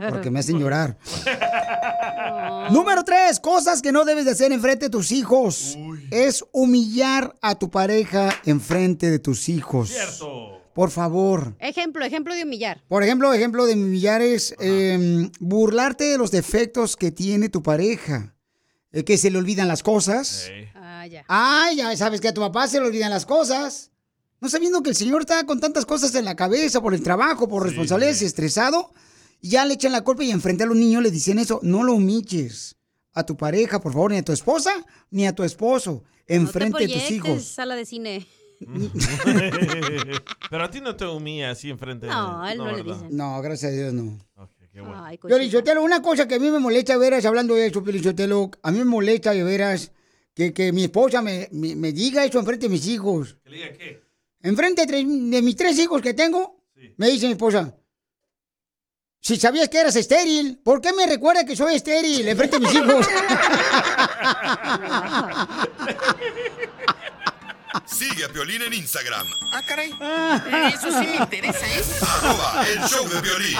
porque 0.09 0.31
me 0.31 0.39
hacen 0.41 0.59
llorar. 0.59 0.97
Número 2.71 3.05
tres, 3.05 3.39
cosas 3.39 3.83
que 3.83 3.93
no 3.93 4.07
debes 4.07 4.25
de 4.25 4.31
hacer 4.31 4.51
enfrente 4.51 4.87
de 4.87 4.91
tus 4.91 5.13
hijos. 5.13 5.77
Es 6.11 6.43
humillar 6.53 7.37
a 7.43 7.55
tu 7.59 7.71
pareja 7.71 8.31
enfrente 8.47 9.11
de 9.11 9.19
tus 9.19 9.51
hijos. 9.51 9.91
Cierto. 9.91 10.55
Por 10.73 10.91
favor. 10.91 11.55
Ejemplo, 11.59 12.03
ejemplo 12.05 12.35
de 12.35 12.45
humillar. 12.45 12.83
Por 12.89 13.03
ejemplo, 13.03 13.35
ejemplo 13.35 13.67
de 13.67 13.75
humillar 13.75 14.23
es 14.23 14.55
eh, 14.59 15.29
burlarte 15.39 16.05
de 16.05 16.17
los 16.17 16.31
defectos 16.31 16.97
que 16.97 17.11
tiene 17.11 17.51
tu 17.51 17.63
pareja. 17.63 18.35
Eh, 18.93 19.05
que 19.05 19.19
se 19.19 19.31
le 19.31 19.37
olvidan 19.37 19.69
las 19.69 19.83
cosas. 19.83 20.51
Ah, 20.75 21.07
ya. 21.07 21.25
Ay, 21.29 21.77
ya 21.77 21.95
sabes 21.95 22.23
que 22.23 22.29
a 22.29 22.33
tu 22.35 22.41
papá 22.41 22.67
se 22.69 22.81
le 22.81 22.87
olvidan 22.87 23.11
las 23.11 23.27
cosas. 23.27 23.91
No 24.41 24.49
sabiendo 24.49 24.83
que 24.83 24.91
el 24.91 24.97
señor 24.97 25.23
está 25.23 25.45
con 25.47 25.59
tantas 25.61 25.85
cosas 25.85 26.15
en 26.15 26.25
la 26.25 26.37
cabeza 26.37 26.81
por 26.81 26.95
el 26.95 27.03
trabajo, 27.03 27.49
por 27.49 27.65
responsabilidades, 27.65 28.23
estresado. 28.23 28.93
Y 29.41 29.51
ya 29.51 29.65
le 29.65 29.75
echan 29.75 29.93
la 29.93 30.03
culpa 30.03 30.23
y 30.25 30.31
enfrente 30.31 30.65
a 30.65 30.67
los 30.67 30.77
niños 30.77 31.03
le 31.03 31.11
dicen 31.11 31.39
eso. 31.39 31.61
No 31.63 31.83
lo 31.85 31.95
humilles 31.95 32.77
a 33.15 33.25
tu 33.27 33.37
pareja, 33.37 33.81
por 33.81 33.93
favor, 33.93 34.13
ni 34.13 34.19
a 34.19 34.25
tu 34.25 34.33
esposa, 34.33 34.73
ni 35.11 35.27
a 35.27 35.35
tu 35.35 35.43
esposo. 35.45 36.05
Enfrente 36.27 36.71
no 36.73 36.79
te 36.79 36.87
de 36.87 36.93
tus 37.01 37.11
hijos. 37.11 37.45
sala 37.45 37.75
de 37.75 37.85
cine. 37.87 38.27
Pero 40.51 40.65
a 40.65 40.71
ti 40.71 40.81
no 40.81 40.97
te 40.97 41.05
humilla 41.07 41.51
así 41.51 41.71
enfrente 41.71 42.07
de 42.07 42.13
No, 42.13 42.43
a 42.43 42.53
él 42.53 42.59
no 42.59 42.67
le 42.67 42.83
¿verdad? 42.83 42.95
dicen. 42.97 43.17
No, 43.17 43.41
gracias 43.43 43.73
a 43.73 43.75
Dios 43.75 43.93
no. 43.95 44.19
Qué 44.73 44.81
bueno. 44.81 45.05
Ay, 45.05 45.19
una 45.83 46.03
cosa 46.03 46.29
que 46.29 46.35
a 46.37 46.39
mí 46.39 46.51
me 46.51 46.59
molesta 46.59 46.93
de 46.93 46.99
veras, 46.99 47.25
hablando 47.25 47.55
de 47.55 47.67
eso, 47.67 47.83
Piolichotelo, 47.83 48.51
a 48.63 48.71
mí 48.71 48.79
me 48.79 48.85
molesta 48.85 49.33
de 49.33 49.43
veras 49.43 49.91
que, 50.35 50.53
que 50.53 50.73
mi 50.73 50.85
esposa 50.85 51.21
me, 51.23 51.49
me- 51.53 51.75
me 51.75 51.93
diga 51.93 52.25
eso 52.25 52.39
enfrente 52.39 52.67
de 52.67 52.71
mis 52.71 52.87
hijos. 52.87 53.37
¿Que 53.43 53.51
le 53.51 53.57
diga 53.57 53.73
qué? 53.73 54.08
Enfrente 54.43 54.87
de, 54.87 55.05
mis 55.05 55.57
tres 55.57 55.79
hijos 55.79 56.01
que 56.01 56.15
tengo, 56.15 56.65
me 56.97 57.09
dice 57.09 57.27
mi 57.27 57.33
esposa, 57.33 57.75
si 59.21 59.37
sabías 59.37 59.69
que 59.69 59.81
eras 59.81 59.97
estéril, 59.97 60.61
¿por 60.63 60.81
qué 60.81 60.93
me 60.93 61.07
recuerda 61.07 61.45
que 61.45 61.57
soy 61.57 61.75
estéril 61.75 62.29
enfrente 62.29 62.59
de 62.59 62.67
mis 62.67 62.75
hijos? 62.75 63.07
Sigue 67.85 68.25
a 68.25 68.29
Piolín 68.29 68.63
en 68.63 68.73
Instagram. 68.75 69.27
Ah, 69.53 69.63
caray. 69.67 69.91
Eso 70.73 70.91
sí 70.91 71.07
me 71.07 71.17
interesa, 71.17 71.67
¿eh? 71.67 71.85
Arroba 72.01 72.67
el 72.69 72.79
show 72.85 73.09
de 73.09 73.21
violín. 73.21 73.59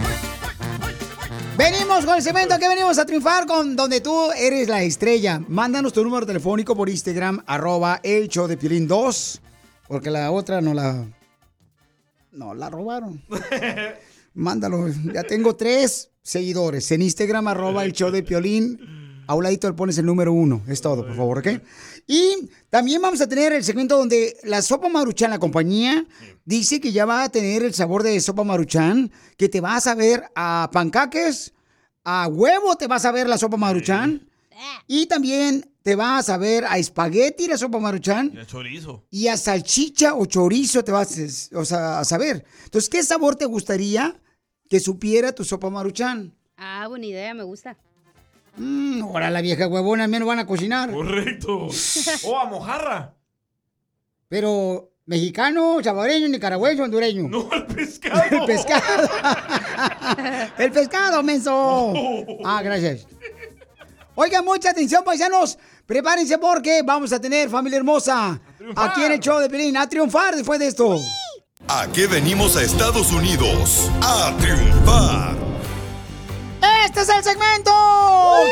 Venimos 1.56 2.04
con 2.04 2.16
el 2.16 2.22
segmento 2.22 2.58
que 2.58 2.66
venimos 2.66 2.98
a 2.98 3.06
triunfar 3.06 3.46
con 3.46 3.76
donde 3.76 4.00
tú 4.00 4.32
eres 4.32 4.68
la 4.68 4.82
estrella. 4.82 5.40
Mándanos 5.46 5.92
tu 5.92 6.02
número 6.02 6.26
telefónico 6.26 6.74
por 6.74 6.88
Instagram, 6.88 7.44
arroba 7.46 8.00
el 8.02 8.26
show 8.28 8.48
de 8.48 8.56
Piolín 8.56 8.88
2, 8.88 9.40
porque 9.86 10.10
la 10.10 10.32
otra 10.32 10.60
no 10.60 10.74
la... 10.74 11.06
No, 12.32 12.54
la 12.54 12.68
robaron. 12.70 13.22
Mándalo. 14.34 14.88
Ya 15.12 15.22
tengo 15.22 15.54
tres 15.54 16.10
seguidores. 16.22 16.90
En 16.90 17.02
Instagram, 17.02 17.46
arroba 17.46 17.84
el 17.84 17.92
show 17.92 18.10
de 18.10 18.24
Piolín. 18.24 19.03
A 19.26 19.34
un 19.34 19.42
ladito 19.44 19.68
le 19.68 19.74
pones 19.74 19.96
el 19.98 20.06
número 20.06 20.32
uno. 20.32 20.62
Es 20.68 20.80
todo, 20.80 21.06
por 21.06 21.16
favor, 21.16 21.38
¿ok? 21.38 21.48
Y 22.06 22.48
también 22.70 23.00
vamos 23.00 23.20
a 23.20 23.28
tener 23.28 23.52
el 23.52 23.64
segmento 23.64 23.96
donde 23.96 24.36
la 24.44 24.60
sopa 24.62 24.88
maruchan, 24.88 25.30
la 25.30 25.38
compañía, 25.38 26.04
dice 26.44 26.80
que 26.80 26.92
ya 26.92 27.06
va 27.06 27.24
a 27.24 27.28
tener 27.30 27.62
el 27.62 27.72
sabor 27.74 28.02
de 28.02 28.20
sopa 28.20 28.44
maruchan, 28.44 29.10
que 29.38 29.48
te 29.48 29.60
va 29.60 29.76
a 29.76 29.80
saber 29.80 30.24
a 30.34 30.68
pancaques, 30.72 31.52
a 32.04 32.28
huevo 32.28 32.76
te 32.76 32.86
va 32.86 32.96
a 32.96 33.00
saber 33.00 33.28
la 33.28 33.38
sopa 33.38 33.56
maruchan, 33.56 34.28
y 34.86 35.06
también 35.06 35.70
te 35.82 35.96
va 35.96 36.18
a 36.18 36.22
saber 36.22 36.64
a 36.66 36.78
espagueti 36.78 37.46
la 37.48 37.56
sopa 37.58 37.78
maruchan, 37.78 38.30
Y 38.34 38.38
el 38.38 38.46
chorizo. 38.46 39.04
y 39.10 39.28
a 39.28 39.36
salchicha 39.36 40.14
o 40.14 40.26
chorizo 40.26 40.84
te 40.84 40.92
vas 40.92 41.18
a- 41.52 41.58
o 41.58 41.64
sea, 41.64 41.98
a 42.00 42.04
saber. 42.04 42.44
Entonces, 42.64 42.88
¿qué 42.90 43.02
sabor 43.02 43.36
te 43.36 43.46
gustaría 43.46 44.20
que 44.68 44.80
supiera 44.80 45.32
tu 45.32 45.44
sopa 45.44 45.70
maruchan? 45.70 46.34
Ah, 46.56 46.86
buena 46.88 47.06
idea, 47.06 47.32
me 47.34 47.42
gusta. 47.42 47.76
Mm, 48.56 49.02
ahora 49.02 49.30
la 49.30 49.40
vieja 49.40 49.66
huevona, 49.66 50.04
al 50.04 50.10
menos 50.10 50.28
van 50.28 50.38
a 50.38 50.46
cocinar. 50.46 50.90
Correcto. 50.90 51.68
O 52.26 52.38
a 52.38 52.44
mojarra. 52.46 53.14
Pero, 54.28 54.90
¿mexicano, 55.06 55.78
salvadoreño, 55.82 56.28
nicaragüense, 56.28 56.82
hondureño? 56.82 57.28
No, 57.28 57.48
el 57.52 57.66
pescado. 57.74 58.22
El 58.30 58.46
pescado. 58.46 59.08
el 60.58 60.72
pescado, 60.72 61.22
menso. 61.22 61.92
Ah, 62.44 62.62
gracias. 62.62 63.06
Oigan, 64.14 64.44
mucha 64.44 64.70
atención, 64.70 65.02
paisanos. 65.04 65.58
Prepárense 65.86 66.38
porque 66.38 66.82
vamos 66.84 67.12
a 67.12 67.20
tener 67.20 67.50
familia 67.50 67.78
hermosa. 67.78 68.40
Aquí 68.76 69.04
en 69.04 69.12
el 69.12 69.20
show 69.20 69.38
de 69.40 69.50
Pelín. 69.50 69.76
A 69.76 69.88
triunfar 69.88 70.34
después 70.36 70.58
de 70.60 70.68
esto. 70.68 70.98
¿A 71.68 71.86
qué 71.92 72.06
venimos 72.06 72.56
a 72.56 72.62
Estados 72.62 73.12
Unidos? 73.12 73.90
A 74.00 74.34
triunfar. 74.38 75.36
Este 76.84 77.00
es 77.00 77.08
el 77.08 77.24
segmento 77.24 77.70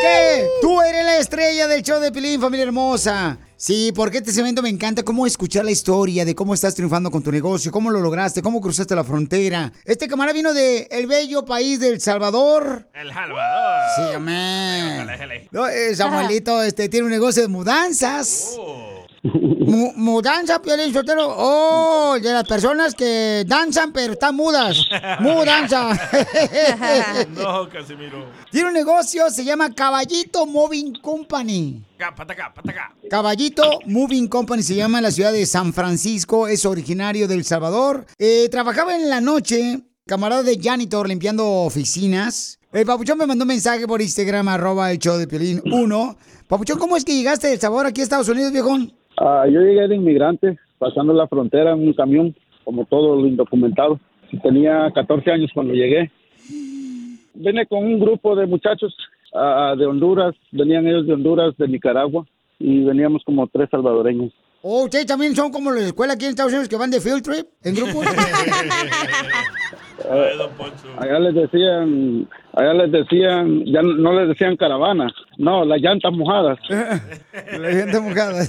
que 0.01 0.47
tú 0.61 0.81
eres 0.81 1.05
la 1.05 1.19
estrella 1.19 1.67
del 1.69 1.83
show 1.83 2.01
de 2.01 2.11
Pilín, 2.11 2.41
familia 2.41 2.65
hermosa. 2.65 3.39
Sí, 3.57 3.93
porque 3.95 4.19
este 4.19 4.33
segmento 4.33 4.61
me 4.63 4.69
encanta 4.69 5.03
cómo 5.05 5.25
escuchar 5.27 5.65
la 5.65 5.71
historia 5.71 6.25
de 6.25 6.35
cómo 6.35 6.53
estás 6.55 6.75
triunfando 6.75 7.11
con 7.11 7.23
tu 7.23 7.31
negocio, 7.31 7.71
cómo 7.71 7.91
lo 7.91 8.01
lograste, 8.01 8.43
cómo 8.43 8.61
cruzaste 8.61 8.95
la 8.97 9.05
frontera. 9.05 9.73
Este 9.85 10.09
camarada 10.09 10.35
vino 10.35 10.53
de 10.53 10.89
el 10.91 11.07
bello 11.07 11.45
país 11.45 11.79
del 11.79 12.01
Salvador. 12.01 12.89
El 12.95 13.13
Salvador. 13.13 13.83
Sí, 13.97 14.15
amén. 14.17 15.07
No, 15.53 15.69
eh, 15.69 15.95
Samuelito 15.95 16.61
este, 16.63 16.89
tiene 16.89 17.05
un 17.07 17.13
negocio 17.13 17.43
de 17.43 17.49
mudanzas. 17.49 18.55
Mu- 18.57 18.92
mudanza, 19.23 20.59
Piolín 20.63 20.93
Sotelo. 20.93 21.35
Oh, 21.37 22.19
de 22.21 22.33
las 22.33 22.47
personas 22.47 22.95
que 22.95 23.45
danzan 23.47 23.93
pero 23.93 24.15
están 24.15 24.35
mudas. 24.35 24.79
Mudanza. 25.21 25.91
no, 27.31 27.69
Casimiro. 27.69 28.31
Tiene 28.51 28.69
un 28.69 28.75
negocio, 28.75 29.31
se 29.31 29.45
llama 29.45 29.73
Caballito 29.75 30.47
Moving 30.47 30.95
Company. 31.01 31.85
Acá, 31.97 32.15
pataca, 32.15 32.53
pataca. 32.53 32.95
Caballito 33.09 33.81
Moving 33.87 34.29
Company 34.29 34.63
se 34.63 34.75
llama 34.75 34.99
en 34.99 35.05
la 35.05 35.11
ciudad 35.11 35.33
de 35.33 35.47
San 35.47 35.73
Francisco, 35.73 36.49
es 36.49 36.67
originario 36.67 37.29
de 37.29 37.35
El 37.35 37.45
Salvador. 37.45 38.07
Eh, 38.19 38.49
trabajaba 38.51 38.97
en 38.97 39.09
la 39.09 39.21
noche, 39.21 39.81
camarada 40.07 40.43
de 40.43 40.59
janitor, 40.61 41.09
limpiando 41.09 41.49
oficinas. 41.49 42.59
El 42.73 42.87
Papuchón 42.87 43.19
me 43.19 43.27
mandó 43.27 43.45
un 43.45 43.49
mensaje 43.49 43.87
por 43.87 44.01
Instagram, 44.01 44.49
arroba 44.49 44.91
el 44.91 44.99
show 44.99 45.19
de 45.19 45.29
Piolín 45.29 45.63
1. 45.65 46.17
Papuchón, 46.49 46.79
¿cómo 46.79 46.97
es 46.97 47.05
que 47.05 47.15
llegaste 47.15 47.49
del 47.49 47.61
Salvador 47.61 47.87
aquí 47.87 48.01
a 48.01 48.05
Estados 48.05 48.29
Unidos, 48.29 48.51
viejón? 48.51 48.93
Ah, 49.25 49.47
yo 49.49 49.61
llegué 49.61 49.87
de 49.87 49.95
inmigrante, 49.95 50.59
pasando 50.79 51.13
la 51.13 51.29
frontera 51.29 51.75
en 51.75 51.87
un 51.87 51.93
camión, 51.93 52.35
como 52.65 52.85
todo 52.87 53.15
lo 53.15 53.29
indocumentado. 53.29 54.01
Tenía 54.43 54.91
14 54.93 55.31
años 55.31 55.49
cuando 55.55 55.75
llegué. 55.75 56.11
Vine 57.35 57.65
con 57.67 57.85
un 57.85 58.01
grupo 58.01 58.35
de 58.35 58.47
muchachos 58.47 58.93
ah, 59.33 59.77
de 59.79 59.87
Honduras, 59.87 60.35
venían 60.51 60.89
ellos 60.89 61.07
de 61.07 61.13
Honduras, 61.13 61.57
de 61.57 61.69
Nicaragua, 61.69 62.27
y 62.59 62.83
veníamos 62.83 63.23
como 63.25 63.47
tres 63.47 63.69
salvadoreños. 63.71 64.33
¿O 64.61 64.83
ustedes 64.85 65.07
también 65.07 65.37
son 65.37 65.53
como 65.53 65.71
la 65.71 65.83
escuela 65.83 66.15
aquí 66.15 66.25
en 66.25 66.31
Estados 66.31 66.53
Unidos 66.53 66.69
que 66.69 66.77
van 66.77 66.91
de 66.91 67.01
field 67.01 67.23
trip 67.23 67.47
en 67.63 67.77
Ah, 70.11 70.27
allá 70.99 71.19
les 71.19 71.35
decían, 71.35 72.29
allá 72.55 72.75
les 72.75 72.93
decían, 72.93 73.65
ya 73.67 73.83
no- 73.83 74.13
les 74.19 74.29
decían 74.29 74.57
caravana, 74.57 75.13
no, 75.39 75.65
las 75.65 75.81
llantas 75.81 76.13
mojadas. 76.13 76.59
La 76.69 77.71
gente 77.71 78.01
mojada. 78.01 78.45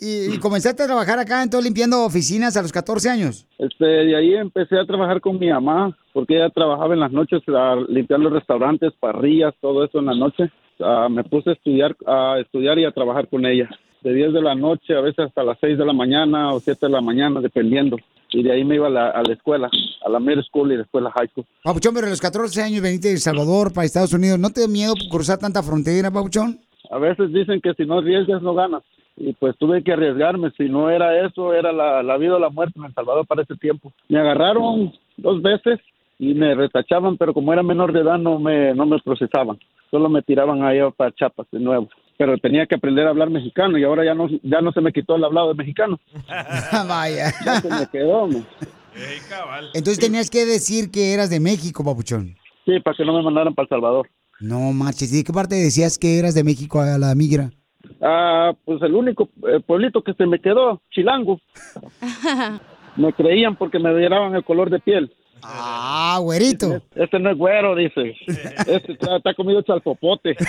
y, 0.00 0.34
y 0.34 0.38
comenzaste 0.38 0.82
a 0.82 0.86
trabajar 0.86 1.18
acá, 1.18 1.42
entonces 1.42 1.64
limpiando 1.64 2.04
oficinas 2.04 2.56
a 2.56 2.62
los 2.62 2.72
14 2.72 3.10
años. 3.10 3.46
Este, 3.58 3.84
de 3.84 4.16
ahí 4.16 4.34
empecé 4.34 4.78
a 4.78 4.84
trabajar 4.86 5.20
con 5.20 5.38
mi 5.38 5.50
mamá, 5.50 5.96
porque 6.12 6.36
ella 6.36 6.50
trabajaba 6.50 6.94
en 6.94 7.00
las 7.00 7.12
noches 7.12 7.42
ah, 7.48 7.76
limpiando 7.88 8.30
restaurantes, 8.30 8.92
parrillas, 9.00 9.54
todo 9.60 9.84
eso 9.84 9.98
en 9.98 10.06
la 10.06 10.14
noche. 10.14 10.50
Ah, 10.80 11.08
me 11.10 11.24
puse 11.24 11.50
a 11.50 11.52
estudiar, 11.54 11.96
a 12.06 12.36
estudiar 12.40 12.78
y 12.78 12.84
a 12.84 12.92
trabajar 12.92 13.28
con 13.28 13.44
ella. 13.44 13.68
De 14.02 14.14
10 14.14 14.32
de 14.32 14.42
la 14.42 14.54
noche, 14.54 14.94
a 14.94 15.00
veces 15.00 15.26
hasta 15.26 15.42
las 15.42 15.58
6 15.60 15.76
de 15.78 15.84
la 15.84 15.92
mañana 15.92 16.52
o 16.52 16.60
7 16.60 16.86
de 16.86 16.92
la 16.92 17.00
mañana, 17.00 17.40
dependiendo. 17.40 17.96
Y 18.30 18.42
de 18.42 18.52
ahí 18.52 18.64
me 18.64 18.76
iba 18.76 18.86
a 18.86 18.90
la, 18.90 19.08
a 19.10 19.22
la 19.22 19.32
escuela, 19.32 19.70
a 20.04 20.08
la 20.08 20.20
middle 20.20 20.42
school 20.42 20.72
y 20.72 20.76
después 20.76 21.02
a 21.02 21.06
la 21.06 21.10
high 21.12 21.28
school. 21.28 21.46
Papuchón, 21.64 21.94
pero 21.94 22.06
a 22.06 22.10
los 22.10 22.20
14 22.20 22.62
años 22.62 22.82
veniste 22.82 23.08
de 23.08 23.14
El 23.14 23.20
Salvador 23.20 23.72
para 23.72 23.86
Estados 23.86 24.12
Unidos. 24.12 24.38
¿No 24.38 24.50
te 24.50 24.60
da 24.60 24.68
miedo 24.68 24.94
cruzar 25.10 25.38
tanta 25.38 25.62
frontera, 25.62 26.10
Papuchón? 26.10 26.58
A 26.90 26.98
veces 26.98 27.32
dicen 27.32 27.60
que 27.60 27.74
si 27.74 27.84
no 27.84 27.98
arriesgas, 27.98 28.42
no 28.42 28.54
ganas. 28.54 28.82
Y 29.16 29.32
pues 29.32 29.56
tuve 29.58 29.82
que 29.82 29.92
arriesgarme. 29.92 30.52
Si 30.56 30.68
no 30.68 30.90
era 30.90 31.26
eso, 31.26 31.52
era 31.52 31.72
la, 31.72 32.02
la 32.02 32.16
vida 32.18 32.36
o 32.36 32.38
la 32.38 32.50
muerte 32.50 32.78
en 32.78 32.84
El 32.84 32.94
Salvador 32.94 33.26
para 33.26 33.42
ese 33.42 33.56
tiempo. 33.56 33.92
Me 34.08 34.20
agarraron 34.20 34.92
dos 35.16 35.42
veces 35.42 35.80
y 36.18 36.34
me 36.34 36.54
retachaban, 36.54 37.16
pero 37.16 37.32
como 37.32 37.52
era 37.52 37.62
menor 37.62 37.92
de 37.92 38.00
edad, 38.00 38.18
no 38.18 38.38
me, 38.38 38.74
no 38.74 38.86
me 38.86 38.98
procesaban. 39.00 39.58
Solo 39.90 40.08
me 40.08 40.22
tiraban 40.22 40.62
allá 40.62 40.90
para 40.90 41.12
Chapas 41.12 41.46
de 41.50 41.60
nuevo. 41.60 41.88
Pero 42.18 42.36
tenía 42.36 42.66
que 42.66 42.74
aprender 42.74 43.06
a 43.06 43.10
hablar 43.10 43.30
mexicano 43.30 43.78
y 43.78 43.84
ahora 43.84 44.04
ya 44.04 44.14
no, 44.14 44.28
ya 44.42 44.60
no 44.60 44.72
se 44.72 44.80
me 44.80 44.92
quitó 44.92 45.16
el 45.16 45.24
hablado 45.24 45.48
de 45.48 45.54
mexicano. 45.54 45.98
Vaya. 46.88 47.32
Ya 47.44 47.60
se 47.60 47.70
me 47.70 47.86
quedó. 47.86 48.26
¿no? 48.26 48.44
Entonces 49.72 49.98
tenías 49.98 50.28
que 50.28 50.44
decir 50.44 50.90
que 50.90 51.14
eras 51.14 51.30
de 51.30 51.40
México, 51.40 51.84
Papuchón. 51.84 52.36
Sí, 52.66 52.80
para 52.80 52.96
que 52.96 53.04
no 53.04 53.14
me 53.16 53.22
mandaran 53.22 53.54
para 53.54 53.64
El 53.64 53.70
Salvador. 53.70 54.10
No 54.40 54.72
marches. 54.72 55.12
¿Y 55.12 55.18
de 55.18 55.24
qué 55.24 55.32
parte 55.32 55.54
decías 55.54 55.98
que 55.98 56.18
eras 56.18 56.34
de 56.34 56.44
México 56.44 56.80
a 56.80 56.98
la 56.98 57.14
migra? 57.14 57.50
Ah, 58.00 58.52
pues 58.64 58.82
el 58.82 58.94
único 58.94 59.28
eh, 59.48 59.60
pueblito 59.64 60.02
que 60.02 60.14
se 60.14 60.26
me 60.26 60.40
quedó, 60.40 60.82
Chilango. 60.90 61.40
Me 62.96 63.12
creían 63.12 63.54
porque 63.54 63.78
me 63.78 63.92
miraban 63.92 64.34
el 64.34 64.42
color 64.42 64.70
de 64.70 64.80
piel. 64.80 65.12
Ah, 65.42 66.18
güerito. 66.20 66.82
Este 66.94 67.18
no 67.18 67.30
es 67.30 67.38
güero, 67.38 67.74
dice. 67.74 68.14
Este 68.26 68.92
está, 68.92 69.16
está 69.16 69.34
comido 69.34 69.62
chalpopote. 69.62 70.36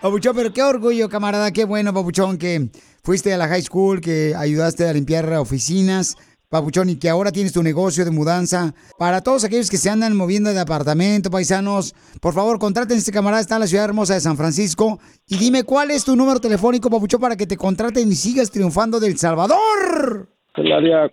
Papuchón, 0.00 0.36
pero 0.36 0.52
qué 0.52 0.62
orgullo, 0.62 1.08
camarada, 1.08 1.50
qué 1.50 1.64
bueno, 1.64 1.92
Papuchón, 1.92 2.38
que 2.38 2.68
fuiste 3.02 3.34
a 3.34 3.36
la 3.36 3.48
high 3.48 3.62
school, 3.62 4.00
que 4.00 4.32
ayudaste 4.36 4.86
a 4.86 4.92
limpiar 4.92 5.28
oficinas, 5.32 6.16
Papuchón, 6.48 6.88
y 6.88 6.96
que 6.96 7.08
ahora 7.08 7.32
tienes 7.32 7.52
tu 7.52 7.64
negocio 7.64 8.04
de 8.04 8.12
mudanza. 8.12 8.74
Para 8.96 9.22
todos 9.22 9.42
aquellos 9.42 9.68
que 9.68 9.76
se 9.76 9.90
andan 9.90 10.16
moviendo 10.16 10.54
de 10.54 10.60
apartamento, 10.60 11.30
paisanos, 11.30 11.96
por 12.20 12.32
favor, 12.32 12.60
contraten 12.60 12.94
a 12.94 12.98
este 12.98 13.10
camarada, 13.10 13.40
está 13.40 13.56
en 13.56 13.62
la 13.62 13.66
ciudad 13.66 13.86
hermosa 13.86 14.14
de 14.14 14.20
San 14.20 14.36
Francisco, 14.36 15.00
y 15.26 15.36
dime 15.36 15.64
cuál 15.64 15.90
es 15.90 16.04
tu 16.04 16.14
número 16.14 16.38
telefónico, 16.38 16.88
Papuchón, 16.90 17.20
para 17.20 17.36
que 17.36 17.48
te 17.48 17.56
contraten 17.56 18.06
y 18.06 18.14
sigas 18.14 18.52
triunfando 18.52 19.00
del 19.00 19.18
Salvador. 19.18 20.28
El 20.54 20.72
área 20.72 21.08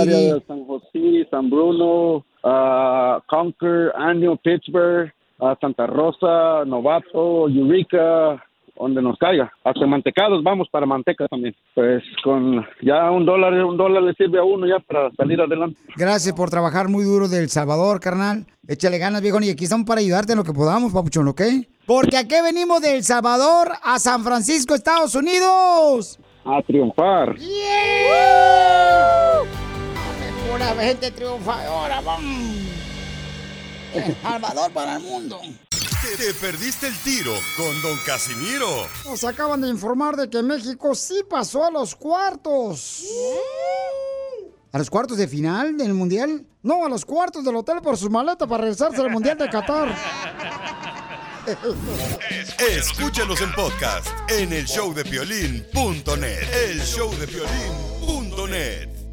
San 0.48 0.66
José, 0.66 1.28
San 1.30 1.48
Bruno, 1.50 2.26
ah, 2.44 3.22
Concord, 3.28 3.92
Año, 3.96 4.38
Pittsburgh, 4.38 5.12
ah, 5.40 5.56
Santa 5.60 5.88
Rosa, 5.88 6.66
Novato, 6.66 7.50
Eureka, 7.50 8.44
donde 8.78 9.02
nos 9.02 9.18
caiga. 9.18 9.52
Hasta 9.64 9.86
mantecados 9.86 10.44
vamos 10.44 10.68
para 10.70 10.86
manteca 10.86 11.28
también. 11.28 11.56
Pues 11.74 12.04
con 12.24 12.66
ya 12.82 13.10
un 13.12 13.26
dólar, 13.26 13.54
un 13.64 13.78
dólar 13.78 14.04
le 14.04 14.14
sirve 14.14 14.40
a 14.40 14.44
uno 14.44 14.68
ya 14.68 14.80
para 14.80 15.12
salir 15.12 15.40
adelante. 15.42 15.80
Gracias 15.96 16.36
por 16.36 16.50
trabajar 16.50 16.90
muy 16.90 17.04
duro 17.04 17.28
del 17.28 17.50
Salvador, 17.50 18.00
carnal. 18.00 18.46
Échale 18.68 18.98
ganas, 18.98 19.22
viejo. 19.22 19.40
Y 19.42 19.50
aquí 19.50 19.64
estamos 19.64 19.86
para 19.86 20.02
ayudarte 20.02 20.34
en 20.34 20.40
lo 20.40 20.44
que 20.44 20.54
podamos, 20.54 20.94
papuchón, 20.94 21.28
¿ok? 21.28 21.42
Porque 21.86 22.18
aquí 22.18 22.36
venimos 22.44 22.82
del 22.82 23.04
Salvador 23.04 23.74
a 23.84 24.00
San 24.00 24.24
Francisco, 24.24 24.76
Estados 24.76 25.16
Unidos. 25.16 26.20
A 26.44 26.62
triunfar. 26.62 27.36
Pura 30.52 30.66
gente 30.82 31.12
triunfadora, 31.12 32.02
vamos. 32.02 32.75
Salvador 34.22 34.72
para 34.72 34.98
el 34.98 35.04
mundo. 35.04 35.42
Te, 35.70 36.18
te 36.18 36.34
perdiste 36.36 36.88
el 36.88 36.96
tiro 37.00 37.34
con 37.58 37.82
Don 37.82 37.98
Casimiro. 38.06 38.88
Nos 39.06 39.24
acaban 39.24 39.62
de 39.62 39.70
informar 39.70 40.16
de 40.16 40.30
que 40.30 40.44
México 40.44 40.94
sí 40.94 41.24
pasó 41.30 41.66
a 41.66 41.72
los 41.72 41.96
cuartos. 41.96 43.04
¿A 44.72 44.78
los 44.78 44.90
cuartos 44.90 45.18
de 45.18 45.28
final 45.28 45.78
del 45.78 45.94
Mundial? 45.94 46.46
No, 46.62 46.86
a 46.86 46.90
los 46.90 47.06
cuartos 47.06 47.44
del 47.46 47.56
hotel 47.56 47.82
por 47.82 47.98
sus 47.98 48.10
maletas 48.10 48.48
para 48.48 48.62
regresarse 48.64 49.02
al 49.02 49.10
Mundial 49.10 49.38
de 49.38 49.50
Qatar. 49.50 49.96
Escúchanos 52.60 53.40
en 53.42 53.54
podcast 53.54 54.08
en 54.30 54.52
el 54.52 54.66
showdepiolín.net. 54.66 56.70
El 56.70 56.80
showdepiolín.net. 56.82 59.05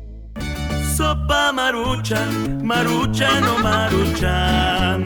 Sopa 0.97 1.53
maruchan, 1.53 2.65
maruchan 2.65 3.45
o 3.45 3.59
maruchan. 3.59 5.05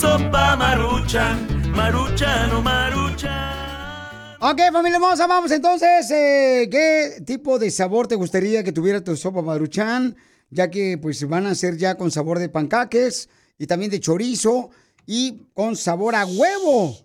Sopa 0.00 0.56
maruchan, 0.56 1.70
maruchan 1.74 2.50
o 2.52 2.60
maruchan. 2.62 4.38
Ok, 4.40 4.60
familia 4.72 4.96
hermosa, 4.96 5.26
vamos 5.26 5.50
entonces. 5.52 6.10
eh, 6.10 6.68
¿Qué 6.70 7.22
tipo 7.24 7.58
de 7.58 7.70
sabor 7.70 8.08
te 8.08 8.16
gustaría 8.16 8.64
que 8.64 8.72
tuviera 8.72 9.02
tu 9.04 9.16
sopa 9.16 9.40
maruchan? 9.42 10.16
Ya 10.50 10.68
que 10.70 10.98
pues 10.98 11.26
van 11.28 11.46
a 11.46 11.54
ser 11.54 11.76
ya 11.76 11.96
con 11.96 12.10
sabor 12.10 12.38
de 12.38 12.48
pancaques 12.48 13.28
y 13.58 13.66
también 13.66 13.90
de 13.90 14.00
chorizo 14.00 14.70
y 15.06 15.42
con 15.54 15.76
sabor 15.76 16.14
a 16.16 16.26
huevo. 16.26 16.96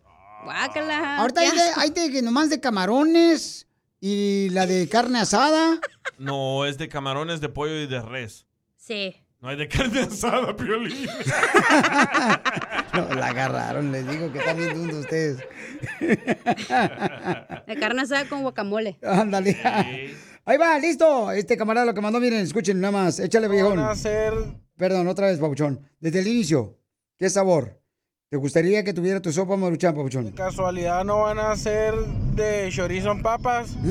Guácala. 0.46 1.18
Ahorita 1.18 1.42
hay 1.42 1.52
de, 1.52 1.62
hay 1.76 1.90
de 1.92 2.12
que 2.12 2.22
nomás 2.22 2.50
de 2.50 2.60
camarones 2.60 3.68
y 4.02 4.50
la 4.50 4.66
de 4.66 4.88
carne 4.90 5.20
asada. 5.20 5.80
No, 6.18 6.66
es 6.66 6.78
de 6.78 6.88
camarones, 6.90 7.42
de 7.42 7.50
pollo 7.50 7.76
y 7.76 7.88
de 7.88 8.02
res. 8.02 8.46
Sí. 8.78 9.16
No 9.42 9.50
hay 9.50 9.58
de 9.58 9.68
carne 9.68 10.00
asada, 10.02 10.56
Piolín. 10.56 11.08
No, 12.94 13.14
la 13.14 13.28
agarraron, 13.28 13.92
les 13.92 14.08
digo 14.10 14.32
que 14.32 14.40
están 14.40 14.56
bien 14.56 14.74
dundos 14.74 15.00
ustedes. 15.00 15.44
De 16.00 17.76
carne 17.78 18.02
asada 18.04 18.26
con 18.30 18.42
guacamole. 18.42 18.98
Ándale. 19.04 19.58
Ahí 20.46 20.58
va, 20.58 20.80
listo. 20.80 21.30
Este 21.32 21.58
camarada 21.58 21.86
lo 21.88 21.94
que 21.94 22.00
mandó, 22.02 22.22
miren, 22.22 22.40
escuchen 22.40 22.80
nada 22.80 22.92
más. 22.94 23.20
Échale, 23.20 23.50
viejón. 23.50 23.76
Van 23.78 23.90
a 23.90 23.96
ser- 23.96 24.34
Perdón, 24.78 25.08
otra 25.10 25.28
vez, 25.28 25.40
papuchón. 25.40 25.82
Desde 26.00 26.20
el 26.20 26.28
inicio, 26.28 26.80
¿qué 27.18 27.30
sabor? 27.30 27.82
¿Te 28.30 28.38
gustaría 28.38 28.84
que 28.84 28.92
tuviera 28.92 29.22
tu 29.22 29.32
sopa 29.32 29.56
maruchan, 29.56 29.94
papuchón? 29.94 30.32
casualidad 30.32 31.04
no 31.06 31.20
van 31.22 31.38
a 31.38 31.56
ser 31.56 31.94
de 32.34 32.70
chorizo 32.72 33.12
en 33.12 33.22
papas. 33.22 33.76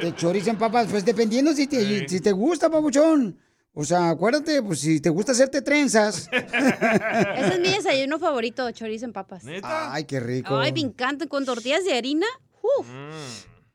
De 0.00 0.14
chorizo 0.14 0.50
en 0.50 0.58
papas, 0.58 0.88
pues 0.90 1.04
dependiendo 1.04 1.52
si 1.54 1.66
te, 1.66 2.06
si 2.06 2.20
te 2.20 2.32
gusta, 2.32 2.68
papuchón. 2.68 3.38
O 3.72 3.84
sea, 3.84 4.10
acuérdate, 4.10 4.62
pues 4.62 4.80
si 4.80 5.00
te 5.00 5.08
gusta 5.08 5.32
hacerte 5.32 5.62
trenzas. 5.62 6.28
Ese 6.32 7.54
es 7.54 7.60
mi 7.60 7.70
desayuno 7.70 8.18
favorito, 8.18 8.70
chorizo 8.70 9.06
en 9.06 9.12
papas. 9.12 9.44
Ay, 9.62 10.04
qué 10.04 10.20
rico. 10.20 10.56
Ay, 10.58 10.72
me 10.72 10.80
encanta. 10.80 11.26
Con 11.26 11.44
tortillas 11.46 11.84
de 11.84 11.94
harina. 11.94 12.26
Uf. 12.62 12.86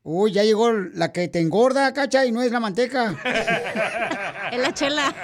Uy, 0.03 0.31
ya 0.31 0.43
llegó 0.43 0.71
la 0.71 1.11
que 1.11 1.27
te 1.27 1.39
engorda, 1.39 1.93
cacha, 1.93 2.25
y 2.25 2.31
no 2.31 2.41
es 2.41 2.51
la 2.51 2.59
manteca. 2.59 3.15
Es 4.51 4.59
la 4.59 4.73
chela. 4.73 5.15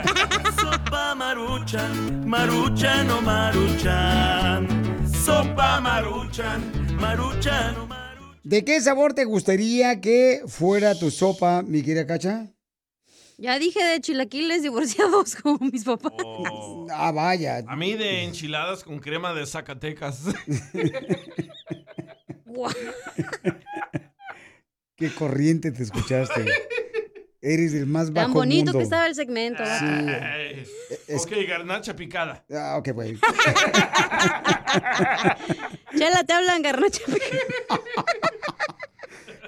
Sopa 0.58 1.14
maruchan, 1.14 2.30
maruchan 2.30 3.10
o 3.10 3.22
maruchan. 3.22 4.68
Sopa 5.26 5.82
maruchan, 5.82 6.96
maruchan 6.98 7.76
o 7.76 7.88
¿De 8.44 8.64
qué 8.64 8.80
sabor 8.80 9.14
te 9.14 9.26
gustaría 9.26 10.00
que 10.00 10.44
fuera 10.48 10.98
tu 10.98 11.12
sopa, 11.12 11.62
mi 11.64 11.82
querida 11.84 12.08
cacha? 12.08 12.48
Ya 13.38 13.60
dije 13.60 13.84
de 13.84 14.00
chilaquiles 14.00 14.64
divorciados 14.64 15.36
como 15.44 15.58
mis 15.60 15.84
papás. 15.84 16.14
Ah, 16.90 17.12
vaya. 17.12 17.66
A 17.68 17.76
mí 17.76 17.96
de 17.96 18.24
enchiladas 18.24 18.86
con 18.86 19.00
crema 19.00 19.34
de 19.34 19.46
Zacatecas. 19.46 20.22
Qué 24.98 25.14
corriente 25.14 25.72
te 25.72 25.84
escuchaste. 25.84 26.46
Eres 27.42 27.74
el 27.76 27.86
más 27.86 28.12
bajo 28.12 28.26
Tan 28.26 28.34
bonito 28.34 28.66
mundo. 28.66 28.80
que 28.80 28.84
estaba 28.84 29.06
el 29.06 29.14
segmento. 29.16 29.64
Ay, 29.64 30.66
Ok, 31.16 31.32
garnacha 31.48 31.96
picada. 31.96 32.44
Ah, 32.52 32.76
ok, 32.80 32.90
güey. 32.94 33.16
Chela, 35.98 36.24
te 36.24 36.34
hablan, 36.34 36.62
garnacha. 36.64 37.02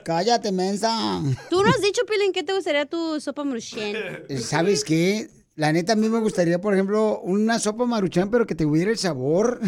Cállate, 0.06 0.52
mensa. 0.52 1.20
Tú 1.50 1.64
no 1.64 1.70
has 1.70 1.82
dicho, 1.82 2.04
Pilín, 2.06 2.32
¿qué 2.32 2.44
te 2.44 2.54
gustaría 2.54 2.86
tu 2.86 3.20
sopa 3.20 3.44
maruchan? 3.44 3.94
¿Sabes 4.40 4.84
qué? 4.84 5.28
La 5.56 5.74
neta, 5.74 5.94
a 5.94 5.96
mí 5.96 6.10
me 6.10 6.20
gustaría, 6.20 6.62
por 6.62 6.74
ejemplo, 6.76 7.20
una 7.22 7.58
sopa 7.60 7.86
maruchan, 7.86 8.30
pero 8.30 8.46
que 8.46 8.54
tuviera 8.56 8.92
el 8.92 8.98
sabor 9.00 9.60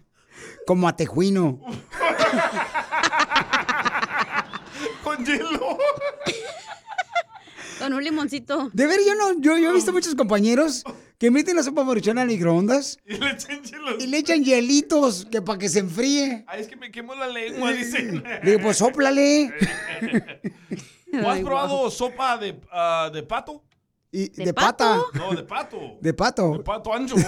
como 0.66 0.88
a 0.88 0.96
tejuino. 0.96 1.60
Con 5.20 5.26
hielo. 5.26 5.78
Con 7.78 7.92
un 7.94 8.04
limoncito. 8.04 8.70
De 8.72 8.86
ver, 8.86 9.00
yo 9.06 9.14
no, 9.14 9.40
yo, 9.40 9.56
yo 9.56 9.70
he 9.70 9.74
visto 9.74 9.92
muchos 9.92 10.14
compañeros 10.14 10.84
que 11.18 11.30
meten 11.30 11.56
la 11.56 11.62
sopa 11.62 11.82
maruchan 11.82 12.18
al 12.18 12.28
microondas 12.28 12.98
Y 13.06 13.16
le 13.16 13.30
echan 13.30 13.62
hielo. 13.62 13.98
y 13.98 14.06
le 14.06 14.18
echan 14.18 14.44
hielitos 14.44 15.26
que 15.30 15.40
para 15.40 15.58
que 15.58 15.68
se 15.68 15.78
enfríe. 15.80 16.44
Ay, 16.46 16.60
es 16.60 16.68
que 16.68 16.76
me 16.76 16.90
quemó 16.90 17.14
la 17.14 17.26
lengua, 17.26 17.72
dicen. 17.72 18.22
Le 18.42 18.50
digo, 18.50 18.62
pues 18.64 18.76
sóplale. 18.76 19.52
¿Tú 21.10 21.18
has 21.26 21.36
Ay, 21.36 21.42
probado 21.44 21.90
sopa 21.90 22.36
de, 22.36 22.60
ah, 22.70 23.10
de 23.12 23.22
pato? 23.22 23.64
Y, 24.12 24.28
¿De, 24.28 24.52
pata. 24.52 25.00
No, 25.14 25.32
de 25.32 25.42
pato. 25.44 25.98
De 26.00 26.12
pato. 26.12 26.52
De 26.52 26.58
pato 26.64 26.92
ancho. 26.92 27.14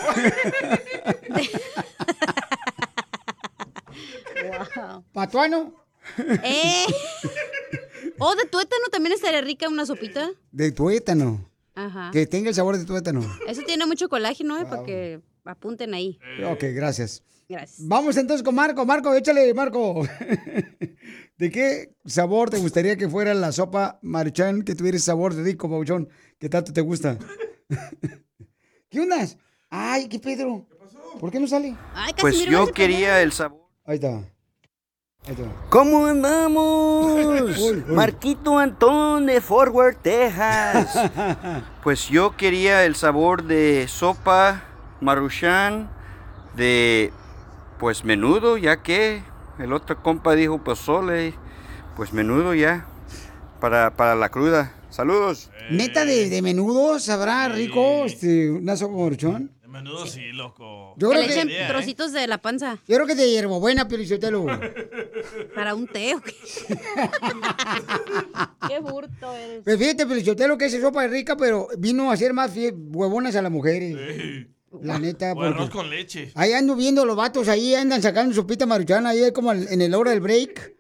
¿Patuano? 5.13 5.82
Eh. 6.19 6.87
O 8.19 8.35
de 8.37 8.45
tuétano 8.45 8.85
también 8.91 9.15
estaría 9.15 9.41
rica 9.41 9.69
una 9.69 9.87
sopita. 9.87 10.31
De 10.53 10.71
tuétano. 10.71 11.51
Ajá. 11.75 12.11
Que 12.13 12.27
tenga 12.27 12.51
el 12.51 12.55
sabor 12.55 12.77
de 12.77 12.85
tuétano. 12.85 13.21
Eso 13.49 13.63
tiene 13.63 13.87
mucho 13.87 14.09
colágeno, 14.09 14.61
¿eh? 14.61 14.65
Para 14.65 14.85
que 14.85 15.21
apunten 15.45 15.95
ahí. 15.95 16.19
Ok, 16.45 16.65
gracias. 16.75 17.23
Gracias. 17.49 17.87
Vamos 17.89 18.17
entonces 18.17 18.45
con 18.45 18.55
Marco. 18.55 18.85
Marco, 18.87 19.15
échale, 19.15 19.53
Marco. 19.55 20.07
¿De 21.39 21.51
qué 21.51 21.95
sabor 22.05 22.51
te 22.51 22.59
gustaría 22.59 22.97
que 22.97 23.09
fuera 23.09 23.35
la 23.35 23.51
sopa 23.53 23.99
maruchan 24.03 24.63
que 24.63 24.75
tuviera 24.75 24.97
ese 24.97 25.07
sabor 25.07 25.35
de 25.35 25.43
rico, 25.43 25.69
Pauchón? 25.69 26.09
¿Qué 26.39 26.49
tanto 26.49 26.73
te 26.73 26.81
gusta? 26.81 27.19
¿Qué 28.89 29.01
ondas? 29.01 29.37
Ay, 29.71 30.09
¿qué 30.09 30.19
Pedro? 30.19 30.67
¿Qué 30.69 30.77
pasó? 30.77 30.99
¿Por 31.19 31.31
qué 31.31 31.41
no 31.41 31.47
sale? 31.47 31.77
Ay, 31.95 32.13
Pues 32.21 32.45
yo 32.45 32.71
quería 32.73 33.23
el 33.23 33.33
sabor. 33.33 33.69
Ahí 33.85 33.97
está. 33.97 34.23
¿Cómo 35.69 36.07
andamos? 36.07 37.47
Marquito 37.87 38.59
Antón 38.59 39.27
de 39.27 39.41
Fort 39.41 39.73
Worth, 39.73 40.03
Texas. 40.03 40.99
Pues 41.83 42.09
yo 42.09 42.37
quería 42.37 42.85
el 42.85 42.95
sabor 42.95 43.43
de 43.43 43.87
sopa 43.89 44.63
maruchan 45.01 45.91
de 46.57 47.13
pues 47.81 48.05
menudo, 48.05 48.57
ya 48.57 48.83
que 48.83 49.23
el 49.59 49.73
otro 49.73 50.01
compa 50.01 50.37
dijo 50.37 50.63
pozole, 50.63 51.35
pues 51.97 52.13
menudo 52.13 52.55
ya 52.55 52.87
para, 53.61 53.97
para 53.97 54.15
la 54.15 54.29
cruda. 54.29 54.73
Saludos. 54.91 55.51
¿Neta 55.71 56.05
de, 56.05 56.29
de 56.29 56.41
menudo 56.41 57.01
sabrá 57.01 57.49
rico 57.49 58.05
este, 58.05 58.51
una 58.51 58.77
sopa 58.77 58.97
maruchan? 58.97 59.51
Menudo 59.73 60.07
sí, 60.07 60.33
loco. 60.33 60.95
Yo 60.99 61.09
que 61.09 61.15
creo 61.17 61.23
le 61.23 61.27
que- 61.29 61.33
echen 61.41 61.51
¿eh? 61.51 61.65
trocitos 61.67 62.13
de 62.13 62.27
la 62.27 62.39
panza. 62.39 62.79
Yo 62.87 62.95
creo 62.97 63.07
que 63.07 63.15
de 63.15 63.31
hierbabuena, 63.31 63.89
Pielichotelo. 63.89 64.45
Para 65.55 65.75
un 65.75 65.87
té, 65.89 66.15
¿o 66.15 66.21
qué? 66.21 66.35
Qué 68.69 68.79
burto 68.81 69.35
eres. 69.35 69.63
Pues 69.65 69.79
fíjate, 69.79 70.07
que 70.59 70.65
esa 70.67 70.81
sopa 70.81 71.05
es 71.07 71.11
rica, 71.11 71.37
pero 71.37 71.69
vino 71.79 72.11
a 72.11 72.15
hacer 72.15 72.33
más 72.35 72.53
huevonas 72.55 73.35
a 73.37 73.43
las 73.43 73.51
mujeres. 73.51 74.47
La 74.83 74.99
neta, 74.99 75.33
O 75.33 75.43
arroz 75.43 75.71
con 75.71 75.89
leche. 75.91 76.33
Ahí 76.35 76.53
ando 76.53 76.77
viendo 76.77 77.05
los 77.05 77.17
vatos, 77.17 77.49
ahí 77.49 77.75
andan 77.75 78.01
sacando 78.03 78.35
sopita 78.35 78.67
maruchana, 78.67 79.11
ahí 79.11 79.33
como 79.33 79.53
en 79.53 79.81
el 79.81 79.95
hora 79.95 80.11
del 80.11 80.21
break. 80.21 80.75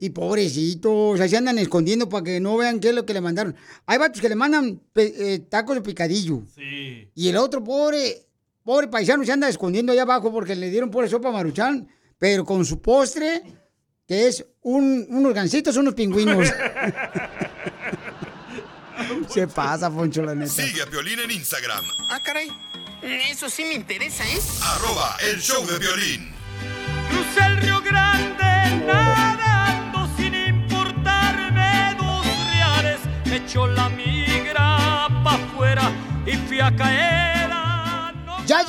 Y 0.00 0.10
pobrecitos, 0.10 1.20
ahí 1.20 1.28
se 1.28 1.36
andan 1.36 1.58
escondiendo 1.60 2.08
para 2.08 2.24
que 2.24 2.40
no 2.40 2.56
vean 2.56 2.80
qué 2.80 2.88
es 2.88 2.94
lo 2.94 3.06
que 3.06 3.14
le 3.14 3.20
mandaron. 3.20 3.54
Hay 3.86 3.98
vatos 3.98 4.20
que 4.20 4.28
le 4.28 4.34
mandan 4.34 4.80
eh, 4.96 5.38
tacos 5.48 5.76
de 5.76 5.80
picadillo. 5.82 6.42
Sí. 6.56 7.08
Y 7.14 7.28
el 7.28 7.36
otro 7.36 7.62
pobre, 7.62 8.26
pobre 8.64 8.88
paisano 8.88 9.24
se 9.24 9.32
anda 9.32 9.48
escondiendo 9.48 9.92
allá 9.92 10.02
abajo 10.02 10.32
porque 10.32 10.54
le 10.54 10.70
dieron 10.70 10.90
pobre 10.90 11.08
sopa 11.08 11.30
maruchan, 11.30 11.88
pero 12.18 12.44
con 12.44 12.64
su 12.64 12.80
postre, 12.80 13.42
que 14.06 14.28
es 14.28 14.44
un, 14.62 15.06
unos 15.10 15.34
gancitos, 15.34 15.76
unos 15.76 15.94
pingüinos. 15.94 16.48
se 19.28 19.48
pasa, 19.48 19.90
Poncho, 19.90 20.22
la 20.22 20.34
neta. 20.34 20.50
Sigue 20.50 20.82
a 20.82 20.86
Piolín 20.86 21.18
en 21.20 21.30
Instagram, 21.30 21.84
Ah, 22.10 22.20
caray. 22.24 22.48
Eso 23.02 23.48
sí 23.50 23.64
me 23.64 23.74
interesa, 23.74 24.22
¿eh? 24.24 24.38
arroba 24.62 25.16
el 25.28 25.40
show 25.40 25.66
de 25.66 25.76
violín. 25.78 26.30
Crucé 27.10 27.44
el 27.46 27.56
Río 27.56 27.80
Grande 27.80 28.84
nadando 28.86 30.08
sin 30.16 30.32
importarme 30.34 31.96
dos 31.98 32.24
reales. 32.52 33.00
Me 33.24 33.36
echó 33.38 33.66
la 33.66 33.88
migra 33.88 35.08
pa' 35.24 35.34
afuera 35.34 35.90
y 36.24 36.36
fui 36.46 36.60
a 36.60 36.74
caer 36.76 37.11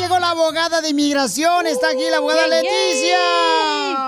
llegó 0.04 0.20
la 0.20 0.32
abogada 0.32 0.82
de 0.82 0.90
inmigración, 0.90 1.66
está 1.66 1.90
aquí 1.92 2.04
la 2.10 2.18
abogada 2.18 2.48
Leticia. 2.48 3.18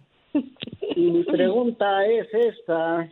Y 0.94 1.00
mi 1.10 1.24
pregunta 1.24 2.06
es 2.06 2.28
esta. 2.32 3.10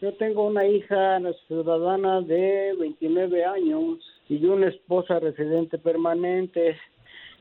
Yo 0.00 0.12
tengo 0.14 0.46
una 0.46 0.64
hija 0.66 1.20
ciudadana 1.48 2.20
de 2.20 2.72
29 2.78 3.44
años 3.44 3.98
y 4.28 4.44
una 4.44 4.68
esposa 4.68 5.18
residente 5.18 5.76
permanente. 5.78 6.76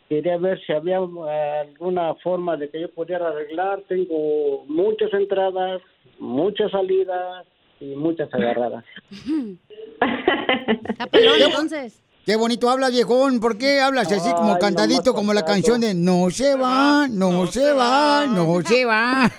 Quería 0.09 0.37
ver 0.37 0.59
si 0.65 0.73
había 0.73 0.97
eh, 0.97 1.67
alguna 1.69 2.15
forma 2.15 2.57
de 2.57 2.69
que 2.69 2.81
yo 2.81 2.89
pudiera 2.89 3.27
arreglar. 3.27 3.81
Tengo 3.87 4.65
muchas 4.67 5.13
entradas, 5.13 5.81
muchas 6.17 6.71
salidas 6.71 7.45
y 7.79 7.95
muchas 7.95 8.33
agarradas. 8.33 8.83
Está 10.89 11.05
pelón, 11.07 11.35
entonces. 11.39 12.06
Qué 12.27 12.35
bonito 12.35 12.69
hablas, 12.69 12.91
viejón. 12.91 13.39
¿Por 13.39 13.57
qué 13.57 13.79
hablas 13.79 14.11
así 14.11 14.29
como 14.33 14.55
Ay, 14.55 14.59
cantadito, 14.59 15.13
como 15.13 15.33
la 15.33 15.45
canción 15.45 15.79
de 15.79 15.93
No 15.93 16.29
se 16.29 16.55
va, 16.55 17.07
no, 17.07 17.49
se 17.49 17.71
va, 17.71 18.27
no 18.27 18.61
se 18.67 18.83
va? 18.83 19.31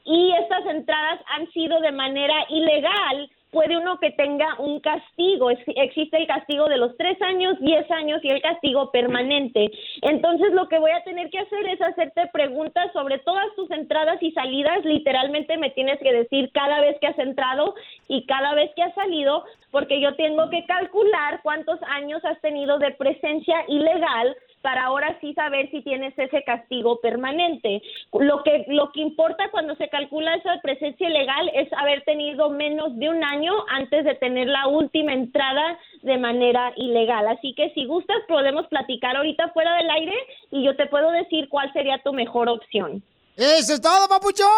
y 0.05 0.32
estas 0.41 0.66
entradas 0.66 1.20
han 1.36 1.47
sido 1.51 1.80
de 1.80 1.91
manera 1.91 2.34
ilegal, 2.49 3.30
puede 3.51 3.77
uno 3.77 3.99
que 3.99 4.11
tenga 4.11 4.55
un 4.59 4.79
castigo. 4.79 5.49
Ex- 5.51 5.63
Existe 5.67 6.17
el 6.17 6.27
castigo 6.27 6.67
de 6.67 6.77
los 6.77 6.95
tres 6.97 7.21
años, 7.21 7.57
diez 7.59 7.89
años 7.91 8.19
y 8.23 8.29
el 8.29 8.41
castigo 8.41 8.91
permanente. 8.91 9.71
Entonces 10.01 10.51
lo 10.53 10.67
que 10.67 10.79
voy 10.79 10.91
a 10.91 11.03
tener 11.03 11.29
que 11.29 11.39
hacer 11.39 11.67
es 11.67 11.81
hacerte 11.81 12.27
preguntas 12.33 12.91
sobre 12.93 13.19
todas 13.19 13.47
tus 13.55 13.69
entradas 13.71 14.21
y 14.21 14.31
salidas. 14.31 14.83
Literalmente 14.85 15.57
me 15.57 15.71
tienes 15.71 15.99
que 15.99 16.13
decir 16.13 16.51
cada 16.53 16.81
vez 16.81 16.97
que 16.99 17.07
has 17.07 17.19
entrado 17.19 17.75
y 18.07 18.25
cada 18.25 18.53
vez 18.53 18.71
que 18.75 18.83
has 18.83 18.93
salido, 18.95 19.43
porque 19.71 19.99
yo 20.01 20.15
tengo 20.15 20.49
que 20.49 20.65
calcular 20.65 21.41
cuántos 21.43 21.79
años 21.83 22.23
has 22.25 22.39
tenido 22.41 22.79
de 22.79 22.91
presencia 22.91 23.63
ilegal 23.67 24.35
para 24.62 24.86
ahora 24.86 25.18
sí 25.22 25.34
saber 25.34 25.70
si 25.72 25.82
tienes 25.82 26.18
ese 26.18 26.43
castigo 26.43 26.99
permanente. 27.01 27.82
Lo 28.14 28.43
que 28.43 28.66
lo 28.68 28.91
que 28.91 29.01
importa 29.01 29.49
cuando 29.51 29.76
se 29.76 29.89
calcula 29.89 30.36
esa 30.36 30.60
presencia 30.62 31.10
ilegal 31.10 31.49
es 31.53 31.72
haber 31.74 32.03
tenido 32.03 32.49
menos 32.49 32.97
de 32.97 33.10
un 33.10 33.24
año 33.24 33.53
antes 33.70 34.05
de 34.05 34.16
tener 34.16 34.47
la 34.47 34.68
última 34.68 35.14
entrada 35.14 35.78
de 36.01 36.18
manera 36.18 36.74
ilegal. 36.76 37.28
Así 37.28 37.53
que 37.55 37.72
si 37.72 37.86
gustas 37.86 38.18
podemos 38.28 38.68
platicar 38.68 39.16
ahorita 39.16 39.49
fuera 39.49 39.76
del 39.76 39.89
aire 39.89 40.16
y 40.51 40.64
yo 40.64 40.76
te 40.76 40.88
puedo 40.88 41.12
decir 41.12 41.49
cuál 41.49 41.72
sería 41.74 42.01
tu 42.03 42.14
mejor 42.14 42.49
opción. 42.49 43.03
¡Eso 43.36 43.74
es 43.74 43.82
todo, 43.82 44.07
papuchón! 44.10 44.49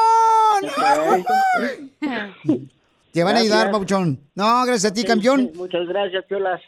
Te 3.14 3.24
van 3.24 3.36
a 3.36 3.40
ayudar, 3.40 3.72
papuchón. 3.72 4.20
No, 4.34 4.66
gracias 4.66 4.92
a 4.92 4.94
ti, 4.94 5.04
campeón. 5.04 5.52
Muchas 5.56 5.86
gracias, 5.88 6.26
Piolas. 6.26 6.62